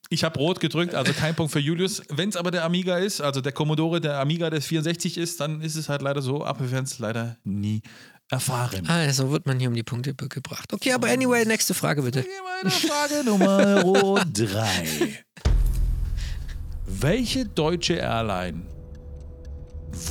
[0.10, 2.02] Ich habe rot gedrückt, also kein Punkt für Julius.
[2.10, 5.60] Wenn es aber der Amiga ist, also der Commodore, der Amiga des 64 ist, dann
[5.62, 7.82] ist es halt leider so, aber wir werden es leider nie
[8.30, 8.88] erfahren.
[8.88, 10.74] Also wird man hier um die Punkte gebracht.
[10.74, 12.26] Okay, aber anyway, nächste Frage bitte.
[12.66, 15.26] Frage Nummer drei.
[16.86, 18.62] Welche deutsche Airline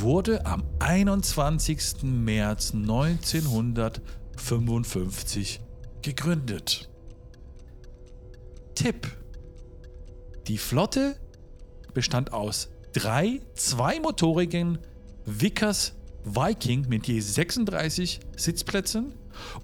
[0.01, 2.03] wurde am 21.
[2.03, 5.61] März 1955
[6.03, 6.91] gegründet?
[8.75, 9.07] Tipp.
[10.49, 11.17] Die Flotte
[11.93, 14.79] bestand aus drei zweimotorigen
[15.25, 15.95] Vickers
[16.25, 19.15] Viking mit je 36 Sitzplätzen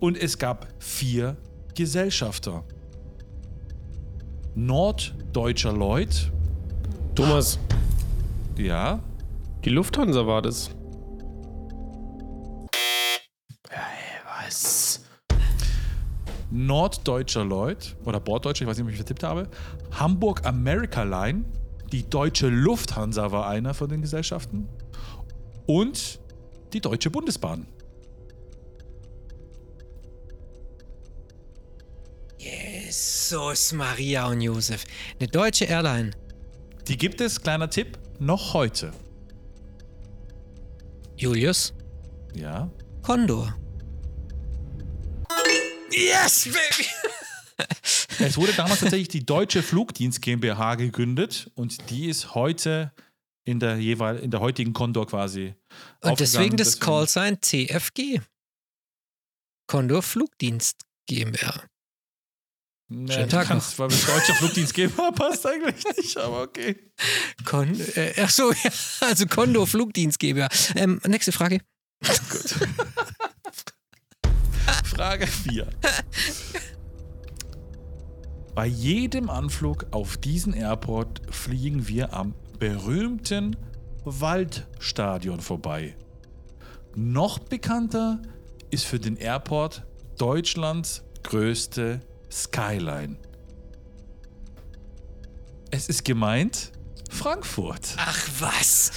[0.01, 1.37] und es gab vier
[1.75, 2.65] Gesellschafter.
[4.55, 6.31] Norddeutscher Lloyd,
[7.15, 7.59] Thomas,
[8.57, 9.01] ja,
[9.65, 10.71] die Lufthansa war das.
[16.53, 19.49] Norddeutscher Lloyd oder Borddeutscher, ich weiß nicht, ob ich vertippt habe.
[19.93, 21.45] Hamburg America Line,
[21.91, 24.69] die deutsche Lufthansa war einer von den Gesellschaften.
[25.67, 26.21] Und
[26.75, 27.67] die Deutsche Bundesbahn.
[32.39, 34.85] Jesus, Maria und Josef.
[35.19, 36.11] Eine deutsche Airline.
[36.89, 38.93] Die gibt es, kleiner Tipp, noch heute.
[41.17, 41.73] Julius,
[42.35, 42.71] Ja.
[43.03, 43.55] Condor.
[45.93, 46.89] Yes, baby!
[48.19, 52.93] Es wurde damals tatsächlich die Deutsche Flugdienst GmbH gegründet und die ist heute
[53.45, 55.55] in der jeweil in der heutigen Condor quasi.
[56.01, 58.21] Und deswegen das Callsign CFG.
[59.67, 61.63] Condor Flugdienst GmbH.
[62.89, 66.77] Nee, Schönen Tag kannst, weil mit Deutscher Flugdienst GmbH passt eigentlich nicht, aber okay.
[67.45, 68.71] Con äh, ach so, ja,
[69.01, 70.49] also Condor Flugdienst GmbH.
[70.77, 71.61] Ähm, nächste Frage.
[72.05, 72.69] Gut.
[74.85, 75.67] Frage 4.
[78.55, 83.57] Bei jedem Anflug auf diesen Airport fliegen wir am berühmten
[84.05, 85.97] Waldstadion vorbei.
[86.95, 88.21] Noch bekannter
[88.71, 89.85] ist für den Airport
[90.19, 92.01] Deutschlands größte
[92.31, 93.17] Skyline.
[95.71, 96.73] Es ist gemeint
[97.11, 97.95] Frankfurt.
[97.97, 98.91] Ach was?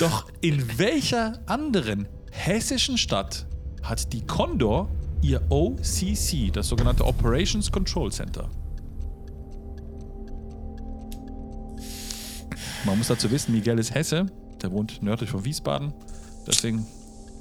[0.00, 3.46] Doch in welcher anderen hessischen Stadt
[3.82, 4.90] hat die Condor
[5.22, 8.48] ihr OCC, das sogenannte Operations Control Center?
[12.84, 14.26] Man muss dazu wissen, Miguel ist Hesse,
[14.62, 15.92] der wohnt nördlich von Wiesbaden,
[16.46, 16.86] deswegen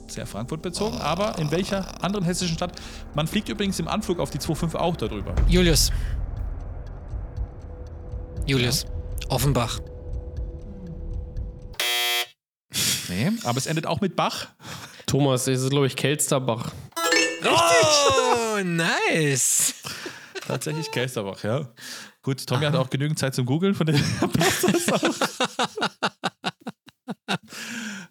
[0.07, 0.97] sehr Frankfurt bezogen.
[0.97, 2.79] Aber in welcher anderen hessischen Stadt?
[3.13, 5.33] Man fliegt übrigens im Anflug auf die 25 auch darüber.
[5.47, 5.91] Julius.
[8.45, 8.85] Julius.
[9.29, 9.79] Offenbach.
[13.09, 14.47] Nee, aber es endet auch mit Bach.
[15.05, 16.71] Thomas, es ist, glaube ich, Kelsterbach.
[17.47, 19.73] Oh, nice.
[20.47, 21.69] Tatsächlich Kelsterbach, ja.
[22.21, 23.95] Gut, Tommy hat auch genügend Zeit zum Googeln, von dem
[24.33, 25.13] passt das auch.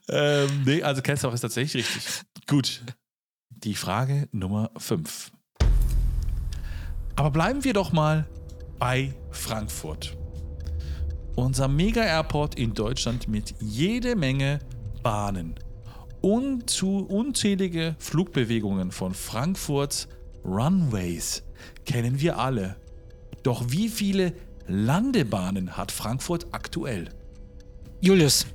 [0.08, 2.22] ähm, nee, also Kelsterbach ist tatsächlich richtig.
[2.46, 2.82] Gut.
[3.50, 5.30] Die Frage Nummer 5.
[7.16, 8.26] Aber bleiben wir doch mal
[8.78, 10.16] bei Frankfurt.
[11.36, 14.60] Unser Mega-Airport in Deutschland mit jede Menge
[15.02, 15.54] Bahnen.
[16.24, 20.08] Unzu unzählige Flugbewegungen von Frankfurts
[20.42, 21.42] Runways
[21.84, 22.76] kennen wir alle.
[23.42, 24.32] Doch wie viele
[24.66, 27.10] Landebahnen hat Frankfurt aktuell?
[28.00, 28.46] Julius.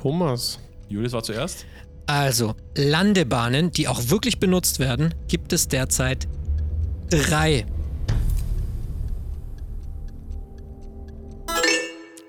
[0.00, 0.60] Thomas.
[0.88, 1.66] Julius war zuerst.
[2.06, 6.26] Also, Landebahnen, die auch wirklich benutzt werden, gibt es derzeit
[7.10, 7.66] drei.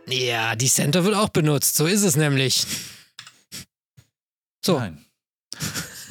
[0.09, 1.75] Ja, die Center wird auch benutzt.
[1.75, 2.65] So ist es nämlich.
[4.65, 4.97] So, Nein.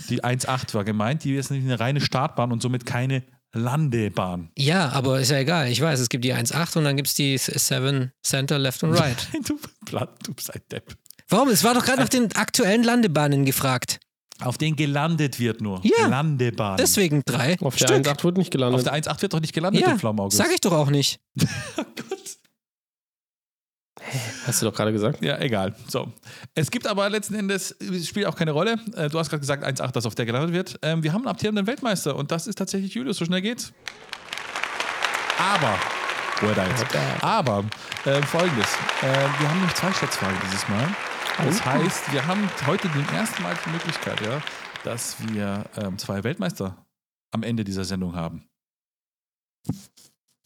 [0.08, 3.22] Die 1.8 war gemeint, die ist nämlich eine reine Startbahn und somit keine
[3.54, 4.50] Landebahn.
[4.56, 5.68] ja, aber ist ja egal.
[5.68, 8.92] Ich weiß, es gibt die 1.8 und dann gibt es die 7 Center Left und
[8.94, 9.28] Right.
[9.46, 10.96] Du Blatt, du bist ein Depp.
[11.28, 11.48] Warum?
[11.48, 14.00] Es war doch gerade nach den aktuellen Landebahnen gefragt.
[14.40, 15.80] Auf den gelandet wird nur.
[15.84, 16.06] Ja.
[16.08, 16.76] Landebahn.
[16.76, 18.06] Deswegen drei Auf der Stück.
[18.06, 18.86] 1.8 wird nicht Auf gelandet.
[18.86, 20.34] der 1.8 wird doch nicht gelandet, ja, du Pflaumenauge.
[20.34, 21.20] sag ich doch auch nicht.
[21.76, 22.38] Gott.
[24.46, 25.22] Hast du doch gerade gesagt.
[25.22, 25.74] Ja, egal.
[25.88, 26.12] So.
[26.54, 28.78] Es gibt aber letzten Endes, es spielt auch keine Rolle.
[28.96, 30.78] Äh, Du hast gerade gesagt, 1,8, das auf der gelandet wird.
[30.82, 33.16] Ähm, Wir haben einen amtierenden Weltmeister und das ist tatsächlich Julius.
[33.16, 33.72] So schnell geht's.
[35.38, 35.78] Aber,
[36.42, 36.86] er da jetzt?
[37.22, 37.64] Aber,
[38.04, 38.68] äh, folgendes.
[39.00, 40.88] Äh, wir haben nämlich zwei Schätzfragen dieses Mal.
[41.38, 44.42] Das heißt, wir haben heute den ersten Mal die Möglichkeit, ja,
[44.84, 46.84] dass wir ähm, zwei Weltmeister
[47.32, 48.48] am Ende dieser Sendung haben.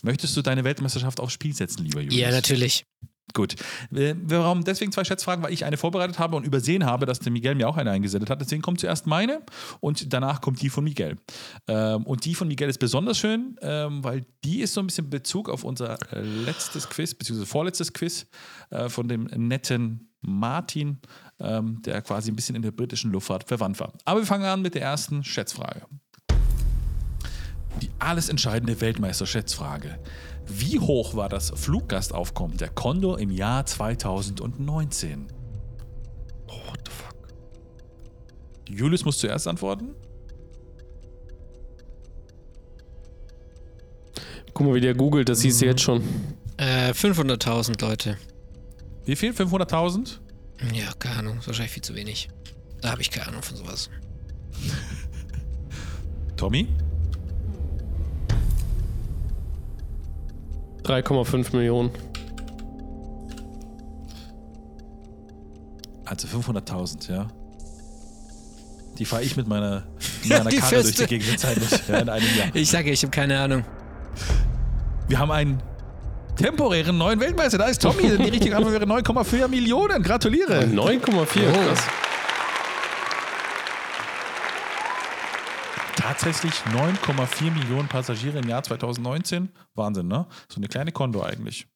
[0.02, 2.20] Möchtest du deine Weltmeisterschaft aufs Spiel setzen, lieber Julius?
[2.20, 2.84] Ja, natürlich.
[3.36, 3.54] Gut.
[3.94, 7.18] Äh, Wir haben deswegen zwei Schätzfragen, weil ich eine vorbereitet habe und übersehen habe, dass
[7.18, 8.40] der Miguel mir auch eine eingesendet hat.
[8.40, 9.42] Deswegen kommt zuerst meine
[9.80, 11.16] und danach kommt die von Miguel.
[11.68, 15.10] Ähm, und die von Miguel ist besonders schön, ähm, weil die ist so ein bisschen
[15.10, 18.26] Bezug auf unser äh, letztes Quiz, beziehungsweise vorletztes Quiz
[18.70, 20.98] äh, von dem netten Martin,
[21.38, 23.92] ähm, der quasi ein bisschen in der britischen Luftfahrt verwandt war.
[24.06, 25.82] Aber wir fangen an mit der ersten Schätzfrage.
[27.82, 29.98] Die alles entscheidende Weltmeister-Schätzfrage.
[30.48, 35.26] Wie hoch war das Fluggastaufkommen der Condor im Jahr 2019?
[36.46, 37.16] What the fuck?
[38.68, 39.94] Julius muss zuerst antworten.
[44.54, 46.02] Guck mal, wie der googelt, das siehst du jetzt schon.
[46.56, 48.16] Äh, 500.000 Leute.
[49.04, 49.32] Wie viel?
[49.32, 50.18] 500.000?
[50.72, 52.28] Ja, keine Ahnung, ist wahrscheinlich viel zu wenig.
[52.80, 53.90] Da habe ich keine Ahnung von sowas.
[56.36, 56.68] Tommy?
[60.86, 61.90] 3,5 Millionen.
[66.04, 67.26] Also 500.000, ja.
[68.98, 69.82] Die fahre ich mit meiner,
[70.22, 71.06] mit meiner Die Karre durch die Feste.
[71.06, 72.48] Gegend mit Zeit mit, ja, in einem Jahr.
[72.54, 73.64] Ich sage, ich habe keine Ahnung.
[75.08, 75.62] Wir haben einen
[76.36, 77.58] temporären neuen Weltmeister.
[77.58, 78.02] Da ist Tommy.
[78.02, 80.02] Die richtige Antwort wäre 9,4 Millionen.
[80.02, 80.64] Gratuliere.
[80.64, 81.52] 9,4.
[81.52, 81.80] Krass.
[86.18, 89.50] Tatsächlich 9,4 Millionen Passagiere im Jahr 2019.
[89.74, 90.26] Wahnsinn, ne?
[90.48, 91.66] So eine kleine Kondo eigentlich.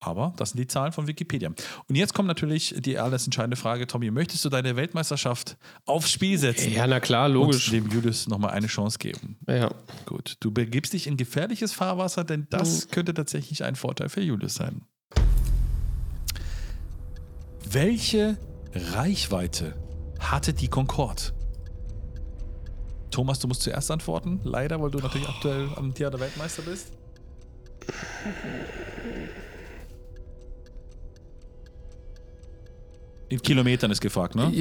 [0.00, 1.48] Aber das sind die Zahlen von Wikipedia.
[1.88, 6.36] Und jetzt kommt natürlich die alles entscheidende Frage, Tommy, möchtest du deine Weltmeisterschaft aufs Spiel
[6.36, 6.72] setzen?
[6.72, 7.70] Ja, na klar, Und logisch.
[7.70, 9.38] dem Julius nochmal eine Chance geben.
[9.48, 9.70] Ja.
[10.04, 14.56] Gut, du begibst dich in gefährliches Fahrwasser, denn das könnte tatsächlich ein Vorteil für Julius
[14.56, 14.82] sein.
[17.66, 18.36] Welche
[18.74, 19.74] Reichweite
[20.20, 21.32] hatte die Concorde?
[23.14, 26.88] Thomas, du musst zuerst antworten, leider, weil du natürlich aktuell amtierender Weltmeister bist.
[33.28, 34.52] In Kilometern ist gefragt, ne?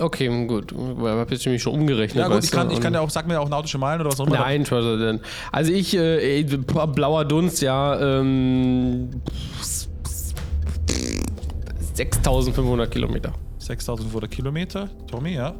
[0.00, 0.72] Okay, gut.
[0.72, 2.24] Ich habe jetzt nämlich schon umgerechnet.
[2.24, 4.18] Ja gut, ich kann, ich kann ja auch, sag mir auch nautische Meilen oder was
[4.18, 4.38] auch immer.
[4.38, 5.20] Nein, denn?
[5.52, 9.22] Also ich, äh, blauer Dunst, ja, ähm,
[11.94, 13.34] 6500 Kilometer.
[13.58, 14.90] 6500 Kilometer.
[15.06, 15.54] Tommy, ja.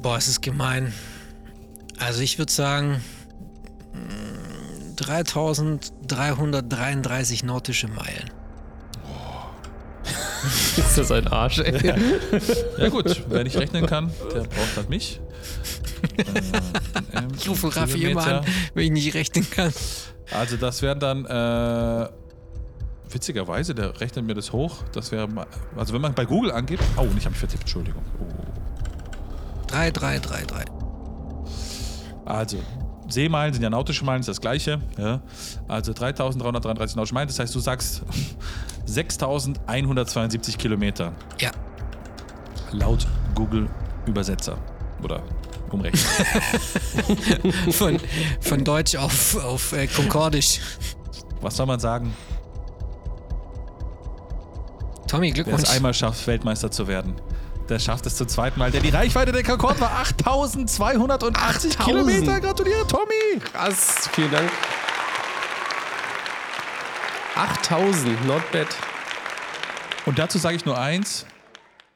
[0.00, 0.92] Boah, es ist gemein.
[1.98, 3.02] Also ich würde sagen
[3.92, 8.30] mm, 3333 nautische Meilen.
[10.76, 11.76] Ist das ein Arsch, ey?
[12.78, 15.20] Ja gut, wer nicht rechnen kann, der braucht halt mich.
[16.16, 16.22] Äh,
[17.12, 19.72] ähm, Ich rufe Raffi immer an, wenn ich nicht rechnen kann.
[20.30, 22.08] Also das wären dann, äh,
[23.10, 24.84] witzigerweise, der rechnet mir das hoch.
[24.92, 25.26] Das wäre,
[25.74, 28.04] also wenn man bei Google angibt, oh, ich habe mich vertippt, Entschuldigung.
[28.20, 28.57] Oh.
[29.68, 30.66] 3333.
[32.24, 32.58] Also,
[33.08, 34.80] Seemeilen sind ja nautische Meilen, ist das gleiche.
[34.98, 35.22] Ja.
[35.66, 38.02] Also 3333 nautische Meilen, das heißt, du sagst
[38.84, 41.12] 6172 Kilometer.
[41.40, 41.50] Ja.
[42.72, 43.68] Laut Google
[44.06, 44.58] Übersetzer.
[45.02, 45.22] Oder
[45.70, 46.02] umrechnen.
[47.72, 47.98] Von,
[48.40, 50.60] von Deutsch auf, auf äh, Konkordisch.
[51.40, 52.14] Was soll man sagen?
[55.06, 55.70] Tommy, Wer es Glückwunsch.
[55.70, 57.14] einmal schafft, Weltmeister zu werden,
[57.68, 58.70] der schafft es zum zweiten Mal.
[58.70, 61.78] Denn die Reichweite der Concorde war 8280 8000.
[61.78, 62.40] Kilometer.
[62.40, 63.40] Gratuliere, Tommy!
[63.52, 64.50] Krass, vielen Dank.
[67.36, 68.66] 8000, not bad.
[70.06, 71.26] Und dazu sage ich nur eins.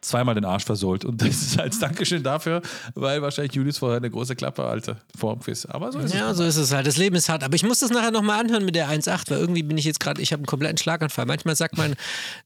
[0.02, 1.04] Zweimal den Arsch versohlt.
[1.04, 2.60] Und das ist als Dankeschön dafür,
[2.94, 5.64] weil wahrscheinlich Julius vorher eine große Klappe hatte vor dem Quiz.
[5.64, 6.36] Aber so ist Ja, es.
[6.36, 6.86] so ist es halt.
[6.88, 7.44] Das Leben ist hart.
[7.44, 10.00] Aber ich muss das nachher nochmal anhören mit der 1.8, weil irgendwie bin ich jetzt
[10.00, 11.24] gerade, ich habe einen kompletten Schlaganfall.
[11.26, 11.94] Manchmal sagt man,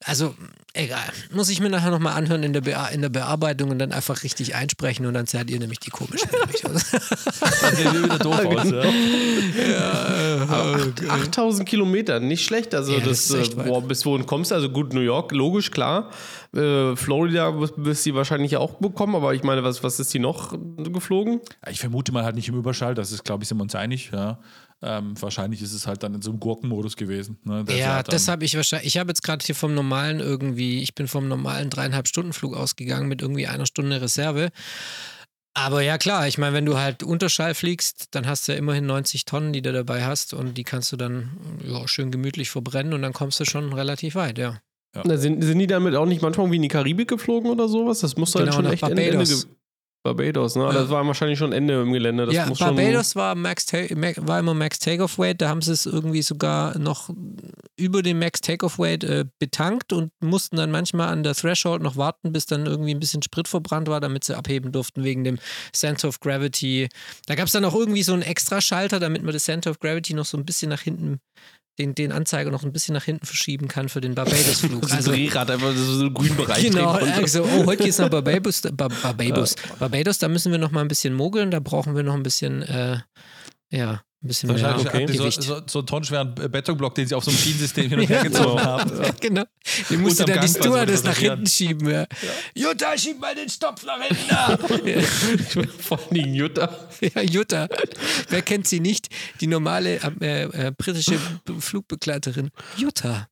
[0.05, 0.35] also
[0.75, 1.01] egal,
[1.33, 4.55] muss ich mir nachher nochmal anhören in der, in der Bearbeitung und dann einfach richtig
[4.55, 6.29] einsprechen und dann seid ihr nämlich die komischen.
[6.33, 8.67] Dann sehen wir wieder doof aus.
[8.71, 10.43] Ja.
[10.43, 10.75] Aber
[11.09, 12.75] acht- 8000 Kilometer, nicht schlecht.
[12.75, 14.55] Also Ja, das, das ist echt äh, boah, bis wohin kommst du?
[14.55, 16.11] Also gut, New York, logisch, klar.
[16.55, 20.57] Äh, Florida wirst du wahrscheinlich auch bekommen, aber ich meine, was, was ist die noch
[20.77, 21.41] geflogen?
[21.71, 22.95] Ich vermute mal halt nicht im Überschall.
[22.95, 24.11] Das ist, glaube ich, sind wir uns einig.
[24.13, 24.39] Ja.
[24.83, 27.39] Ähm, wahrscheinlich ist es halt dann in so einem Gurkenmodus gewesen.
[27.45, 27.65] Ne?
[27.69, 28.89] Ja, halt das habe ich wahrscheinlich.
[28.89, 32.55] Ich habe jetzt gerade hier vom normalen irgendwie, ich bin vom normalen dreieinhalb Stunden Flug
[32.55, 34.51] ausgegangen mit irgendwie einer Stunde Reserve.
[35.55, 38.85] Aber ja, klar, ich meine, wenn du halt Unterschall fliegst, dann hast du ja immerhin
[38.85, 41.31] 90 Tonnen, die du dabei hast und die kannst du dann
[41.65, 44.61] ja, schön gemütlich verbrennen und dann kommst du schon relativ weit, ja.
[45.05, 48.01] Na, sind, sind die damit auch nicht manchmal irgendwie in die Karibik geflogen oder sowas?
[48.01, 49.49] Das muss halt Genau, schon nach echt Ende, Ende Barbados.
[50.07, 50.71] Barbados, ne?
[50.73, 52.27] Das war wahrscheinlich schon Ende im Gelände.
[52.27, 55.85] Das ja, schon, Barbados war, Max war immer Max Takeoff Weight, da haben sie es
[55.85, 57.11] irgendwie sogar noch
[57.77, 61.97] über den Max Takeoff Weight äh, betankt und mussten dann manchmal an der Threshold noch
[61.97, 65.39] warten, bis dann irgendwie ein bisschen Sprit verbrannt war, damit sie abheben durften wegen dem
[65.73, 66.89] Center of Gravity.
[67.27, 70.15] Da gab es dann auch irgendwie so einen Extraschalter, damit man das Center of Gravity
[70.15, 71.19] noch so ein bisschen nach hinten,
[71.79, 74.83] den, den Anzeiger noch ein bisschen nach hinten verschieben kann für den Barbados-Flug.
[74.87, 76.65] Das ein Drehrad, einfach so einen grünen Bereich.
[76.65, 79.57] Genau, also, oh, heute geht's nach Barbados, Bar Barbados.
[79.79, 82.63] Barbados, da müssen wir noch mal ein bisschen mogeln, da brauchen wir noch ein bisschen,
[82.63, 82.99] äh,
[83.71, 84.97] ja, ein bisschen mehr Wahrscheinlich okay.
[85.05, 85.43] hatten die so, Gewicht.
[85.43, 88.23] so, so einen tonnenschweren Betonblock, den sie auf so einem Schienensystem hin und her Ja.
[88.25, 88.91] gezogen haben.
[89.21, 89.45] genau.
[89.91, 91.91] Den musst du Unterm dann die Stewardess nach hinten schieben.
[91.91, 92.07] Ja.
[92.55, 94.29] Jutta, schieb mal den Stopf nach hinten.
[94.29, 94.59] da.
[95.81, 96.89] Vor allen Dingen Jutta.
[97.01, 97.69] ja, Jutta.
[98.29, 99.09] Wer kennt sie nicht?
[99.41, 101.19] Die normale äh, äh, britische
[101.59, 102.51] Flugbegleiterin.
[102.77, 103.29] Jutta.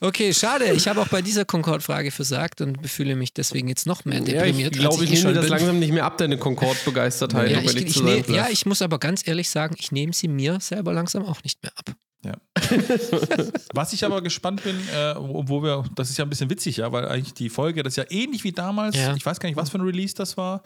[0.00, 0.72] Okay, schade.
[0.72, 4.24] Ich habe auch bei dieser Concorde-Frage versagt und fühle mich deswegen jetzt noch mehr Ja,
[4.24, 4.72] deprimiert.
[4.74, 5.50] ich glaube, ich eh nehme das bin.
[5.50, 9.26] langsam nicht mehr ab, deine Concorde-Begeistertheit, Ja um ich, ich ja, ich muss aber ganz
[9.26, 11.94] ehrlich sagen, ich nehme sie mir selber langsam auch nicht mehr ab.
[12.24, 12.34] Ja.
[13.74, 16.92] Was ich aber gespannt bin, äh, wo wir, das ist ja ein bisschen witzig, ja,
[16.92, 19.14] weil eigentlich die Folge, das ist ja ähnlich wie damals, Ja.
[19.14, 20.62] ich weiß gar nicht, was für ein Release das war.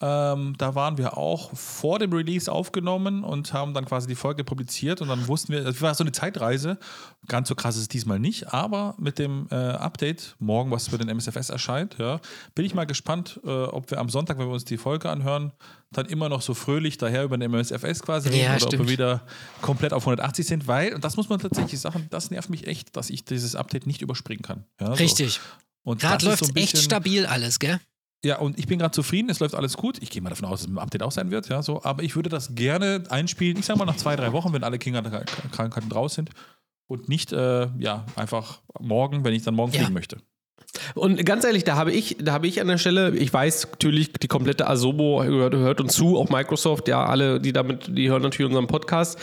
[0.00, 4.44] Ähm, da waren wir auch vor dem Release aufgenommen und haben dann quasi die Folge
[4.44, 6.78] publiziert und dann wussten wir, es war so eine Zeitreise.
[7.26, 10.98] Ganz so krass ist es diesmal nicht, aber mit dem äh, Update morgen, was für
[10.98, 12.20] den MSFS erscheint, ja,
[12.54, 15.52] bin ich mal gespannt, äh, ob wir am Sonntag, wenn wir uns die Folge anhören,
[15.92, 18.84] dann immer noch so fröhlich daher über den MSFS quasi reden Ja, oder ob stimmt.
[18.84, 19.22] wir wieder
[19.60, 22.96] komplett auf 180 sind, weil, und das muss man tatsächlich sagen, das nervt mich echt,
[22.96, 24.64] dass ich dieses Update nicht überspringen kann.
[24.80, 24.92] Ja, so.
[24.94, 25.40] Richtig.
[25.82, 27.80] Und Gerade läuft so es ein echt stabil alles, gell?
[28.22, 29.96] Ja, und ich bin gerade zufrieden, es läuft alles gut.
[30.02, 31.82] Ich gehe mal davon aus, dass es im Update auch sein wird, ja, so.
[31.84, 34.78] Aber ich würde das gerne einspielen, ich sag mal nach zwei, drei Wochen, wenn alle
[34.78, 36.28] Kinderkrankheiten raus sind.
[36.86, 39.78] Und nicht, äh, ja, einfach morgen, wenn ich dann morgen Ja.
[39.78, 40.18] fliegen möchte.
[40.94, 44.12] Und ganz ehrlich, da habe ich, da habe ich an der Stelle, ich weiß natürlich,
[44.12, 48.22] die komplette Asobo hört, hört uns zu, auch Microsoft, ja, alle, die damit, die hören
[48.22, 49.18] natürlich unseren Podcast.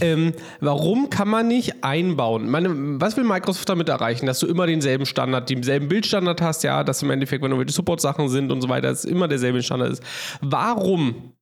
[0.00, 2.48] Ähm, warum kann man nicht einbauen?
[2.48, 4.26] Meine, was will Microsoft damit erreichen?
[4.26, 8.28] Dass du immer denselben Standard, denselben Bildstandard hast, ja, dass im Endeffekt, wenn irgendwelche Support-Sachen
[8.28, 10.02] sind und so weiter, es immer derselbe Standard ist.
[10.40, 11.34] Warum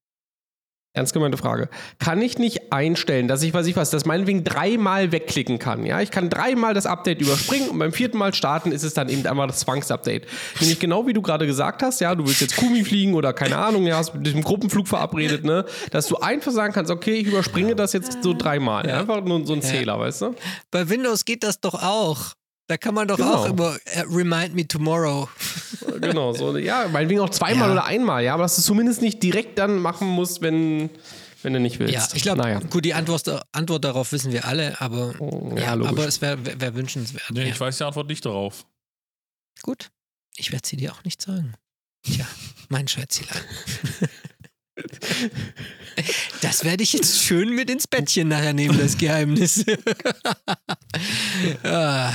[0.93, 1.69] Ernst gemeinte Frage.
[2.01, 5.87] Kann ich nicht einstellen, dass ich, weiß ich was, das meinetwegen dreimal wegklicken kann?
[5.87, 9.09] Ja, ich kann dreimal das Update überspringen und beim vierten Mal starten ist es dann
[9.09, 10.27] eben einmal das Zwangsupdate.
[10.59, 13.57] Nämlich genau wie du gerade gesagt hast, ja, du willst jetzt Kumi fliegen oder keine
[13.57, 17.29] Ahnung, ja, hast mit diesem Gruppenflug verabredet, ne, dass du einfach sagen kannst, okay, ich
[17.29, 18.89] überspringe das jetzt so dreimal.
[18.89, 18.99] Ja.
[18.99, 20.35] Einfach nur so ein Zähler, weißt du?
[20.73, 22.35] Bei Windows geht das doch auch.
[22.71, 23.35] Da kann man doch Genau.
[23.35, 25.29] auch immer äh, Remind Me Tomorrow.
[26.01, 27.73] Genau, so, ja, meinetwegen auch zweimal Ja.
[27.73, 30.89] oder einmal, ja, aber dass du zumindest nicht direkt dann machen musst, wenn,
[31.43, 31.93] wenn du nicht willst.
[31.95, 32.61] Ja, ich glaube, naja.
[32.61, 35.15] gut, die Antwort, Antwort darauf wissen wir alle, aber,
[35.57, 35.91] ja, ja, logisch.
[35.91, 37.25] aber es wäre wär, wär wünschenswert.
[37.33, 37.47] Nee, ja.
[37.49, 38.65] ich weiß die Antwort nicht darauf.
[39.63, 39.91] Gut,
[40.37, 41.55] ich werde sie dir auch nicht sagen.
[42.05, 42.25] Tja,
[42.69, 43.43] mein Schätzelein.
[46.41, 49.67] Das werde ich jetzt schön mit ins Bettchen nachher nehmen, das Geheimnis.
[51.63, 52.13] ah,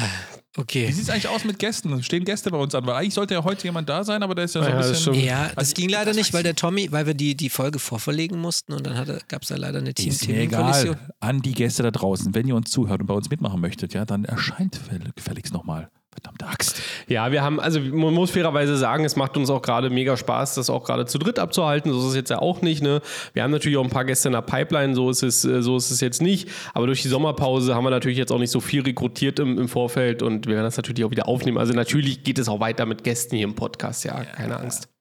[0.55, 0.91] Wie okay.
[0.91, 2.01] sieht es eigentlich aus mit Gästen?
[2.01, 2.85] Stehen Gäste bei uns an?
[2.85, 4.79] Weil eigentlich sollte ja heute jemand da sein, aber der ist ja so Ja, ein
[4.81, 5.13] das bisschen.
[5.13, 5.25] stimmt.
[5.27, 7.77] Ja, das Also, ging leider das nicht, weil der Tommy, weil wir die, die Folge
[7.79, 10.97] vorverlegen mussten und dann gab es da leider eine Team Ist mir egal.
[11.19, 14.05] An die Gäste da draußen, wenn ihr uns zuhört und bei uns mitmachen möchtet, ja,
[14.05, 15.89] dann erscheint fäll- gefälligst nochmal.
[16.25, 16.81] Verdammte Axt.
[17.07, 20.55] Ja, wir haben, also man muss fairerweise sagen, es macht uns auch gerade mega Spaß,
[20.55, 21.91] das auch gerade zu dritt abzuhalten.
[21.91, 22.81] So ist es jetzt ja auch nicht.
[22.81, 23.01] Ne?
[23.33, 25.77] Wir haben natürlich auch ein paar Gäste in der Pipeline, so ist es, äh, so
[25.77, 26.49] ist es jetzt nicht.
[26.73, 29.67] Aber durch die Sommerpause haben wir natürlich jetzt auch nicht so viel rekrutiert im, im
[29.67, 31.57] Vorfeld und wir werden das natürlich auch wieder aufnehmen.
[31.57, 34.94] Also natürlich geht es auch weiter mit Gästen hier im Podcast, ja, keine Angst.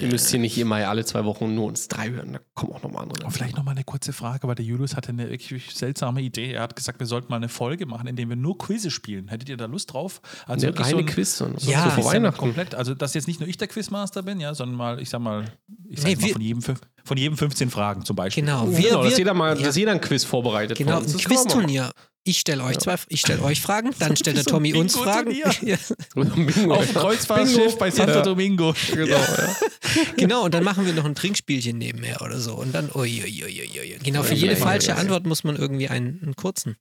[0.00, 2.82] Ihr müsst hier nicht immer alle zwei Wochen nur uns drei hören, da kommen auch
[2.82, 3.24] nochmal andere.
[3.24, 6.52] Und vielleicht nochmal eine kurze Frage, weil der Julius hatte eine wirklich seltsame Idee.
[6.52, 9.28] Er hat gesagt, wir sollten mal eine Folge machen, in der wir nur Quizze spielen.
[9.28, 10.20] Hättet ihr da Lust drauf?
[10.46, 12.38] Also Eine wirklich reine ein- Quiz, so Ja, so ist vor ja Weihnachten.
[12.38, 12.74] komplett.
[12.74, 15.44] Also, dass jetzt nicht nur ich der Quizmaster bin, ja, sondern mal, ich sag mal,
[15.88, 18.44] ich sag Nee, mal wir- von, jedem, fünf- von jedem 15 Fragen zum Beispiel.
[18.44, 20.76] Genau, wir, genau, wir, dass jeder mal, ja, dass jeder ein Quiz vorbereitet.
[20.78, 21.14] genau, von uns.
[21.14, 21.24] ein wir.
[21.26, 21.90] Quizturnier.
[22.28, 25.30] Ich stelle euch zwei, ich stelle euch Fragen, dann stellt der So Tommy uns Fragen.
[25.62, 25.76] Ja.
[26.16, 26.48] Auf dem
[26.94, 28.22] Kreuzfahrtschiff bei Santo Ja.
[28.22, 28.74] Domingo.
[28.92, 29.56] Genau, ja.
[30.16, 32.54] genau, und dann machen wir noch ein Trinkspielchen nebenher oder so.
[32.54, 33.98] Und dann, ui, ui, ui, ui, ui.
[34.02, 35.00] Genau, für Ja, jede ja, falsche ja, ja.
[35.00, 36.76] Antwort muss man irgendwie einen, einen kurzen.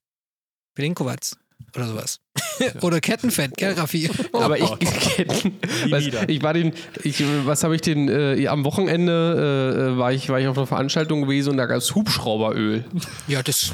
[0.73, 1.37] Belinkowatz
[1.75, 2.19] oder sowas.
[2.81, 4.09] oder Kettenfett, gell, Raffi?
[4.33, 4.63] Aber ich,
[5.89, 6.29] was, wieder.
[6.29, 6.73] ich war den,
[7.03, 10.67] ich, was habe ich denn, äh, am Wochenende äh, war, ich, war ich auf einer
[10.67, 12.85] Veranstaltung gewesen und da gab es Hubschrauberöl.
[13.27, 13.71] Ja, das.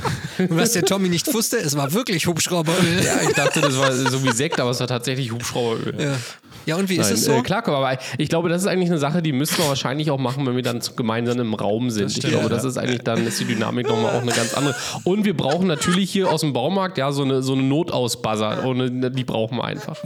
[0.49, 3.03] Was der Tommy nicht wusste, es war wirklich Hubschrauberöl.
[3.03, 5.95] Ja, ich dachte, das war so wie Sekt, aber es war tatsächlich Hubschrauberöl.
[5.99, 6.17] Ja.
[6.65, 7.33] Ja, und wie ist Nein, es so?
[7.33, 10.19] Äh, klar, aber ich glaube, das ist eigentlich eine Sache, die müssen wir wahrscheinlich auch
[10.19, 12.11] machen, wenn wir dann gemeinsam im Raum sind.
[12.11, 12.55] Ich stimmt, glaube, ja.
[12.55, 14.75] das ist eigentlich dann, ist die Dynamik nochmal auch eine ganz andere.
[15.03, 18.65] Und wir brauchen natürlich hier aus dem Baumarkt ja so eine, so eine Notausbuzzer.
[18.65, 19.97] Ohne, die brauchen wir einfach.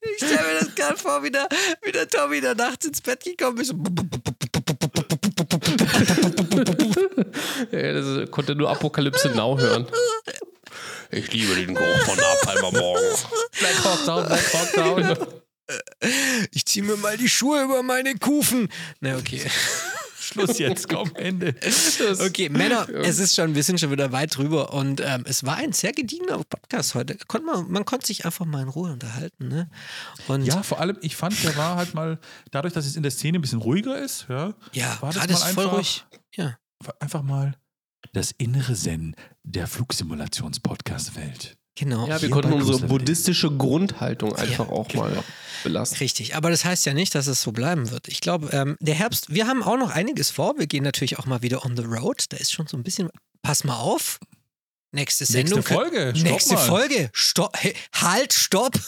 [0.00, 1.48] Ich stelle mir das gerade vor, wie der,
[1.82, 3.74] wie der Tommy da nachts ins Bett gekommen ist.
[7.72, 9.86] Ja, das konnte nur Apokalypse Now hören.
[11.10, 13.16] Ich liebe den Geruch von Napalm am Morgen.
[13.58, 15.16] Black Hawk Down, Black Hawk Down.
[16.52, 18.68] Ich ziehe mir mal die Schuhe über meine Kufen.
[19.00, 19.42] Na, okay.
[20.32, 21.54] Schluss jetzt, komm, Ende.
[22.26, 25.56] Okay, Männer, es ist schon, wir sind schon wieder weit drüber und ähm, es war
[25.56, 27.16] ein sehr gediegener Podcast heute.
[27.28, 29.70] Konnte man, man konnte sich einfach mal in Ruhe unterhalten, ne?
[30.28, 32.18] Und Ja, vor allem, ich fand, der war halt mal,
[32.50, 35.32] dadurch, dass es in der Szene ein bisschen ruhiger ist, ja, ja war das gerade
[35.32, 36.04] mal ist voll einfach- ruhig.
[36.34, 36.58] Ja.
[37.00, 37.54] einfach mal
[38.12, 39.14] das innere Zen
[39.44, 41.56] der Flugsimulations-Podcast-Welt.
[41.74, 42.06] Genau.
[42.06, 45.24] Ja, wir konnten unsere buddhistische Grundhaltung einfach Ja, auch mal
[45.64, 45.96] belassen.
[45.98, 48.08] Richtig, aber das heißt ja nicht, dass es so bleiben wird.
[48.08, 50.58] Ich glaube, ähm, der Herbst, wir haben auch noch einiges vor.
[50.58, 52.24] Wir gehen natürlich auch mal wieder on the road.
[52.28, 53.08] Da ist schon so ein bisschen,
[53.42, 54.18] pass mal auf.
[54.94, 55.60] Nächste Sendung.
[55.60, 56.60] Nächste Folge, stopp Nächste mal.
[56.66, 57.10] Folge.
[57.14, 57.56] Stopp.
[57.56, 58.78] Hey, halt, stopp.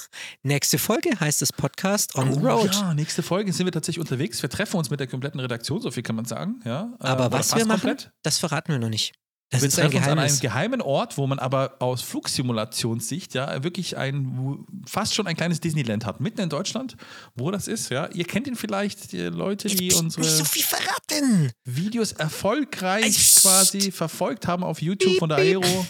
[0.43, 2.74] Nächste Folge heißt das Podcast on the Oh, road.
[2.74, 4.43] ja, nächste Folge sind wir tatsächlich unterwegs.
[4.43, 6.61] Wir treffen uns mit der kompletten Redaktion, so viel kann man sagen.
[6.66, 8.11] Ja, Äh, Aber oder was wir machen, komplett.
[8.23, 9.15] das verraten wir noch nicht.
[9.51, 13.35] Das wir ist ein treffen uns an einem geheimen Ort, wo man aber aus Flugsimulationssicht
[13.35, 16.97] ja wirklich ein fast schon ein kleines Disneyland hat, mitten in Deutschland.
[17.37, 18.09] Wo das ist, ja.
[18.09, 21.53] Ihr kennt ihn vielleicht, die Leute, die Psst, unsere Nicht so viel verraten.
[21.65, 23.43] Videos erfolgreich Psst.
[23.43, 25.65] quasi verfolgt haben auf YouTube von der Piep, piep.
[25.65, 25.87] Aero.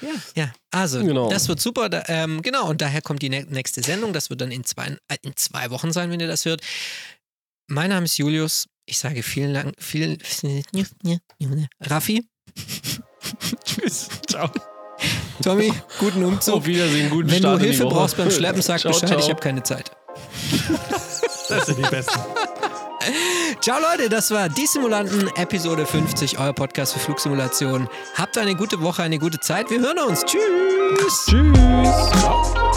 [0.00, 0.52] Ja, ja.
[0.70, 1.28] Also, Genau.
[1.30, 1.88] das wird super.
[1.88, 4.12] Da, ähm, genau, und daher kommt die nä- nächste Sendung.
[4.12, 6.60] Das wird dann in zwei, äh, in zwei Wochen sein, wenn ihr das hört.
[7.68, 8.66] Mein Name ist Julius.
[8.86, 9.74] Ich sage vielen Dank.
[9.78, 10.18] Vielen,
[11.82, 12.26] Raffi,
[13.64, 14.08] Tschüss.
[14.28, 14.48] Ciao.
[15.42, 16.56] Tommy, guten Umzug.
[16.56, 19.08] Auf Wiedersehen, guten Wenn Start du in die Hilfe brauchst beim Schleppen, sag Ciao, Bescheid.
[19.10, 19.20] ciao.
[19.20, 19.90] Ich habe keine Zeit.
[21.48, 22.18] Das sind die Besten.
[23.60, 27.88] Ciao Leute, das war Die Simulanten, Episode 50, euer Podcast für Flugsimulation.
[28.16, 29.70] Habt eine gute Woche, eine gute Zeit.
[29.70, 30.24] Wir hören uns.
[30.24, 31.26] Tschüss.
[31.26, 32.20] Tschüss.
[32.20, 32.67] Ciao.